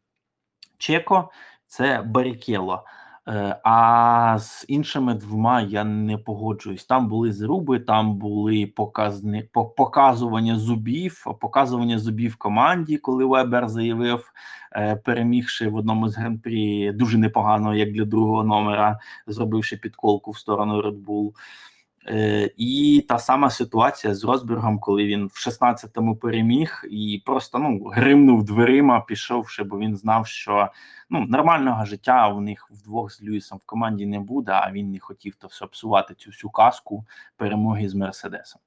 [0.78, 1.32] Чеко,
[1.68, 2.84] це Барікело.
[3.28, 6.86] Е, а з іншими двома я не погоджуюсь.
[6.86, 14.34] Там були зруби, там були показни, показування зубів, показування зубів команді, коли Вебер заявив,
[14.76, 20.38] е, перемігши в одному з гран-прі дуже непогано, як для другого номера, зробивши підколку в
[20.38, 21.32] сторону Red Bull.
[22.08, 27.84] Е, І та сама ситуація з Росбергом, коли він в 16-му переміг і просто ну
[27.84, 30.72] гримнув дверима, пішовши, бо він знав, що
[31.10, 35.00] ну нормального життя у них вдвох з Льюісом в команді не буде, а він не
[35.00, 37.06] хотів то все псувати цю всю казку
[37.38, 38.62] перемоги з Мерседесом.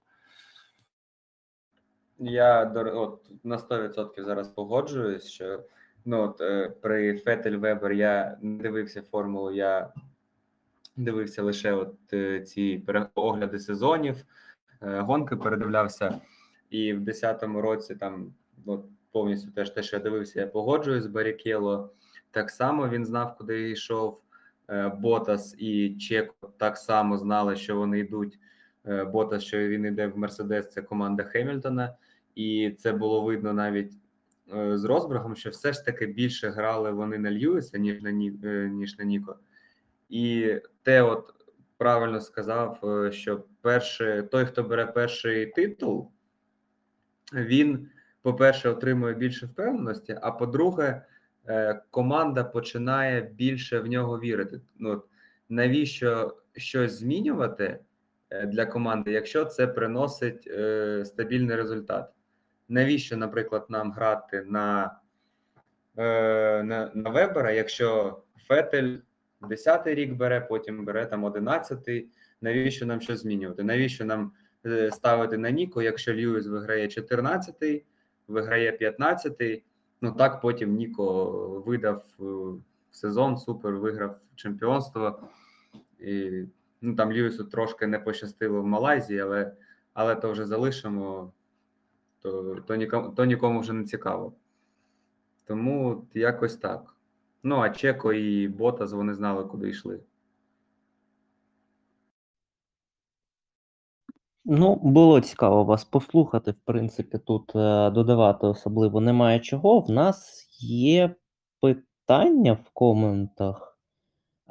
[2.19, 5.63] Я от, на 100% зараз погоджуюсь, що
[6.05, 9.93] ну, от, е, при Фетель Вебер я не дивився формулу, я
[10.99, 12.85] дивився лише от, е, ці
[13.15, 14.17] огляди сезонів,
[14.83, 16.21] е, гонки передивлявся.
[16.71, 18.35] І в 10-му році там
[18.67, 21.93] от, повністю теж те, що я дивився, я погоджуюсь з Барікело.
[22.31, 24.23] Так само він знав, куди йшов.
[24.71, 28.39] Е, Ботас і Чеко так само знали, що вони йдуть.
[29.13, 31.97] Ботас, що він йде в Мерседес, це команда Хемільтона,
[32.35, 33.93] і це було видно навіть
[34.75, 38.31] з Розбергом, що все ж таки більше грали вони на Льюіса, ніж на Ні,
[38.71, 39.37] ніж на Ніко.
[40.09, 40.55] І
[40.89, 41.35] те, от
[41.77, 46.11] правильно сказав, е, що перше, той, хто бере перший титул,
[47.33, 47.89] він,
[48.23, 51.03] по-перше, отримує більше впевненості, а по-друге,
[51.49, 54.61] е, команда починає більше в нього вірити.
[54.79, 55.03] Ну,
[55.49, 57.79] навіщо щось змінювати
[58.31, 60.51] е, для команди, якщо це приносить
[61.07, 62.11] стабільний результат?
[62.69, 64.99] Навіщо, наприклад, нам грати на,
[65.97, 68.97] на, на Вебера, якщо Фетель
[69.41, 72.07] 10-й рік бере, потім бере там 11-й,
[72.41, 73.65] навіщо нам щось змінювати?
[73.65, 74.33] Навіщо нам
[74.67, 77.85] е, ставити на Ніко, якщо Льюіс виграє 14-й,
[78.29, 79.63] виграє 15-й,
[80.01, 81.25] ну так потім Ніко
[81.67, 82.25] видав е,
[82.91, 85.29] сезон, супер, виграв чемпіонство.
[85.99, 86.43] І,
[86.81, 89.53] ну, там Льюісу трошки не пощастило в Малайзії, але,
[89.93, 91.33] але то вже залишимо,
[92.23, 94.33] то, то, нікому, то нікому вже не цікаво.
[95.45, 96.95] Тому якось так.
[97.43, 100.01] Ну, а Чеко і Ботас вони знали, куди йшли.
[104.51, 106.51] Ну, було цікаво вас послухати.
[106.51, 109.81] В принципі, тут е, додавати особливо немає чого.
[109.81, 111.15] В нас є
[111.61, 113.79] питання в коментах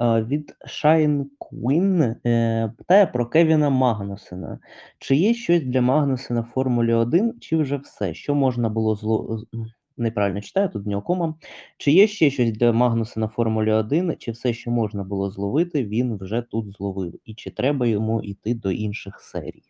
[0.00, 2.16] е, від Shine Queen.
[2.26, 4.58] Е, питає про Кевіна Магнусена.
[4.98, 8.14] Чи є щось для Магнусена в Формулі 1, чи вже все?
[8.14, 9.44] Що можна було зло...
[9.98, 11.34] Неправильно читаю, тут в нього кома.
[11.78, 15.84] Чи є ще щось для Магнусена в Формулі 1, чи все, що можна було зловити,
[15.84, 17.14] він вже тут зловив?
[17.24, 19.62] І чи треба йому йти до інших серій?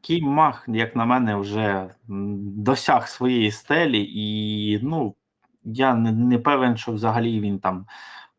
[0.00, 5.14] Кій Мах, як на мене, вже досяг своєї стелі, і ну
[5.64, 7.86] я не, не певен, що взагалі він там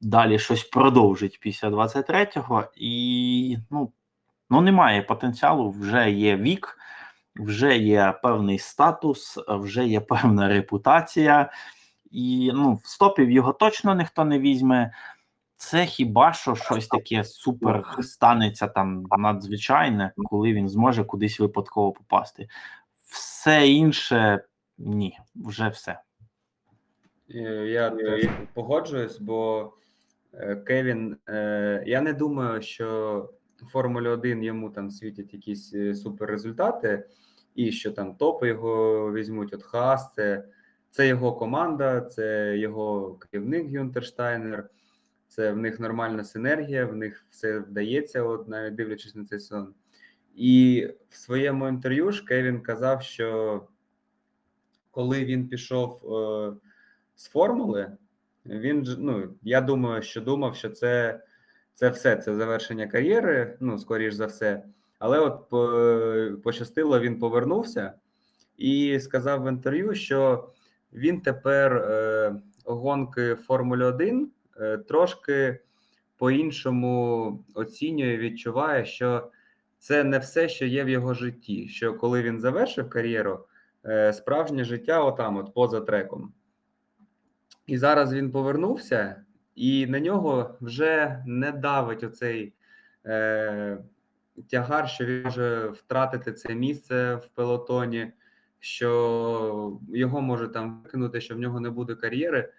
[0.01, 2.63] далі щось продовжить після 23-го.
[2.75, 3.91] І ну,
[4.49, 6.78] ну немає потенціалу, вже є вік,
[7.35, 11.51] вже є певний статус, вже є певна репутація,
[12.11, 14.93] і ну, в стопів його точно ніхто не візьме.
[15.55, 22.47] Це хіба що щось таке супер станеться там надзвичайне, коли він зможе кудись випадково попасти.
[23.05, 24.43] Все інше
[24.77, 25.99] ні, вже все.
[27.35, 27.93] Е, Я
[28.53, 29.73] погоджуюсь, бо
[30.33, 33.29] е, Кевін, е, я не думаю, що
[33.65, 37.03] Формулі 1 йому там світять якісь е, суперрезультати,
[37.55, 39.53] і що там топи його візьмуть.
[39.53, 40.43] От Хас, це,
[40.91, 44.69] це його команда, це його керівник Гюнтер Штайнер,
[45.27, 49.73] це в них нормальна синергія, в них все вдається, от навіть дивлячись на цей сезон.
[50.35, 53.61] І в своєму інтерв'ю ж Кевін казав, що
[54.91, 56.13] коли він пішов.
[56.13, 56.69] Е,
[57.19, 57.97] з формули,
[58.45, 61.19] він ну, я думаю, що думав, що це,
[61.79, 64.63] це все, це завершення кар'єри, ну, скоріш за все.
[64.99, 65.69] Але от по,
[66.43, 67.93] пощастило, він повернувся
[68.57, 70.49] і сказав в інтерв'ю, що
[70.93, 72.35] він тепер е,
[72.65, 75.59] гонки Формулі 1 е, трошки
[76.17, 79.31] по-іншому оцінює, відчуває, що
[79.77, 81.67] це не все, що є в його житті.
[81.67, 83.45] Що коли він завершив кар'єру,
[83.85, 86.33] е, справжнє життя отам, от поза треком.
[87.67, 89.23] І зараз він повернувся,
[89.59, 92.53] і на нього вже не давить оцей
[93.05, 93.77] е,
[94.49, 98.11] тягар, що він може втратити це місце в пелотоні,
[98.59, 102.53] що його може там викинути, що в нього не буде кар'єри.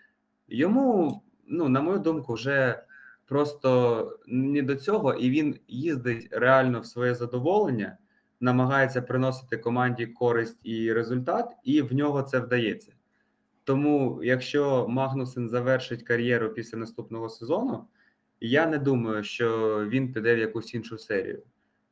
[0.49, 2.83] Йому, ну, на мою думку, вже
[3.27, 7.97] просто не до цього, і він їздить реально в своє задоволення,
[8.41, 12.93] намагається приносити команді користь і результат, і в нього це вдається.
[13.65, 17.85] Тому, якщо Магнусен завершить кар'єру після наступного сезону,
[18.41, 21.43] я не думаю, що він піде в якусь іншу серію.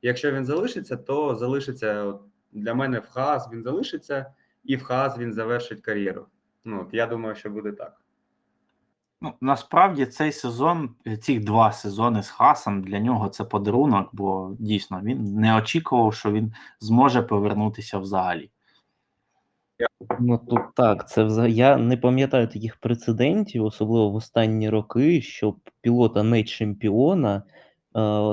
[0.03, 2.21] Якщо він залишиться, то залишиться от,
[2.53, 4.27] для мене в Хаас він залишиться,
[4.65, 6.27] і в Хаас він завершить кар'єру.
[6.65, 8.01] Ну, от, я думаю, що буде так.
[9.21, 14.57] Ну, насправді цей сезон, е, ці два сезони з Хасом для нього це подарунок, бо
[14.59, 18.51] дійсно він не очікував, що він зможе повернутися взагалі.
[20.21, 25.57] Ну тут так, це вза- я не пам'ятаю таких прецедентів, особливо в останні роки, щоб
[25.81, 27.43] пілота не чемпіона е,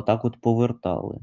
[0.02, 1.20] так от повертали.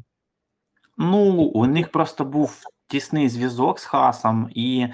[0.98, 4.86] Ну, у них просто був тісний зв'язок з Хасом, і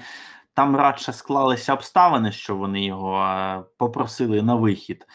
[0.53, 5.07] там радше склалися обставини, що вони його е, попросили на вихід,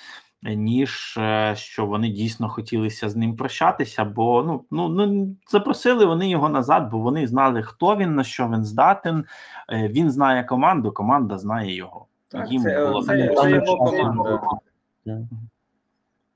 [0.44, 4.04] ніж е, що вони дійсно хотілися з ним прощатися.
[4.04, 8.48] Бо ну, ну, ну запросили вони його назад, бо вони знали, хто він, на що
[8.48, 9.24] він здатен.
[9.68, 12.06] Е, Він знає команду, команда знає його.
[12.28, 14.40] Так, Їм це, було це, там це його команда.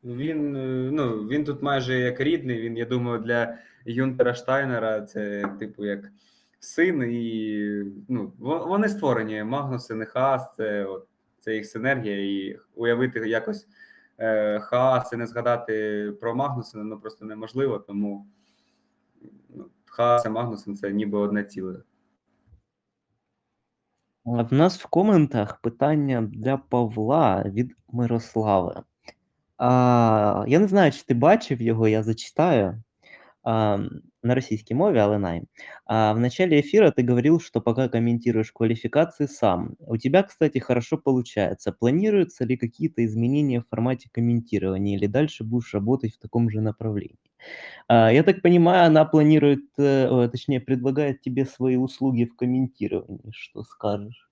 [0.04, 2.60] Він, е, ну, він тут майже як рідний.
[2.60, 3.54] Він, я думаю, для
[3.84, 6.00] Юнтера Штайнера це типу як
[6.60, 9.42] син, і ну, вони створені.
[9.42, 11.06] Магнусен і Хаас, це, от,
[11.40, 13.66] це їх синергія, і уявити якось
[14.18, 18.26] е, Хаас не згадати про Магнусена ну просто неможливо, тому
[19.48, 21.82] ну, Хаас і Магнусен це ніби одне ціле.
[24.24, 28.82] В нас в коментах питання для Павла від Мирослави.
[29.56, 32.82] А, я не знаю, чи ти бачив його, я зачитаю
[33.47, 33.77] а,
[34.23, 35.43] на российской мове, але най.
[35.85, 39.75] А, в начале эфира ты говорил, что пока комментируешь квалификации сам.
[39.79, 41.71] У тебя, кстати, хорошо получается.
[41.71, 47.17] Планируются ли какие-то изменения в формате комментирования или дальше будешь работать в таком же направлении?
[47.87, 53.31] А, я так понимаю, она планирует, э, о, точнее, предлагает тебе свои услуги в комментировании.
[53.31, 54.29] Что скажешь?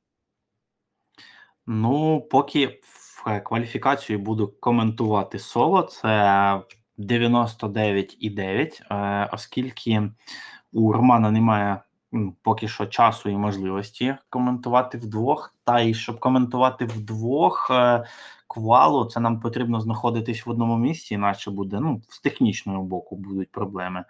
[1.67, 6.61] Ну, поки в е, кваліфікацію буду коментувати соло, це
[6.98, 10.02] 99,9, е, оскільки
[10.72, 11.80] у Романа немає
[12.42, 15.54] поки що часу і можливості коментувати вдвох.
[15.64, 18.04] Та і щоб коментувати вдвох е,
[18.48, 23.50] квалу, це нам потрібно знаходитись в одному місці, іначе буде ну, з технічного боку будуть
[23.50, 24.04] проблеми.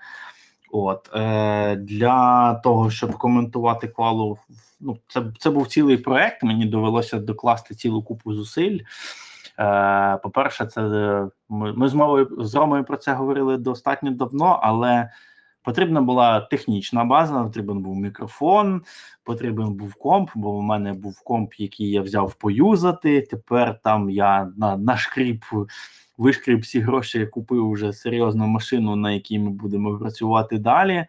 [0.70, 4.38] От е, для того, щоб коментувати квалу,
[4.80, 6.42] ну це, це був цілий проект.
[6.42, 8.78] Мені довелося докласти цілу купу зусиль.
[9.58, 14.60] Е, по-перше, це е, ми, ми з мовою з Ромою про це говорили достатньо давно,
[14.62, 15.10] але
[15.62, 18.82] потрібна була технічна база, потрібен був мікрофон,
[19.24, 23.20] потрібен був комп, бо в мене був комп, який я взяв поюзати.
[23.20, 25.44] Тепер там я на, на шкріп
[26.18, 31.06] вишкріп всі гроші, купив вже серйозну машину, на якій ми будемо працювати далі.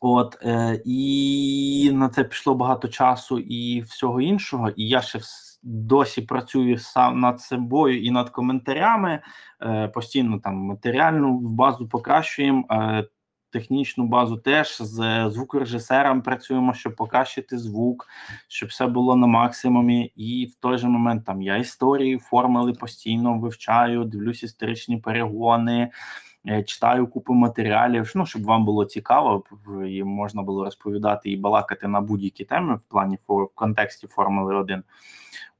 [0.00, 4.70] От е, і на це пішло багато часу і всього іншого.
[4.70, 5.20] І я ще
[5.62, 9.20] досі працюю сам над собою і над коментарями.
[9.62, 12.64] Е, постійно там матеріальну базу покращуємо.
[12.70, 13.04] Е,
[13.52, 18.06] Технічну базу теж з звукорежисером працюємо, щоб покращити звук,
[18.48, 20.12] щоб все було на максимумі.
[20.16, 25.90] І в той же момент там я історії, формули постійно вивчаю, дивлюсь історичні перегони,
[26.66, 29.44] читаю купу матеріалів, ну, щоб вам було цікаво,
[29.88, 34.82] і можна було розповідати і балакати на будь-які теми в плані в контексті Формули 1.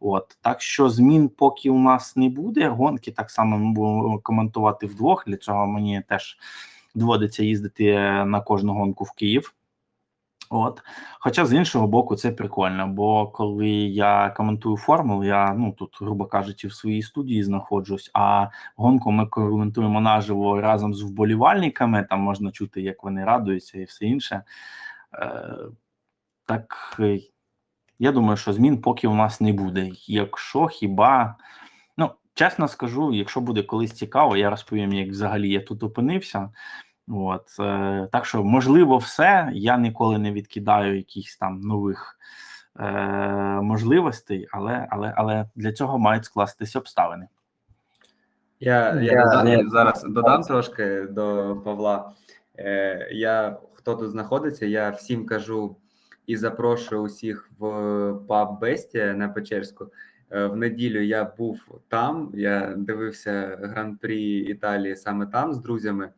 [0.01, 2.69] От так що змін поки у нас не буде.
[2.69, 5.24] Гонки так само ми будемо коментувати вдвох.
[5.27, 6.39] Для цього мені теж
[6.94, 7.94] доводиться їздити
[8.24, 9.55] на кожну гонку в Київ.
[10.52, 10.82] От,
[11.20, 16.27] хоча з іншого боку, це прикольно, бо коли я коментую формулу, я ну тут, грубо
[16.27, 22.06] кажучи, в своїй студії знаходжусь, а гонку ми коментуємо наживо разом з вболівальниками.
[22.10, 24.43] Там можна чути, як вони радуються, і все інше.
[25.14, 25.56] Е,
[26.47, 27.20] так е,
[27.98, 29.90] я думаю, що змін поки у нас не буде.
[30.06, 31.36] Якщо хіба,
[31.97, 36.51] ну чесно скажу, якщо буде колись цікаво, я розповім, як взагалі я тут опинився.
[37.09, 39.51] От е, так що, можливо, все.
[39.52, 42.18] Я ніколи не відкидаю якихось там нових
[42.81, 42.90] е,
[43.62, 47.28] можливостей, але, але, але для цього мають скластися обставини.
[48.60, 52.12] Я, я, Я- додам, я- зараз додам трошки до Павла.
[52.59, 55.77] Е, я, хто тут знаходиться, я всім кажу
[56.27, 59.86] і запрошую усіх в паб Бестія на Печерську.
[60.31, 66.10] Е, в неділю я був там, я дивився гран-прі Італії саме там з друзями.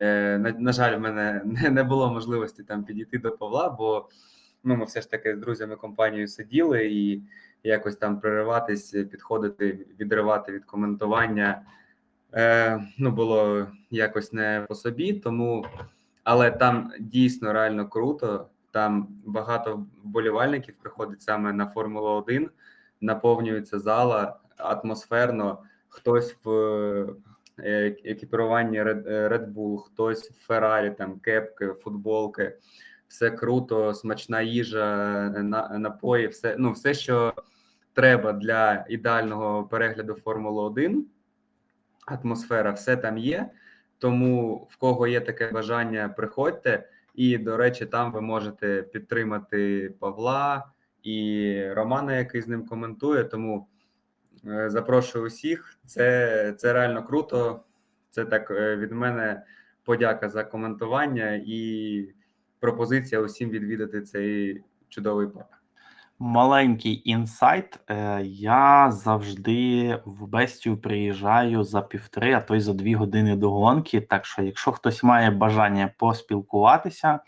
[0.00, 4.08] Е, на, на жаль, в мене не, не було можливості там підійти до Павла, бо
[4.64, 7.22] ну, ми все ж таки з друзями компанією сиділи і
[7.64, 11.62] якось там перериватись, підходити, відривати від коментування.
[12.34, 15.66] Е, ну, було якось не по собі, тому
[16.24, 18.48] але там дійсно реально круто.
[18.70, 22.50] Там багато вболівальників приходить саме на Формулу 1,
[23.00, 25.58] наповнюється зала атмосферно.
[25.88, 26.50] Хтось в
[27.58, 32.56] е, екіпіруванні Red, е, Red Bull, хтось Феррарі, там кепки, футболки.
[33.08, 35.28] Все круто, смачна їжа,
[35.78, 37.34] напої, все, ну, все, що
[37.92, 41.06] треба для ідеального перегляду Формули 1.
[42.06, 43.50] Атмосфера, все там є.
[43.98, 46.88] Тому в кого є таке бажання, приходьте.
[47.14, 50.70] І, до речі, там ви можете підтримати Павла
[51.02, 53.24] і Романа, який з ним коментує.
[53.24, 53.77] Тому е,
[54.66, 55.78] запрошую усіх.
[55.84, 57.60] Це, це реально круто.
[58.10, 59.42] Це так е, від мене
[59.84, 62.08] подяка за коментування і
[62.60, 65.62] пропозиція усім відвідати цей чудовий парк.
[66.18, 67.80] Маленький інсайт.
[67.90, 73.50] Е, Я завжди в Бестію приїжджаю за півтори, а то й за дві години до
[73.50, 74.00] гонки.
[74.00, 77.20] Так що, якщо хтось має бажання поспілкуватися,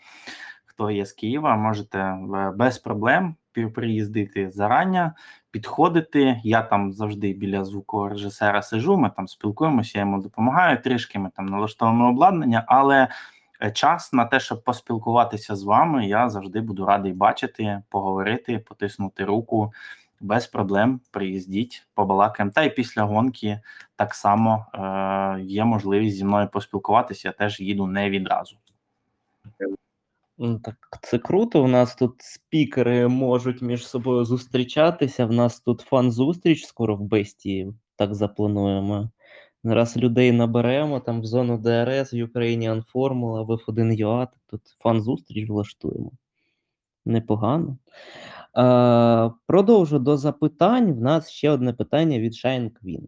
[0.65, 5.15] хто є з Києва, можете е, без проблем приїздити зарання,
[5.51, 6.41] підходити.
[6.43, 8.97] Я там завжди біля звукорежисера сижу.
[8.97, 11.19] Ми там спілкуємося, я йому допомагаю трішки.
[11.19, 13.07] Ми там налаштовуємо обладнання, але
[13.61, 19.25] е, час на те, щоб поспілкуватися з вами, я завжди буду радий бачити, поговорити, потиснути
[19.25, 19.73] руку.
[20.23, 22.51] Без проблем приїздіть, побалакаємо.
[22.55, 23.59] Та й після гонки
[23.95, 27.27] так само е, є можливість зі мною поспілкуватися.
[27.27, 28.57] Я теж їду не відразу.
[30.41, 31.63] Так, це круто.
[31.63, 35.25] У нас тут спікери можуть між собою зустрічатися.
[35.25, 39.09] В нас тут фан-зустріч скоро в Бесті, так заплануємо.
[39.63, 45.49] Зараз людей наберемо там в зону ДРС, в Ukrainian Formula, в F1 UA, тут фан-зустріч
[45.49, 46.11] влаштуємо.
[47.05, 47.77] Непогано.
[48.57, 50.93] Е, продовжу до запитань.
[50.93, 53.03] В нас ще одне питання від Shine Queen.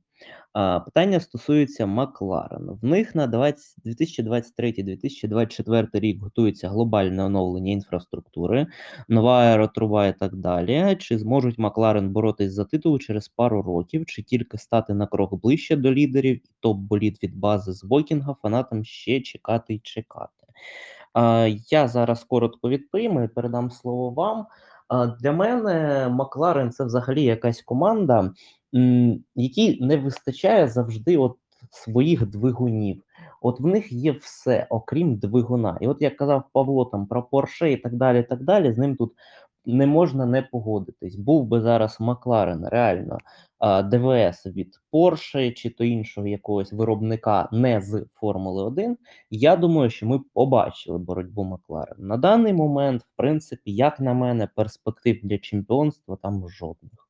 [0.86, 2.80] Питання стосується Макларен.
[2.82, 8.68] В них на 2023-2024 рік готується глобальне оновлення інфраструктури,
[9.08, 10.98] нова аеротруба і так далі.
[11.00, 15.76] Чи зможуть Макларен боротись за титул через пару років, чи тільки стати на крок ближче
[15.76, 20.46] до лідерів, і топ-боліт від бази з Вокінга фанатам ще чекати й чекати?
[21.70, 24.46] Я зараз коротко відповім і передам слово вам.
[25.20, 28.32] Для мене Макларен це взагалі якась команда,
[29.36, 31.38] якій не вистачає завжди от
[31.72, 33.04] своїх двигунів.
[33.42, 35.78] От в них є все, окрім двигуна.
[35.82, 38.96] І от як казав Павло там про Порше і так далі, так далі, з ним
[38.96, 39.14] тут
[39.66, 41.16] не можна не погодитись.
[41.16, 43.18] Був би зараз Макларен реально
[43.84, 48.98] ДВС від Порше чи то іншого якогось виробника не з Формули 1,
[49.30, 52.08] я думаю, що ми побачили боротьбу Макларен.
[52.08, 57.03] На даний момент, в принципі, як на мене, перспектив для чемпіонства там жодних.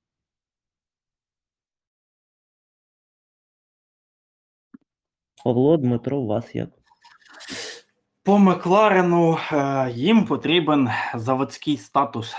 [5.44, 6.70] Павло, Дмитро, у вас як?
[8.24, 12.36] По Макларену е, їм потрібен заводський статус,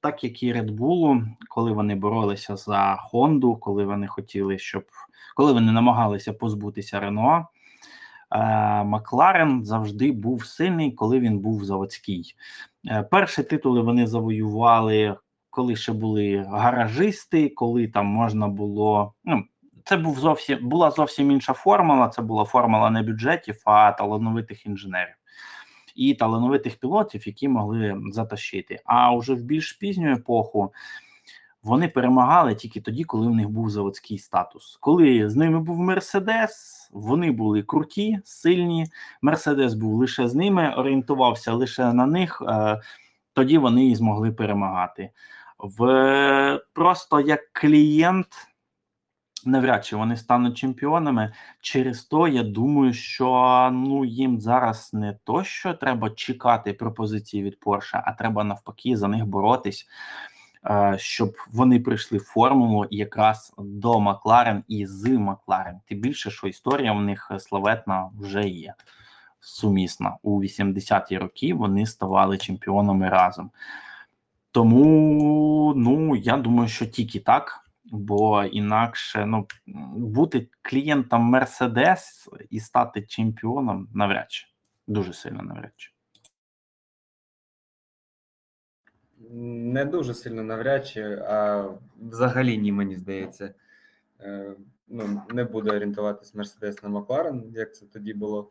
[0.00, 4.84] так як і Red Bull, коли вони боролися за Хонду, коли вони хотіли, щоб
[5.34, 7.38] коли вони намагалися позбутися Ренуа.
[7.38, 7.46] Е,
[8.84, 12.34] Макларен завжди був сильний, коли він був заводський.
[12.90, 15.16] Е, Перші титули вони завоювали,
[15.50, 19.14] коли ще були гаражисти, коли там можна було.
[19.24, 19.44] Ну,
[19.90, 22.08] це був зовсім була зовсім інша формула.
[22.08, 25.14] Це була формула не бюджетів, а талановитих інженерів
[25.94, 28.80] і талановитих пілотів, які могли затащити.
[28.84, 30.72] А вже в більш пізню епоху
[31.62, 34.78] вони перемагали тільки тоді, коли в них був заводський статус.
[34.80, 38.86] Коли з ними був Мерседес, вони були круті, сильні.
[39.22, 42.42] Мерседес був лише з ними, орієнтувався лише на них.
[42.48, 42.80] Е,
[43.32, 45.10] тоді вони і змогли перемагати.
[45.58, 48.49] В просто як клієнт
[49.46, 51.32] навряд чи вони стануть чемпіонами.
[51.60, 57.60] Через то я думаю, що ну їм зараз не то, що треба чекати пропозиції від
[57.60, 59.86] Порше, а треба навпаки за них боротись,
[60.66, 65.80] е, щоб вони прийшли в формулу якраз до Макларен і з Макларен.
[65.86, 68.74] Тим більше, що історія в них славетна вже є.
[69.40, 73.50] Сумісна у 80-ті роки вони ставали чемпіонами разом.
[74.52, 77.59] Тому ну я думаю, що тільки так
[77.90, 79.46] бо інакше ну,
[79.96, 84.46] бути клієнтом Mercedes і стати чемпіоном навряд чи
[84.86, 85.90] дуже сильно навряд чи.
[89.32, 93.54] Не дуже сильно навряд чи, а взагалі ні, мені здається.
[94.20, 94.54] Е,
[94.92, 98.50] Ну, не буде орієнтуватись Мерседес на Макларен, як це тоді було.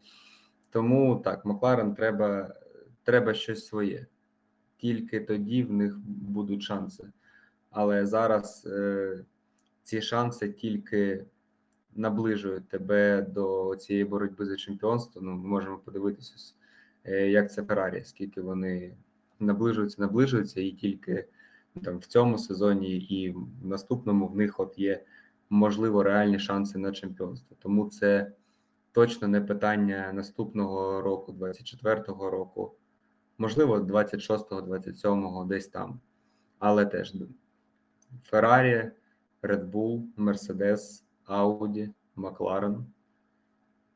[0.69, 2.55] Тому так, Макларен треба,
[3.03, 4.05] треба щось своє.
[4.77, 7.11] Тільки тоді в них будуть шанси.
[7.71, 9.25] Але зараз е,
[9.83, 11.25] ці шанси тільки
[11.95, 15.21] наближують тебе до цієї боротьби за чемпіонство.
[15.21, 16.53] Ну, ми можемо подивитися,
[17.03, 18.95] е, як це Феррарі, скільки вони
[19.39, 21.25] наближуються, наближуються, і тільки
[21.83, 25.03] там в цьому сезоні і в наступному в них от є
[25.49, 27.57] можливо реальні шанси на чемпіонство.
[27.59, 28.31] Тому це
[28.91, 32.73] точно не питання наступного року, 24-го року,
[33.37, 35.99] можливо, 26-го, 27-го, десь там.
[36.59, 37.13] Але теж
[38.31, 38.91] Ferrari,
[39.41, 42.85] Red Bull, Mercedes, Audi, Макларен.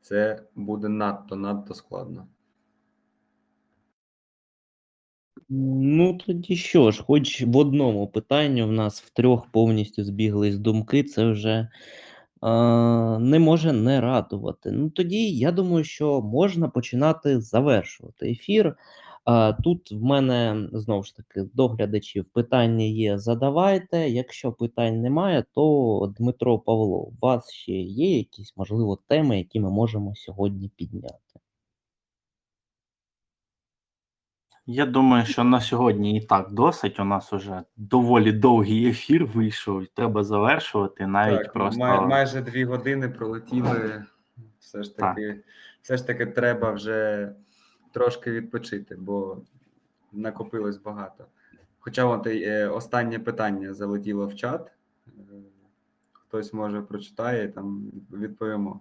[0.00, 2.26] Це буде надто надто складно.
[5.48, 11.02] Ну, тоді що ж, хоч в одному питанні в нас в трьох повністю збіглись думки,
[11.02, 11.68] це вже е,
[13.18, 14.70] не може не радувати.
[14.70, 18.76] Ну, тоді я думаю, що можна починати завершувати ефір.
[19.24, 23.18] А, тут в мене знову ж таки до глядачів питання є.
[23.18, 24.08] Задавайте.
[24.08, 29.70] Якщо питань немає, то Дмитро Павло, у вас ще є якісь можливо теми, які ми
[29.70, 31.18] можемо сьогодні підняти?
[34.66, 37.00] Я думаю, що на сьогодні і так досить.
[37.00, 41.06] У нас уже доволі довгий ефір вийшов, і треба завершувати.
[41.06, 44.04] Навіть Так, просто май, майже дві години пролетіли.
[44.58, 45.44] Все ж таки,
[45.82, 47.32] все ж таки треба вже
[47.94, 49.36] трошки відпочити, бо
[50.12, 51.24] накопилось багато.
[51.78, 54.72] Хоча от е, останнє питання залетіло в чат.
[55.06, 55.10] Е,
[56.12, 58.80] Хтось може прочитає, там відповімо.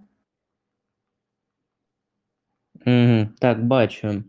[2.86, 4.24] Угу, так, бачу.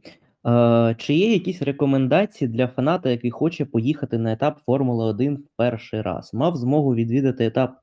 [0.46, 5.46] Е, чи є якісь рекомендації для фаната, який хоче поїхати на етап Формули 1 в
[5.56, 6.34] перший раз?
[6.34, 7.78] Мав змогу відвідати етап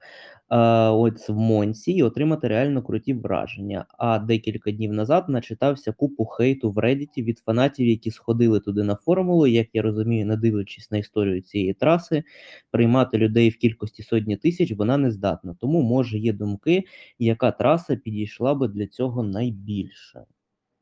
[0.92, 3.86] ось в Монці і отримати реально круті враження.
[3.98, 8.96] А декілька днів назад начитався купу хейту в Reddit від фанатів, які сходили туди на
[8.96, 9.48] формулу.
[9.48, 12.24] Як я розумію, не дивлячись на історію цієї траси,
[12.72, 15.56] приймати людей в кількості сотні тисяч вона не здатна.
[15.60, 16.84] Тому, може, є думки,
[17.20, 20.22] яка траса підійшла би для цього найбільше.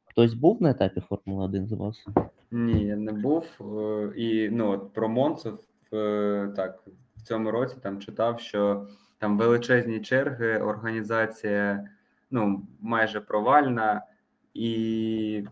[0.06, 2.06] Хтось був на етапі Формули 1 з вас?
[2.52, 3.46] Ні, я не був.
[3.62, 5.60] Е, І ну, от про Монцу
[5.94, 6.84] е, так,
[7.18, 8.88] в цьому році там читав, що
[9.20, 11.90] там величезні черги, організація
[12.32, 14.06] ну, майже провальна.
[14.54, 15.44] І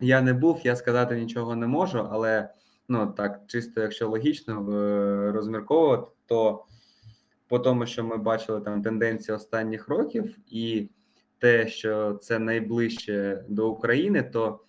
[0.00, 2.48] я не був, я сказати нічого не можу, але
[2.88, 6.64] ну так, чисто якщо логічно е, розмірковувати, то
[7.48, 10.90] по тому, що ми бачили там тенденції останніх років, і
[11.38, 14.60] те, що це найближче до України, то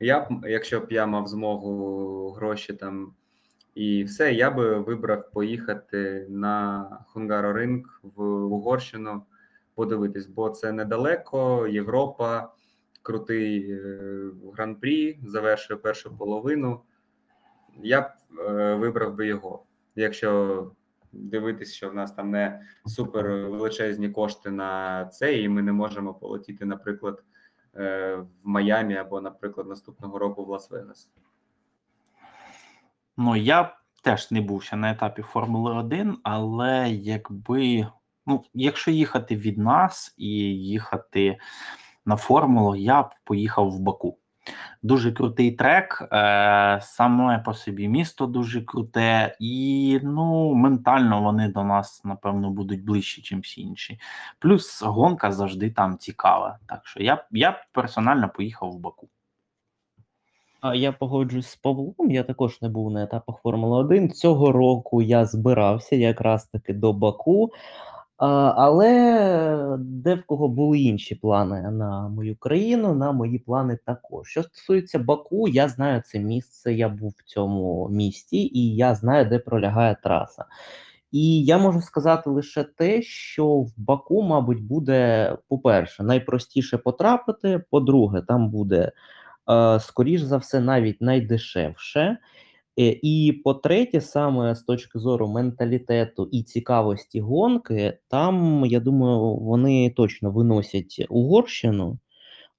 [0.00, 3.14] я б, якщо б я мав змогу гроші там
[3.78, 9.22] і все, я би вибрав поїхати на Хунгаро-ринг в Угорщину
[9.74, 12.52] подивитись, бо це недалеко, Європа,
[13.02, 14.00] крутий е,
[14.54, 16.80] гран-прі, завершує першу половину.
[17.82, 18.04] Я б
[18.38, 19.64] е, вибрав би його.
[19.96, 20.72] Якщо
[21.12, 26.14] дивитись, що в нас там не супер величезні кошти на це, і ми не можемо
[26.14, 27.22] полетіти, наприклад,
[27.76, 31.08] е, в Майамі або, наприклад, наступного року в Лас-Вегас.
[33.20, 37.86] Ну, я теж не був ще на етапі Формули 1, але якби,
[38.26, 41.38] ну, якщо їхати від нас і їхати
[42.06, 44.18] на формулу, я б поїхав в Баку.
[44.82, 51.64] Дуже крутий трек, е, саме по собі місто дуже круте, і ну, ментально вони до
[51.64, 54.00] нас, напевно, будуть ближче, ніж всі інші.
[54.38, 56.58] Плюс гонка завжди там цікава.
[56.66, 59.08] Так що я, я б персонально поїхав в Баку.
[60.60, 62.10] А я погоджуюсь з Павлом.
[62.10, 64.10] Я також не був на етапах Формули 1.
[64.10, 67.50] Цього року я збирався якраз таки до Баку.
[68.16, 74.28] Але де в кого були інші плани на мою країну, на мої плани також.
[74.28, 79.28] Що стосується Баку, я знаю це місце, я був в цьому місті, і я знаю,
[79.28, 80.44] де пролягає траса.
[81.12, 87.64] І я можу сказати лише те, що в Баку, мабуть, буде, по-перше, найпростіше потрапити.
[87.70, 88.92] По-друге, там буде
[89.80, 92.18] скоріш за все, навіть найдешевше.
[92.78, 99.90] Е, І по-третє, саме з точки зору менталітету і цікавості гонки, там, я думаю, вони
[99.90, 101.98] точно виносять Угорщину.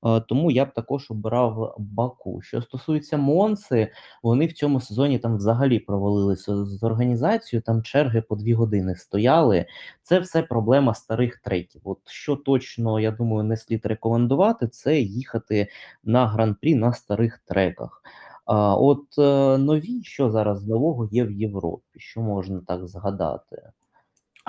[0.01, 2.41] Тому я б також обирав Баку.
[2.41, 3.91] Що стосується Монси,
[4.23, 7.63] вони в цьому сезоні там взагалі провалилися з організацією.
[7.63, 9.65] Там черги по дві години стояли.
[10.01, 11.81] Це все проблема старих треків.
[11.83, 15.67] От що точно я думаю, не слід рекомендувати, це їхати
[16.03, 18.03] на гран-прі на старих треках.
[18.45, 23.61] А от е, нові, що зараз нового є в Європі, що можна так згадати?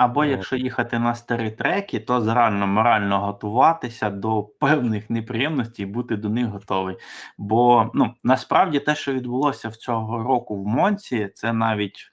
[0.01, 6.15] Або якщо їхати на старі треки, то реально морально готуватися до певних неприємностей і бути
[6.15, 6.97] до них готовий.
[7.37, 12.09] Бо ну насправді те, що відбулося в цього року в Монці, це навіть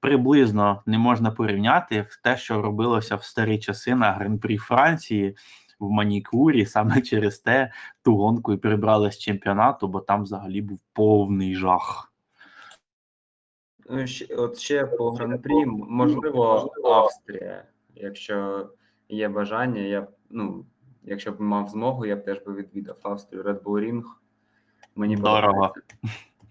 [0.00, 5.36] приблизно не можна порівняти в те, що робилося в старі часи на гран-прі Франції
[5.80, 6.66] в Манікурі.
[6.66, 7.72] Саме через те
[8.04, 12.09] ту гонку і прибрали з чемпіонату, бо там взагалі був повний жах.
[13.90, 17.64] Ну, ще, от ще по гран-прі, можливо, Австрія.
[17.94, 18.68] Якщо
[19.08, 20.64] є бажання, я б, ну,
[21.04, 24.02] якщо б мав змогу, я б теж би відвідав Австрію, Red Bull Ring.
[24.96, 25.52] Мені Дорого.
[25.52, 25.82] подобається.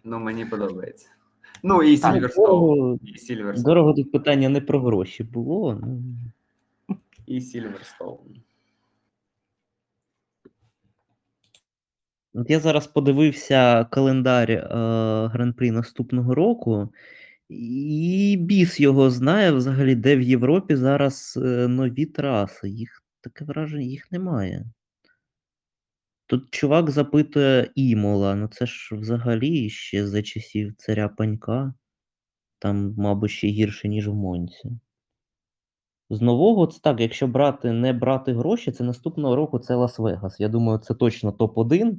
[0.03, 1.10] Ну, мені подобається.
[1.64, 2.48] Ну і Сільверстоун.
[2.48, 3.64] дорого, І Сільверстоун.
[3.66, 5.82] дорого тут питання не про гроші було.
[6.88, 8.20] Ну, І Сільверстоун.
[12.34, 14.68] От я зараз подивився календар е,
[15.28, 16.90] Гран-прі наступного року,
[17.50, 22.70] і біс його знає взагалі, де в Європі зараз е, нові траси.
[22.70, 24.66] Їх таке враження, їх немає.
[26.26, 31.74] Тут чувак запитує Імола, ну це ж взагалі ще за часів царя Панька.
[32.60, 34.72] Там, мабуть, ще гірше, ніж в Монці.
[36.10, 40.36] З нового, це так, якщо брати, не брати гроші, це наступного року це Лас-Вегас.
[40.40, 41.98] Я думаю, це точно топ-1.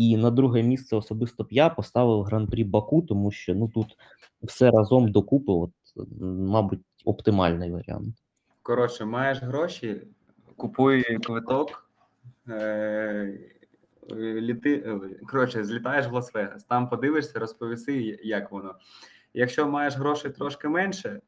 [0.00, 3.96] І на друге місце особисто б я поставив Гран-прі Баку, тому що ну тут
[4.42, 5.70] все разом докупи, от,
[6.20, 8.14] мабуть, оптимальний варіант.
[8.62, 10.02] Коротше, маєш гроші,
[10.56, 11.90] купуй квиток,
[12.48, 13.38] е,
[14.16, 18.74] літи, е, коротше, злітаєш в Лас-Вегас, там подивишся, розповіси, як воно.
[19.34, 21.20] Якщо маєш грошей трошки менше,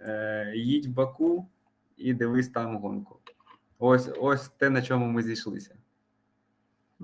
[0.00, 1.46] е, їдь в Баку
[1.96, 3.18] і дивись там гонку.
[3.78, 5.74] Ось, ось те, на чому ми зійшлися.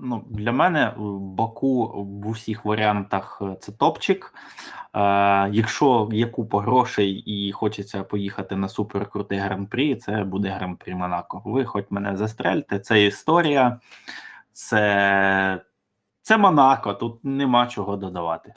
[0.01, 4.33] Ну, для мене Баку в усіх варіантах е, це топчик.
[4.93, 4.99] Е,
[5.49, 11.41] якщо є купа грошей і хочеться поїхати на суперкрутий гран-прі, це буде гран-прі Монако.
[11.45, 13.79] Ви хоч мене застрельте, це історія,
[14.51, 15.61] це,
[16.21, 18.53] це Монако, тут нема чого додавати.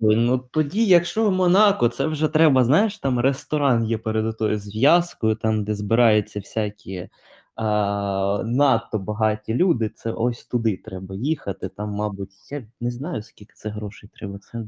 [0.00, 5.34] Ну тоді, якщо в Монако, це вже треба, знаєш, там ресторан є перед тою зв'язкою,
[5.34, 7.08] там, де збираються всякі
[8.44, 9.88] надто багаті люди.
[9.88, 11.68] Це ось туди треба їхати.
[11.68, 14.38] Там, мабуть, я не знаю, скільки це грошей треба.
[14.38, 14.64] Це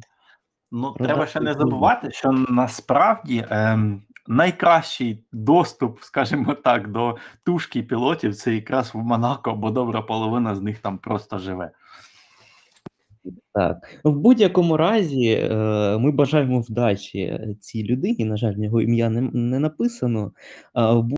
[0.70, 8.34] Ну, треба ще не забувати, що насправді ем, найкращий доступ, скажімо так, до тушки пілотів
[8.34, 11.70] це якраз в Монако, бо добра половина з них там просто живе.
[13.52, 14.00] так.
[14.04, 18.24] В будь-якому разі, е, ми бажаємо вдачі цій людині.
[18.24, 20.32] На жаль, його ім'я не, не написано.
[20.74, 21.14] В